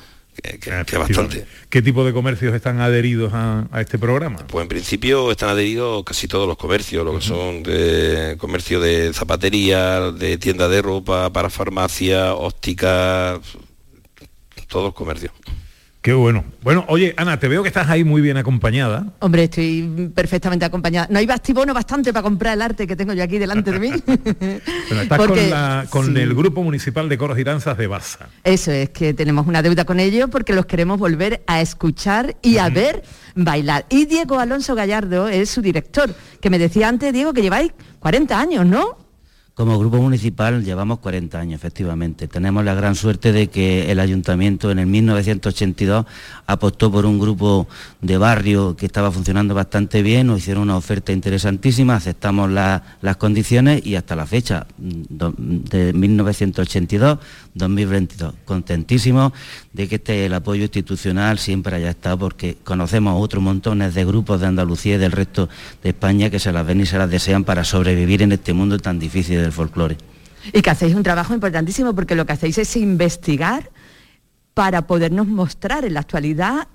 que, 0.42 0.60
que, 0.86 0.98
bastante. 0.98 1.46
¿Qué 1.70 1.82
tipo 1.82 2.06
de 2.06 2.14
comercios 2.14 2.56
están 2.56 2.80
adheridos 2.80 3.32
a, 3.34 3.68
este 3.80 4.00
programa? 4.00 4.48
Pues 4.48 4.64
en 4.64 4.70
principio 4.70 5.30
están 5.30 5.50
adheridos 5.50 6.06
casi 6.06 6.30
todos 6.30 6.48
los 6.48 6.58
comercios, 6.58 7.04
lo 7.04 7.16
que 7.16 7.22
son 7.22 7.64
de 7.64 8.36
comercio 8.38 8.80
de 8.80 9.12
zapatería, 9.14 10.12
de 10.12 10.38
tienda 10.38 10.70
de 10.70 10.82
ropa, 10.82 11.32
para 11.34 11.50
farmacia, 11.50 12.34
óptica, 12.34 13.42
todos 14.70 14.86
los 14.86 14.94
comercios. 14.94 15.34
Qué 16.06 16.14
bueno. 16.14 16.44
Bueno, 16.62 16.86
oye, 16.88 17.16
Ana, 17.18 17.40
te 17.40 17.48
veo 17.48 17.64
que 17.64 17.68
estás 17.68 17.90
ahí 17.90 18.04
muy 18.04 18.22
bien 18.22 18.38
acompañada. 18.38 19.08
Hombre, 19.22 19.46
estoy 19.46 20.12
perfectamente 20.14 20.64
acompañada. 20.64 21.08
No 21.10 21.18
hay 21.18 21.26
bastibono 21.26 21.74
bastante 21.74 22.14
para 22.14 22.22
comprar 22.22 22.54
el 22.54 22.62
arte 22.62 22.86
que 22.86 22.96
tengo 22.96 23.14
yo 23.14 23.24
aquí 23.24 23.40
delante 23.40 23.72
de 23.72 23.80
mí. 23.80 23.90
bueno, 24.06 25.02
estás 25.02 25.90
con, 25.90 26.16
el 26.16 26.36
Grupo 26.36 26.62
Municipal 26.62 27.10
de 27.10 27.18
Coros 27.18 27.40
y 27.40 27.44
Danzas 27.44 27.76
de 27.80 27.88
Baza. 27.88 28.30
Eso 28.44 28.72
es, 28.72 28.92
que 28.92 29.16
tenemos 29.16 29.48
una 29.48 29.64
deuda 29.64 29.84
con 29.86 30.00
ellos 30.00 30.30
porque 30.32 30.54
los 30.54 30.68
queremos 30.68 31.00
volver 31.00 31.42
a 31.48 31.60
escuchar 31.60 32.36
y 32.44 32.60
a 32.60 32.70
ver 32.70 33.02
bailar. 33.34 33.88
Y 33.90 34.06
Diego 34.06 34.40
Alonso 34.40 34.76
Gallardo 34.76 35.28
es 35.28 35.50
su 35.50 35.64
director, 35.64 36.14
que 36.40 36.52
me 36.52 36.60
decía 36.60 36.88
antes, 36.88 37.12
Diego, 37.14 37.34
que 37.34 37.42
lleváis 37.42 37.72
40 37.98 38.40
años, 38.40 38.64
¿no? 38.68 39.05
Como 39.56 39.80
grupo 39.80 39.98
municipal 39.98 40.64
llevamos 40.66 41.00
40 41.00 41.40
años, 41.40 41.56
efectivamente. 41.56 42.28
Tenemos 42.28 42.66
la 42.66 42.74
gran 42.74 42.94
suerte 42.94 43.32
de 43.32 43.48
que 43.48 43.90
el 43.90 44.02
ayuntamiento 44.02 44.70
en 44.70 44.80
el 44.80 44.88
1982 44.88 46.06
apostó 46.46 46.92
por 46.92 47.06
un 47.06 47.18
grupo 47.18 47.66
de 48.02 48.18
barrio 48.18 48.76
que 48.76 48.86
estaba 48.86 49.14
funcionando 49.14 49.56
bastante 49.56 50.02
bien, 50.02 50.28
nos 50.28 50.40
hicieron 50.40 50.64
una 50.64 50.76
oferta 50.76 51.14
interesantísima, 51.14 51.96
aceptamos 51.96 52.52
las 52.52 52.82
condiciones 53.18 53.86
y 53.86 53.96
hasta 53.96 54.18
la 54.18 54.26
fecha 54.26 54.68
de 54.78 55.96
1982-2022. 55.96 58.34
Contentísimos 58.44 59.32
de 59.76 59.90
que 59.90 59.96
este, 59.96 60.26
el 60.26 60.34
apoyo 60.34 60.64
institucional 60.64 61.38
siempre 61.38 61.76
haya 61.76 61.90
estado 61.90 62.18
porque 62.18 62.56
conocemos 62.64 63.22
otros 63.22 63.44
montones 63.44 63.94
de 63.94 64.06
grupos 64.06 64.40
de 64.40 64.48
Andalucía 64.48 64.96
y 64.96 64.98
del 64.98 65.12
resto 65.12 65.50
de 65.84 65.90
España 65.90 66.30
que 66.30 66.40
se 66.40 66.54
las 66.54 66.66
ven 66.66 66.80
y 66.80 66.86
se 66.86 66.98
las 66.98 67.10
desean 67.10 67.44
para 67.44 67.66
sobrevivir 67.66 68.22
en 68.22 68.32
este 68.32 68.54
mundo 68.54 68.80
tan 68.80 69.00
difícil 69.00 69.42
del 69.42 69.52
folclore. 69.52 69.98
Y 70.54 70.62
que 70.62 70.70
hacéis 70.70 70.96
un 70.96 71.04
trabajo 71.04 71.34
importantísimo 71.34 71.94
porque 71.94 72.16
lo 72.16 72.26
que 72.26 72.32
hacéis 72.32 72.58
es 72.58 72.74
investigar 72.78 73.70
para 74.54 74.88
podernos 74.88 75.28
mostrar 75.28 75.84
en 75.84 75.96
la 75.96 76.00
actualidad 76.00 76.70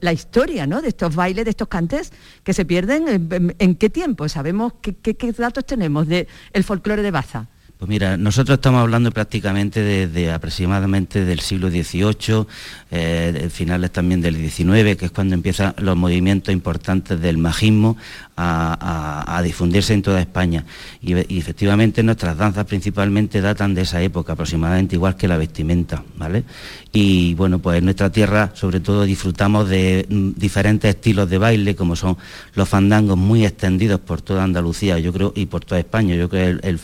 la 0.00 0.12
historia 0.14 0.66
¿no? 0.66 0.80
de 0.80 0.88
estos 0.88 1.14
bailes, 1.14 1.44
de 1.44 1.50
estos 1.50 1.68
cantes 1.68 2.12
que 2.42 2.54
se 2.54 2.64
pierden. 2.64 3.54
¿En, 3.58 3.74
qué 3.74 3.90
tiempo? 3.90 4.26
¿Sabemos 4.30 4.72
qué, 4.80 5.34
datos 5.36 5.66
tenemos 5.66 6.08
del 6.08 6.26
el 6.54 6.64
folclore 6.64 7.02
de 7.02 7.10
Baza? 7.10 7.48
Pues 7.78 7.88
mira, 7.88 8.16
nosotros 8.16 8.56
estamos 8.56 8.80
hablando 8.80 9.12
prácticamente 9.12 9.80
desde 9.80 10.32
aproximadamente 10.32 11.24
del 11.24 11.38
siglo 11.38 11.70
XVIII, 11.70 12.44
eh, 12.90 13.48
finales 13.52 13.92
también 13.92 14.20
del 14.20 14.34
XIX, 14.34 14.96
que 14.96 15.04
es 15.04 15.10
cuando 15.12 15.36
empiezan 15.36 15.76
los 15.78 15.96
movimientos 15.96 16.52
importantes 16.52 17.20
del 17.20 17.38
majismo 17.38 17.96
a, 18.38 19.40
difundirse 19.42 19.94
en 19.94 20.02
toda 20.02 20.20
España. 20.20 20.64
Y, 21.02 21.14
efectivamente 21.38 22.02
nuestras 22.02 22.36
danzas 22.36 22.64
principalmente 22.66 23.40
datan 23.40 23.74
de 23.74 23.82
esa 23.82 24.00
época, 24.02 24.34
aproximadamente 24.34 24.96
igual 24.96 25.16
que 25.16 25.28
la 25.28 25.36
vestimenta, 25.36 26.02
¿vale? 26.16 26.44
Y 26.92 27.34
bueno, 27.34 27.58
pues 27.58 27.78
en 27.78 27.84
nuestra 27.84 28.10
tierra 28.10 28.50
sobre 28.54 28.80
todo 28.80 29.04
disfrutamos 29.04 29.68
de 29.68 30.06
mm, 30.08 30.30
diferentes 30.36 30.94
estilos 30.94 31.28
de 31.28 31.38
baile, 31.38 31.74
como 31.74 31.96
son 31.96 32.16
los 32.54 32.68
fandangos 32.68 33.16
muy 33.16 33.44
extendidos 33.44 34.00
por 34.00 34.22
toda 34.22 34.44
Andalucía, 34.44 34.98
yo 34.98 35.12
creo, 35.12 35.32
y 35.34 35.46
por 35.46 35.64
toda 35.64 35.80
España, 35.80 36.14
yo 36.14 36.28
creo 36.28 36.60
que 36.60 36.68
el, 36.68 36.80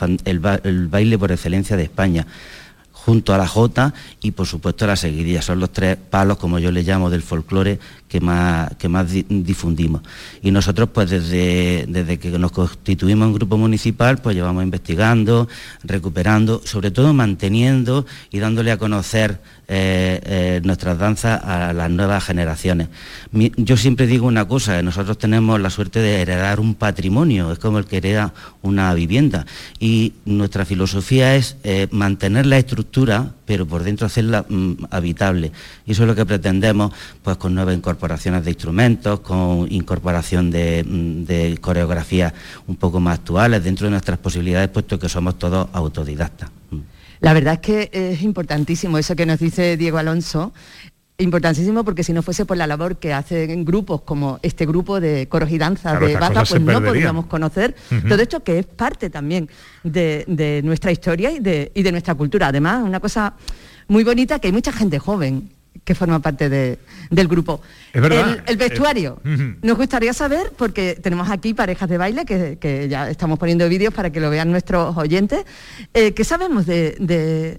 el 0.64 0.88
baile 0.88 1.18
por 1.18 1.32
excelencia 1.32 1.76
de 1.76 1.84
España 1.84 2.26
junto 3.04 3.34
a 3.34 3.38
la 3.38 3.46
jota 3.46 3.92
y 4.22 4.30
por 4.30 4.46
supuesto 4.46 4.86
la 4.86 4.96
seguidilla. 4.96 5.42
Son 5.42 5.60
los 5.60 5.70
tres 5.70 5.96
palos, 5.96 6.38
como 6.38 6.58
yo 6.58 6.72
le 6.72 6.82
llamo, 6.82 7.10
del 7.10 7.20
folclore 7.20 7.78
que 8.08 8.18
más, 8.18 8.74
que 8.76 8.88
más 8.88 9.08
difundimos. 9.28 10.00
Y 10.42 10.50
nosotros, 10.50 10.88
pues 10.92 11.10
desde, 11.10 11.84
desde 11.86 12.18
que 12.18 12.30
nos 12.38 12.52
constituimos 12.52 13.28
en 13.28 13.34
grupo 13.34 13.58
municipal, 13.58 14.18
pues 14.18 14.34
llevamos 14.34 14.62
investigando, 14.62 15.48
recuperando, 15.82 16.62
sobre 16.64 16.90
todo 16.90 17.12
manteniendo 17.12 18.06
y 18.30 18.38
dándole 18.38 18.72
a 18.72 18.78
conocer 18.78 19.40
eh, 19.66 20.20
eh, 20.24 20.60
nuestras 20.62 20.98
danzas 20.98 21.42
a 21.42 21.72
las 21.72 21.90
nuevas 21.90 22.22
generaciones. 22.22 22.88
yo 23.32 23.78
siempre 23.78 24.06
digo 24.06 24.26
una 24.26 24.46
cosa, 24.46 24.82
nosotros 24.82 25.16
tenemos 25.16 25.58
la 25.58 25.70
suerte 25.70 26.00
de 26.00 26.20
heredar 26.20 26.60
un 26.60 26.74
patrimonio, 26.74 27.50
es 27.50 27.58
como 27.58 27.78
el 27.78 27.86
que 27.86 27.96
hereda 27.96 28.34
una 28.60 28.92
vivienda. 28.92 29.46
Y 29.80 30.12
nuestra 30.26 30.66
filosofía 30.66 31.34
es 31.34 31.56
eh, 31.64 31.88
mantener 31.90 32.44
la 32.44 32.58
estructura, 32.58 33.32
pero 33.46 33.66
por 33.66 33.84
dentro 33.84 34.06
hacerla 34.06 34.44
mm, 34.46 34.84
habitable. 34.90 35.50
Y 35.86 35.92
eso 35.92 36.02
es 36.02 36.08
lo 36.08 36.14
que 36.14 36.26
pretendemos 36.26 36.92
pues, 37.22 37.38
con 37.38 37.54
nuevas 37.54 37.74
incorporaciones 37.74 38.44
de 38.44 38.50
instrumentos, 38.50 39.20
con 39.20 39.66
incorporación 39.70 40.50
de, 40.50 40.84
mm, 40.86 41.24
de 41.24 41.58
coreografías 41.58 42.34
un 42.66 42.76
poco 42.76 43.00
más 43.00 43.20
actuales 43.20 43.64
dentro 43.64 43.86
de 43.86 43.92
nuestras 43.92 44.18
posibilidades, 44.18 44.68
puesto 44.68 44.98
que 44.98 45.08
somos 45.08 45.38
todos 45.38 45.68
autodidactas. 45.72 46.50
La 47.24 47.32
verdad 47.32 47.54
es 47.54 47.60
que 47.60 47.90
es 47.90 48.20
importantísimo 48.20 48.98
eso 48.98 49.16
que 49.16 49.24
nos 49.24 49.38
dice 49.38 49.78
Diego 49.78 49.96
Alonso, 49.96 50.52
importantísimo 51.16 51.82
porque 51.82 52.04
si 52.04 52.12
no 52.12 52.20
fuese 52.20 52.44
por 52.44 52.58
la 52.58 52.66
labor 52.66 52.98
que 52.98 53.14
hacen 53.14 53.64
grupos 53.64 54.02
como 54.02 54.38
este 54.42 54.66
grupo 54.66 55.00
de 55.00 55.26
coros 55.26 55.50
y 55.50 55.56
danzas 55.56 55.98
de 56.00 56.16
Baza, 56.16 56.44
pues 56.44 56.60
no 56.60 56.84
podríamos 56.84 57.24
conocer 57.24 57.74
todo 58.06 58.20
esto 58.20 58.44
que 58.44 58.58
es 58.58 58.66
parte 58.66 59.08
también 59.08 59.48
de, 59.82 60.60
nuestra 60.64 60.92
historia 60.92 61.30
y 61.30 61.38
de, 61.38 61.72
y 61.74 61.82
de 61.82 61.92
nuestra 61.92 62.14
cultura. 62.14 62.48
Además, 62.48 62.82
una 62.84 63.00
cosa 63.00 63.32
muy 63.88 64.04
bonita 64.04 64.38
que 64.38 64.48
hay 64.48 64.52
mucha 64.52 64.72
gente 64.72 64.98
joven 64.98 65.48
que 65.84 65.94
forma 65.94 66.18
parte 66.20 66.48
del 66.48 67.28
grupo. 67.28 67.60
El, 67.92 68.56
vestuario. 68.56 69.20
Nos 69.62 69.76
gustaría 69.76 70.12
saber, 70.12 70.52
porque 70.56 70.98
tenemos 71.00 71.30
aquí 71.30 71.54
parejas 71.54 71.88
de 71.88 71.98
baile, 71.98 72.24
que, 72.24 72.88
ya 72.88 73.10
estamos 73.10 73.38
poniendo 73.38 73.68
vídeos 73.68 73.92
para 73.92 74.10
que 74.10 74.20
lo 74.20 74.30
vean 74.30 74.50
nuestros 74.50 74.96
oyentes, 74.96 75.44
eh, 75.92 76.12
¿qué 76.12 76.24
sabemos 76.24 76.66
de, 76.66 77.58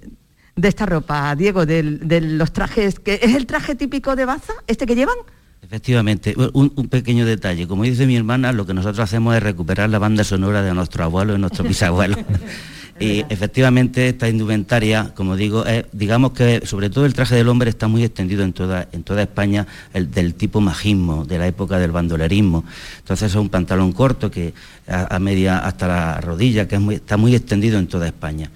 esta 0.62 0.86
ropa, 0.86 1.36
Diego, 1.36 1.66
de, 1.66 2.22
los 2.22 2.52
trajes? 2.52 3.00
que 3.00 3.20
¿Es 3.22 3.36
el 3.36 3.46
traje 3.46 3.76
típico 3.76 4.16
de 4.16 4.26
Baza, 4.26 4.54
este 4.68 4.86
que 4.86 4.96
llevan? 4.96 5.18
Efectivamente, 5.62 6.36
un, 6.54 6.70
pequeño 6.90 7.26
detalle. 7.26 7.68
Como 7.68 7.84
dice 7.84 8.06
mi 8.06 8.16
hermana, 8.16 8.52
lo 8.52 8.68
que 8.68 8.74
nosotros 8.74 9.00
hacemos 9.00 9.36
es 9.36 9.42
recuperar 9.42 9.90
la 9.90 9.98
banda 9.98 10.24
sonora 10.24 10.62
de 10.62 10.74
nuestro 10.74 11.04
abuelo 11.04 11.36
y 11.36 11.40
nuestro 11.40 11.64
bisabuelo. 11.68 12.18
Y 12.98 13.26
efectivamente 13.28 14.08
esta 14.08 14.30
indumentaria, 14.30 15.12
como 15.16 15.36
digo, 15.36 15.66
digamos 15.92 16.32
que 16.32 16.66
sobre 16.66 16.90
todo 16.90 17.06
el 17.06 17.14
traje 17.14 17.36
del 17.36 17.50
hombre 17.50 17.70
está 17.70 17.90
muy 17.90 18.06
extendido 18.06 18.44
en 18.44 18.54
toda, 18.54 18.88
en 18.94 19.04
toda 19.04 19.22
España, 19.22 19.68
el, 19.94 20.12
del 20.12 20.34
tipo 20.36 20.62
majismo, 20.62 21.26
de 21.26 21.38
la 21.38 21.48
época 21.48 21.78
del 21.78 21.92
bandolerismo. 21.92 22.64
Entonces 23.00 23.32
es 23.32 23.36
un 23.36 23.50
pantalón 23.50 23.92
corto 23.92 24.32
que 24.32 24.54
a, 24.88 25.20
media 25.20 25.60
hasta 25.60 25.88
la 25.88 26.22
rodilla, 26.22 26.68
que 26.68 26.80
está 26.92 27.18
muy 27.18 27.36
extendido 27.36 27.80
en 27.80 27.88
toda 27.88 28.08
España. 28.08 28.50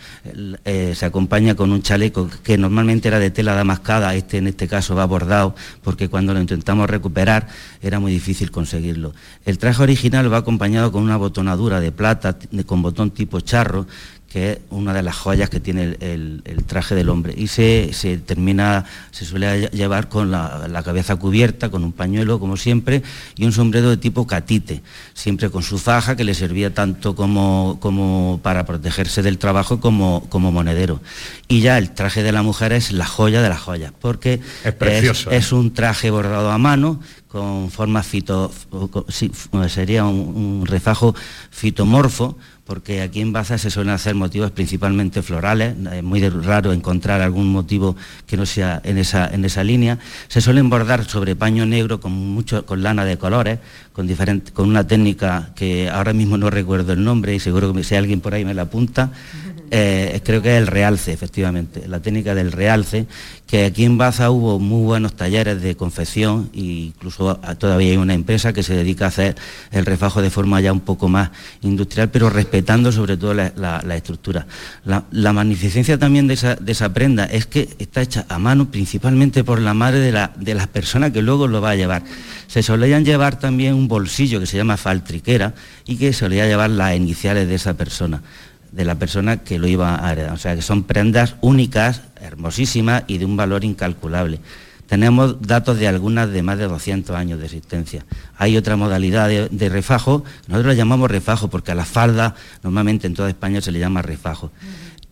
Eh, 0.63 0.93
se 0.95 1.05
acompaña 1.05 1.55
con 1.55 1.71
un 1.71 1.81
chaleco 1.81 2.29
que 2.43 2.57
normalmente 2.57 3.07
era 3.07 3.19
de 3.19 3.31
tela 3.31 3.53
damascada, 3.55 4.15
este 4.15 4.37
en 4.37 4.47
este 4.47 4.69
caso 4.69 4.95
va 4.95 5.05
bordado, 5.05 5.53
porque 5.83 6.07
cuando 6.07 6.33
lo 6.33 6.39
intentamos 6.39 6.89
recuperar 6.89 7.47
era 7.81 7.99
muy 7.99 8.13
difícil 8.13 8.51
conseguirlo. 8.51 9.13
El 9.45 9.57
traje 9.57 9.83
original 9.83 10.31
va 10.31 10.37
acompañado 10.37 10.91
con 10.91 11.03
una 11.03 11.17
botonadura 11.17 11.79
de 11.79 11.91
plata, 11.91 12.37
con 12.65 12.81
botón 12.81 13.11
tipo 13.11 13.41
charro, 13.41 13.87
que 14.30 14.51
es 14.51 14.57
una 14.69 14.93
de 14.93 15.01
las 15.01 15.15
joyas 15.15 15.49
que 15.49 15.59
tiene 15.59 15.97
el, 15.99 16.43
traje 16.67 16.93
del 16.93 17.09
hombre. 17.09 17.34
Y 17.36 17.47
se, 17.47 17.91
termina, 18.25 18.86
se 19.11 19.25
suele 19.25 19.69
llevar 19.69 20.07
con 20.07 20.32
la, 20.32 20.82
cabeza 20.86 21.15
cubierta, 21.15 21.69
con 21.69 21.84
un 21.84 21.91
pañuelo, 21.91 22.39
como 22.39 22.55
siempre, 22.55 23.01
y 23.36 23.45
un 23.45 23.51
sombrero 23.51 23.89
de 23.89 23.97
tipo 23.97 24.27
catite, 24.27 24.82
siempre 25.13 25.49
con 25.49 25.63
su 25.63 25.80
faja 25.80 26.15
que 26.15 26.23
le 26.23 26.34
servía 26.36 26.73
tanto 26.73 27.15
como, 27.15 27.77
como 27.82 28.39
para 28.43 28.65
protegerse 28.65 29.23
del 29.23 29.39
trabajo 29.39 29.80
como, 29.80 30.25
como 30.30 30.51
monedero. 30.51 31.01
Y 31.47 31.61
ya 31.61 31.77
el 31.80 31.91
traje 31.91 32.21
de 32.21 32.32
la 32.32 32.43
mujer 32.43 32.71
es 32.71 32.91
la 32.91 33.05
joya 33.05 33.41
de 33.41 33.49
las 33.49 33.59
joyas, 33.59 33.91
porque 33.99 34.39
es, 34.63 35.27
¿eh? 35.27 35.55
un 35.55 35.73
traje 35.73 36.11
bordado 36.11 36.51
a 36.51 36.57
mano 36.59 36.99
con 37.30 37.69
forma 37.69 38.01
fito, 38.01 38.51
sería 39.67 40.03
un 40.05 40.65
refajo 40.65 41.13
fitomorfo, 41.51 42.36
porque 42.69 43.01
aquí 43.01 43.21
en 43.21 43.34
Baza 43.34 43.57
se 43.57 43.71
suelen 43.71 43.95
hacer 43.95 44.13
motivos 44.13 44.51
principalmente 44.51 45.23
florales, 45.23 45.75
es 45.91 46.03
muy 46.03 46.27
raro 46.30 46.71
encontrar 46.71 47.19
algún 47.19 47.51
motivo 47.51 47.95
que 48.27 48.38
no 48.38 48.45
sea 48.45 48.80
en 48.84 48.99
esa, 48.99 49.27
en 49.27 49.43
esa 49.43 49.63
línea. 49.63 49.97
Se 50.27 50.39
suelen 50.39 50.69
bordar 50.69 51.05
sobre 51.05 51.36
paño 51.36 51.65
negro 51.65 51.99
con, 51.99 52.11
mucho, 52.11 52.67
con 52.67 52.84
lana 52.84 53.05
de 53.05 53.17
colores, 53.17 53.57
con, 53.91 54.07
con 54.53 54.69
una 54.69 54.86
técnica 54.86 55.51
que 55.55 55.89
ahora 55.89 56.13
mismo 56.13 56.38
no 56.38 56.51
recuerdo 56.51 56.93
el 56.93 57.03
nombre 57.03 57.34
y 57.34 57.39
seguro 57.39 57.73
que 57.73 57.84
si 57.84 57.95
alguien 57.95 58.21
por 58.21 58.36
ahí 58.36 58.45
me 58.45 58.53
la 58.53 58.63
apunta, 58.63 59.11
eh, 59.71 60.21
creo 60.23 60.43
que 60.43 60.55
es 60.55 60.61
el 60.61 60.67
realce, 60.67 61.11
efectivamente, 61.11 61.88
la 61.88 62.01
técnica 62.01 62.36
del 62.36 62.51
realce, 62.51 63.07
que 63.47 63.65
aquí 63.65 63.84
en 63.84 63.97
Baza 63.97 64.30
hubo 64.30 64.59
muy 64.59 64.84
buenos 64.84 65.15
talleres 65.15 65.59
de 65.59 65.75
confección 65.75 66.51
e 66.53 66.59
incluso 66.93 67.18
todavía 67.57 67.91
hay 67.91 67.97
una 67.97 68.13
empresa 68.13 68.53
que 68.53 68.63
se 68.63 68.74
dedica 68.74 69.05
a 69.05 69.07
hacer 69.09 69.36
el 69.72 69.86
refajo 69.86 70.22
de 70.22 70.30
forma 70.30 70.61
ya 70.61 70.72
un 70.72 70.80
poco 70.80 71.09
más 71.09 71.32
industrial, 71.61 72.09
pero 72.09 72.30
respetando 72.30 72.91
sobre 72.91 73.17
todo 73.17 73.34
la, 73.34 73.95
estructura. 73.95 74.47
La, 74.86 75.34
magnificencia 75.34 75.97
también 75.97 76.28
de 76.28 76.34
esa, 76.34 76.93
prenda 76.93 77.26
es 77.26 77.45
que 77.45 77.70
está 77.80 78.01
hecha 78.01 78.26
a 78.30 78.39
mano 78.39 78.72
principalmente 78.72 79.43
por 79.43 79.59
la 79.59 79.74
madre 79.74 79.99
de, 79.99 80.30
de 80.38 80.55
las 80.55 80.67
personas 80.67 81.11
que 81.11 81.22
luego 81.22 81.47
lo 81.47 81.61
va 81.61 81.72
a 81.72 81.76
llevar. 81.76 82.03
Se 82.47 82.63
solían 82.63 83.05
llevar 83.05 83.39
también 83.39 83.76
un 83.76 83.88
bolsillo 83.88 84.39
que 84.39 84.45
se 84.45 84.57
llama 84.57 84.78
faltriquera 84.78 85.53
y 85.86 85.97
que 85.97 86.13
solía 86.13 86.47
llevar 86.47 86.70
las 86.70 86.95
iniciales 86.95 87.47
de 87.47 87.55
esa 87.55 87.76
persona 87.76 88.22
de 88.72 88.86
la 88.86 88.95
persona 88.95 89.38
que 89.38 89.59
lo 89.59 89.67
iba 89.67 90.05
a 90.05 90.11
heredar. 90.11 90.34
O 90.34 90.38
sea 90.38 90.55
que 90.55 90.61
son 90.61 90.84
prendas 90.84 91.36
únicas, 91.41 92.01
hermosísimas 92.22 93.03
y 93.07 93.17
de 93.17 93.26
un 93.26 93.38
valor 93.38 93.63
incalculable. 93.63 94.39
Tenemos 94.89 95.39
datos 95.39 95.77
de 95.77 95.87
algunas 95.87 96.31
de 96.31 96.41
más 96.41 96.57
de 96.57 96.67
200 96.67 97.15
años 97.15 97.37
de 97.37 97.45
existencia. 97.45 98.05
Hay 98.37 98.57
otra 98.57 98.75
modalidad 98.75 99.29
de, 99.29 99.69
refajo, 99.69 100.23
nosotros 100.47 100.73
la 100.73 100.73
llamamos 100.73 101.11
refajo 101.11 101.47
porque 101.47 101.71
a 101.71 101.75
la 101.75 101.85
falda 101.85 102.33
normalmente 102.63 103.05
en 103.05 103.13
toda 103.13 103.29
España 103.29 103.61
se 103.61 103.71
le 103.71 103.77
llama 103.77 104.01
refajo. 104.01 104.51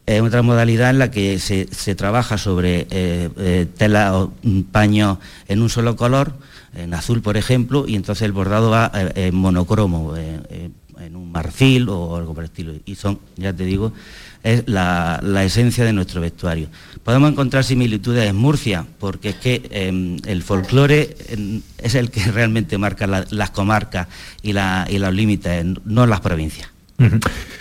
Es 0.07 0.21
otra 0.21 0.41
modalidad 0.41 0.89
en 0.89 0.97
la 0.97 1.11
que 1.11 1.38
se, 1.38 1.95
trabaja 1.95 2.39
sobre 2.39 2.88
eh, 2.89 3.30
eh, 3.38 3.67
tela 3.78 4.17
o 4.17 4.34
paño 4.71 5.19
en 5.47 5.61
un 5.61 5.69
solo 5.69 5.95
color, 5.95 6.34
en 6.75 6.95
azul 6.95 7.21
por 7.21 7.38
ejemplo, 7.38 7.86
y 7.88 7.95
entonces 7.95 8.23
el 8.23 8.32
bordado 8.32 8.71
va 8.71 8.91
eh, 8.95 9.28
en 9.28 9.36
monocromo 9.36 10.17
en 10.17 10.26
un 11.28 11.32
marfil 11.32 11.89
o 11.89 12.15
algo 12.15 12.34
por 12.34 12.43
el 12.43 12.49
estilo. 12.49 12.73
Y 12.86 12.95
son, 12.95 13.19
ya 13.36 13.53
te 13.53 13.65
digo, 13.65 13.93
es 14.43 14.63
la, 14.67 15.43
esencia 15.43 15.84
de 15.84 15.93
nuestro 15.93 16.21
vestuario. 16.21 16.69
Podemos 17.03 17.32
encontrar 17.32 17.63
similitudes 17.63 18.30
en 18.30 18.36
Murcia, 18.36 18.86
porque 18.99 19.30
es 19.30 19.36
que 19.36 19.61
em, 19.71 20.17
el 20.25 20.43
folclore 20.43 21.15
em, 21.30 21.61
es 21.78 21.95
el 21.95 22.11
que 22.11 22.23
realmente 22.32 22.78
marca 22.78 23.07
las 23.07 23.49
comarcas 23.51 24.07
y, 24.41 24.53
los 24.53 25.13
límites, 25.13 25.65
no 25.86 26.05
las 26.05 26.21
provincias. 26.21 26.69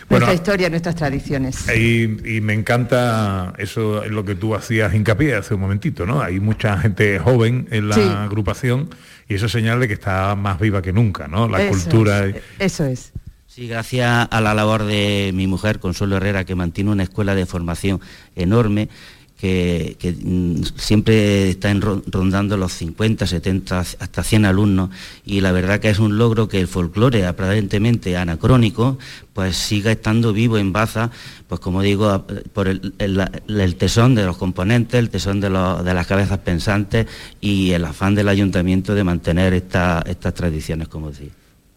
Nuestra 0.08 0.32
historia, 0.32 0.70
nuestras 0.70 0.94
tradiciones. 0.94 1.68
Y, 1.68 2.40
me 2.40 2.54
encanta 2.54 3.52
eso 3.58 4.02
en 4.02 4.14
lo 4.14 4.24
que 4.24 4.34
tú 4.34 4.54
hacías 4.54 4.94
hincapié 4.94 5.34
hace 5.34 5.54
un 5.54 5.60
momentito, 5.60 6.06
¿no? 6.06 6.22
Hay 6.22 6.40
mucha 6.40 6.78
gente 6.78 7.18
joven 7.18 7.68
en 7.70 7.88
la 7.88 8.24
agrupación 8.24 8.88
y 9.28 9.34
eso 9.34 9.48
señala 9.48 9.86
que 9.86 9.94
está 9.94 10.34
más 10.36 10.58
viva 10.58 10.80
que 10.80 10.92
nunca, 10.92 11.28
¿no? 11.28 11.48
La 11.48 11.68
cultura. 11.68 12.32
Eso 12.58 12.84
es. 12.84 13.12
Sí, 13.57 13.68
gracias 13.68 14.28
a 14.30 14.40
la 14.42 14.52
labor 14.52 14.84
de 14.84 15.30
mi 15.32 15.46
mujer, 15.46 15.80
Consuelo 15.80 16.18
Herrera, 16.18 16.44
que 16.44 16.54
mantiene 16.54 16.90
una 16.90 17.04
escuela 17.04 17.34
de 17.34 17.46
formación 17.46 18.02
enorme, 18.34 18.90
que, 19.38 19.96
mm, 20.22 20.62
siempre 20.76 21.48
está 21.48 21.72
rondando 21.72 22.59
los 22.59 22.74
50, 22.74 23.26
70, 23.26 23.78
hasta 23.80 24.22
100 24.22 24.44
alumnos, 24.44 24.90
y 25.24 25.40
la 25.40 25.52
verdad 25.52 25.80
que 25.80 25.88
es 25.88 25.98
un 25.98 26.18
logro 26.18 26.48
que 26.48 26.61
el 26.61 26.68
folclore, 26.68 27.24
aparentemente 27.24 28.14
anacrónico, 28.18 28.98
pues 29.32 29.57
siga 29.57 29.90
estando 29.90 30.34
vivo 30.34 30.59
en 30.59 30.74
Baza, 30.74 31.11
pues 31.48 31.59
como 31.59 31.80
digo, 31.80 32.26
por 32.52 32.68
el, 32.68 33.76
tesón 33.78 34.14
de 34.14 34.26
los 34.26 34.36
componentes, 34.36 34.98
el 34.98 35.09
tesón 35.09 35.40
de, 35.40 35.48
las 35.48 36.07
cabezas 36.07 36.40
pensantes 36.40 37.07
y 37.40 37.70
el 37.70 37.86
afán 37.86 38.14
del 38.14 38.28
ayuntamiento 38.28 38.94
de 38.94 39.02
mantener 39.02 39.54
estas 39.54 40.34
tradiciones, 40.34 40.88
como 40.88 41.09
decía. 41.09 41.30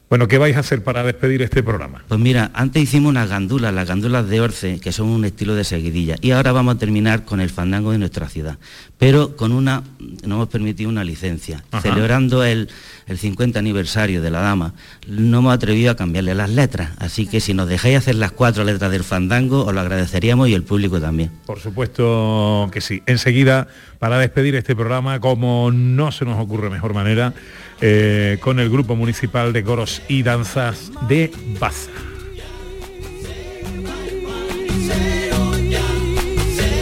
Bueno, 0.10 0.28
¿qué 0.28 0.39
vais 0.39 0.57
a 0.57 0.62
hacer 0.62 0.84
para 0.84 1.03
despedir 1.03 1.43
este 1.43 1.62
programa? 1.62 2.03
Pues 2.07 2.20
mira, 2.20 2.49
antes 2.55 2.82
hicimos 2.82 3.12
unas 3.12 3.30
gandulas, 3.30 3.72
las 3.72 3.88
gandulas 3.88 4.28
de 4.28 4.41
Orce, 4.41 4.80
que 4.80 4.91
son 4.91 5.07
un 5.10 5.24
estilo 5.24 5.53
de 5.53 5.64
seguidilla, 5.64 6.16
y 6.20 6.32
ahora 6.32 6.51
vamos 6.51 6.76
a 6.76 6.78
terminar 6.80 7.26
con 7.26 7.39
el 7.39 7.51
fandango 7.51 7.91
de 7.91 7.99
nuestra 7.99 8.28
ciudad, 8.28 8.57
pero 8.97 9.36
con 9.36 9.51
una, 9.51 9.84
nos 9.99 10.24
hemos 10.24 10.47
permitido 10.47 10.89
una 10.89 11.03
licencia. 11.03 11.64
Ajá. 11.70 11.84
Celebrando 11.84 12.43
el, 12.43 12.70
el 13.05 13.20
50 13.20 13.60
aniversario 13.60 14.24
de 14.24 14.32
la 14.32 14.39
dama, 14.39 14.74
no 15.07 15.39
hemos 15.39 15.53
atrevido 15.53 15.91
a 15.91 15.95
cambiarle 15.95 16.34
las 16.34 16.49
letras, 16.49 16.89
así 16.97 17.28
que 17.28 17.39
si 17.39 17.53
nos 17.53 17.70
dejáis 17.70 17.97
hacer 17.97 18.16
las 18.16 18.32
cuatro 18.32 18.64
letras 18.64 18.91
del 18.91 19.03
fandango, 19.03 19.64
os 19.64 19.76
lo 19.76 19.80
agradeceríamos 19.80 20.49
y 20.49 20.55
el 20.55 20.64
público 20.64 20.99
también. 20.99 21.30
Por 21.45 21.60
supuesto 21.60 22.68
que 22.72 22.82
sí. 22.82 23.03
Enseguida, 23.05 23.68
para 23.99 24.18
despedir 24.18 24.55
este 24.55 24.76
programa, 24.76 25.20
como 25.20 25.70
no 25.72 26.12
se 26.12 26.26
nos 26.26 26.39
ocurre 26.39 26.72
mejor 26.72 26.95
manera, 26.95 27.36
eh, 27.82 28.38
con 28.39 28.59
el 28.59 28.69
Grupo 28.69 28.95
Municipal 28.95 29.53
de 29.53 29.63
Coros 29.63 30.01
y 30.07 30.23
Danzas 30.23 30.91
de 31.07 31.32
Baza. 31.59 31.91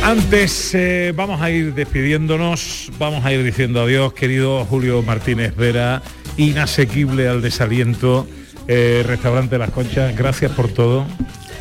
Antes 0.08 0.74
eh, 0.74 1.12
vamos 1.14 1.41
a 1.41 1.52
ir 1.52 1.74
despidiéndonos, 1.74 2.91
vamos 2.98 3.26
a 3.26 3.34
ir 3.34 3.43
diciendo 3.43 3.82
adiós, 3.82 4.14
querido 4.14 4.64
Julio 4.64 5.04
Martínez 5.04 5.54
Vera, 5.54 6.02
inasequible 6.38 7.28
al 7.28 7.41
desaliento, 7.41 8.26
eh, 8.70 9.04
restaurante 9.06 9.58
Las 9.58 9.72
Conchas, 9.72 10.16
gracias 10.16 10.54
por 10.54 10.70
todo. 10.70 11.06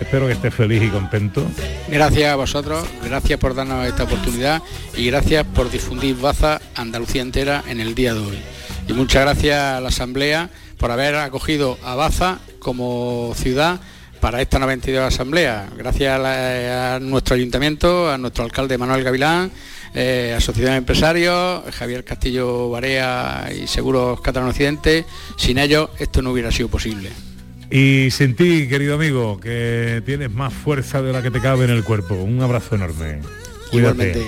Espero 0.00 0.26
que 0.26 0.34
estés 0.34 0.54
feliz 0.54 0.80
y 0.80 0.88
contento. 0.90 1.44
Gracias 1.88 2.32
a 2.32 2.36
vosotros, 2.36 2.86
gracias 3.04 3.40
por 3.40 3.54
darnos 3.54 3.84
esta 3.84 4.04
oportunidad 4.04 4.62
y 4.96 5.06
gracias 5.06 5.44
por 5.44 5.68
difundir 5.68 6.16
Baza 6.16 6.60
Andalucía 6.76 7.22
entera 7.22 7.64
en 7.66 7.80
el 7.80 7.96
día 7.96 8.14
de 8.14 8.20
hoy. 8.20 8.38
Y 8.88 8.92
muchas 8.92 9.22
gracias 9.22 9.58
a 9.58 9.80
la 9.80 9.88
Asamblea 9.88 10.50
por 10.78 10.90
haber 10.90 11.16
acogido 11.16 11.78
a 11.84 11.94
Baza 11.94 12.38
como 12.58 13.32
ciudad 13.36 13.80
para 14.20 14.40
esta 14.40 14.58
92 14.58 15.02
Asamblea. 15.14 15.68
Gracias 15.76 16.14
a, 16.14 16.18
la- 16.18 16.94
a 16.96 17.00
nuestro 17.00 17.34
ayuntamiento, 17.34 18.10
a 18.10 18.16
nuestro 18.18 18.44
alcalde 18.44 18.78
Manuel 18.78 19.02
Gavilán, 19.04 19.50
eh, 19.94 20.34
Asociación 20.36 20.72
de 20.72 20.78
Empresarios, 20.78 21.62
Javier 21.74 22.04
Castillo 22.04 22.70
Barea 22.70 23.48
y 23.60 23.66
Seguros 23.66 24.20
Catalán 24.20 24.50
Occidente. 24.50 25.04
Sin 25.36 25.58
ellos 25.58 25.90
esto 25.98 26.22
no 26.22 26.30
hubiera 26.32 26.50
sido 26.52 26.68
posible. 26.68 27.10
Y 27.70 28.10
sin 28.12 28.36
ti, 28.36 28.68
querido 28.68 28.94
amigo, 28.94 29.40
que 29.40 30.00
tienes 30.06 30.30
más 30.30 30.52
fuerza 30.52 31.02
de 31.02 31.12
la 31.12 31.20
que 31.22 31.32
te 31.32 31.40
cabe 31.40 31.64
en 31.64 31.70
el 31.72 31.82
cuerpo. 31.82 32.14
Un 32.14 32.40
abrazo 32.40 32.76
enorme. 32.76 33.18
Cuídate. 33.70 34.10
Igualmente. 34.10 34.22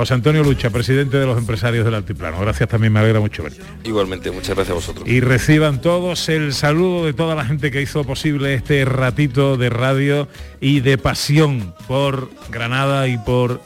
José 0.00 0.14
Antonio 0.14 0.42
Lucha, 0.42 0.70
presidente 0.70 1.18
de 1.18 1.26
los 1.26 1.36
empresarios 1.36 1.84
del 1.84 1.94
Altiplano. 1.94 2.40
Gracias 2.40 2.70
también, 2.70 2.90
me 2.90 3.00
alegra 3.00 3.20
mucho 3.20 3.42
verte. 3.42 3.60
Igualmente, 3.84 4.30
muchas 4.30 4.54
gracias 4.56 4.70
a 4.70 4.74
vosotros. 4.74 5.06
Y 5.06 5.20
reciban 5.20 5.82
todos 5.82 6.30
el 6.30 6.54
saludo 6.54 7.04
de 7.04 7.12
toda 7.12 7.34
la 7.34 7.44
gente 7.44 7.70
que 7.70 7.82
hizo 7.82 8.02
posible 8.04 8.54
este 8.54 8.82
ratito 8.86 9.58
de 9.58 9.68
radio 9.68 10.26
y 10.58 10.80
de 10.80 10.96
pasión 10.96 11.74
por 11.86 12.30
Granada 12.48 13.08
y 13.08 13.18
por 13.18 13.60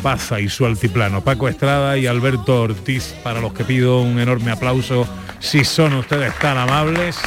Baza 0.00 0.38
y 0.38 0.48
su 0.48 0.64
altiplano. 0.64 1.24
Paco 1.24 1.48
Estrada 1.48 1.98
y 1.98 2.06
Alberto 2.06 2.62
Ortiz, 2.62 3.12
para 3.24 3.40
los 3.40 3.52
que 3.52 3.64
pido 3.64 4.00
un 4.00 4.20
enorme 4.20 4.52
aplauso, 4.52 5.08
si 5.40 5.64
son 5.64 5.94
ustedes 5.94 6.38
tan 6.38 6.56
amables. 6.56 7.18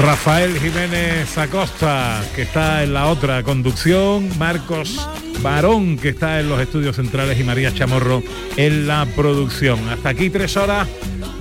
Rafael 0.00 0.58
Jiménez 0.58 1.36
Acosta, 1.36 2.22
que 2.34 2.42
está 2.42 2.82
en 2.82 2.94
la 2.94 3.08
otra 3.08 3.42
conducción, 3.42 4.30
Marcos 4.38 5.06
Barón, 5.42 5.98
que 5.98 6.08
está 6.08 6.40
en 6.40 6.48
los 6.48 6.58
estudios 6.58 6.96
centrales, 6.96 7.38
y 7.38 7.44
María 7.44 7.74
Chamorro 7.74 8.22
en 8.56 8.86
la 8.86 9.06
producción. 9.14 9.78
Hasta 9.90 10.08
aquí 10.08 10.30
tres 10.30 10.56
horas 10.56 10.88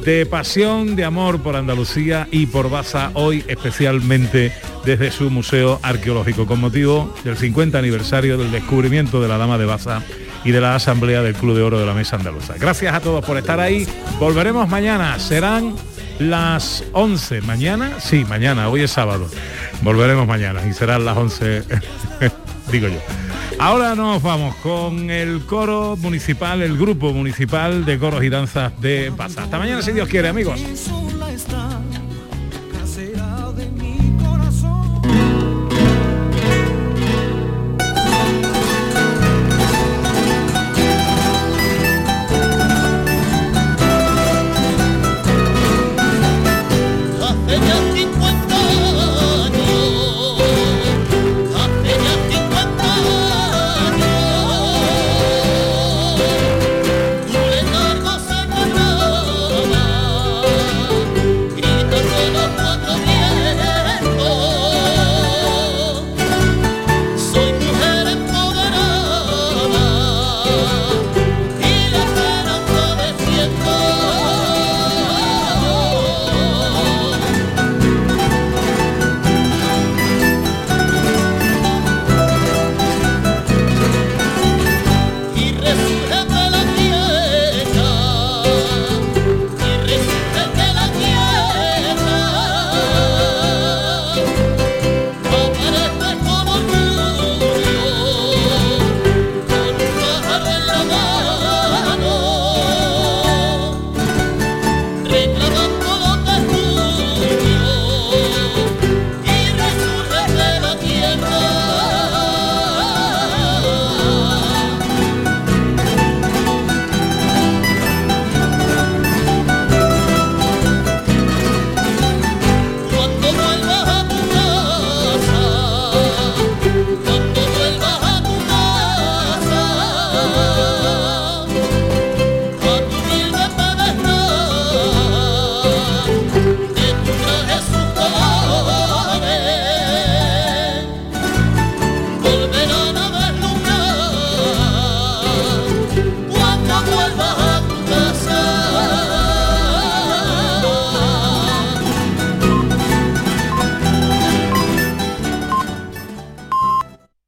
de 0.03 0.25
pasión, 0.25 0.97
de 0.97 1.05
amor 1.05 1.41
por 1.41 1.55
Andalucía 1.55 2.27
y 2.31 2.47
por 2.47 2.69
Baza, 2.69 3.11
hoy 3.13 3.45
especialmente 3.47 4.51
desde 4.83 5.09
su 5.11 5.29
Museo 5.29 5.79
Arqueológico, 5.81 6.45
con 6.45 6.59
motivo 6.59 7.15
del 7.23 7.37
50 7.37 7.79
aniversario 7.79 8.37
del 8.37 8.51
descubrimiento 8.51 9.21
de 9.21 9.29
la 9.29 9.37
Dama 9.37 9.57
de 9.57 9.65
Baza 9.65 10.03
y 10.43 10.51
de 10.51 10.59
la 10.59 10.75
Asamblea 10.75 11.21
del 11.21 11.33
Club 11.33 11.55
de 11.55 11.61
Oro 11.61 11.79
de 11.79 11.85
la 11.85 11.93
Mesa 11.93 12.17
Andaluza. 12.17 12.55
Gracias 12.59 12.93
a 12.93 12.99
todos 12.99 13.23
por 13.23 13.37
estar 13.37 13.59
ahí. 13.59 13.87
Volveremos 14.19 14.67
mañana. 14.67 15.17
Serán 15.17 15.75
las 16.19 16.83
11. 16.93 17.41
¿Mañana? 17.41 17.99
Sí, 17.99 18.25
mañana. 18.25 18.69
Hoy 18.69 18.81
es 18.81 18.91
sábado. 18.91 19.27
Volveremos 19.81 20.27
mañana 20.27 20.65
y 20.67 20.73
serán 20.73 21.05
las 21.05 21.17
11, 21.17 21.63
digo 22.71 22.87
yo. 22.87 22.99
Ahora 23.57 23.95
nos 23.95 24.21
vamos 24.21 24.55
con 24.57 25.09
el 25.09 25.45
coro 25.45 25.97
municipal, 25.97 26.61
el 26.61 26.77
grupo 26.77 27.11
municipal 27.13 27.83
de 27.85 27.97
coros 27.99 28.23
y 28.23 28.29
danzas 28.29 28.79
de 28.79 29.09
Baza. 29.09 29.43
Hasta 29.43 29.57
mañana 29.57 29.81
si 29.81 29.91
Dios 29.91 30.07
quiere, 30.07 30.29
amigos. 30.29 30.61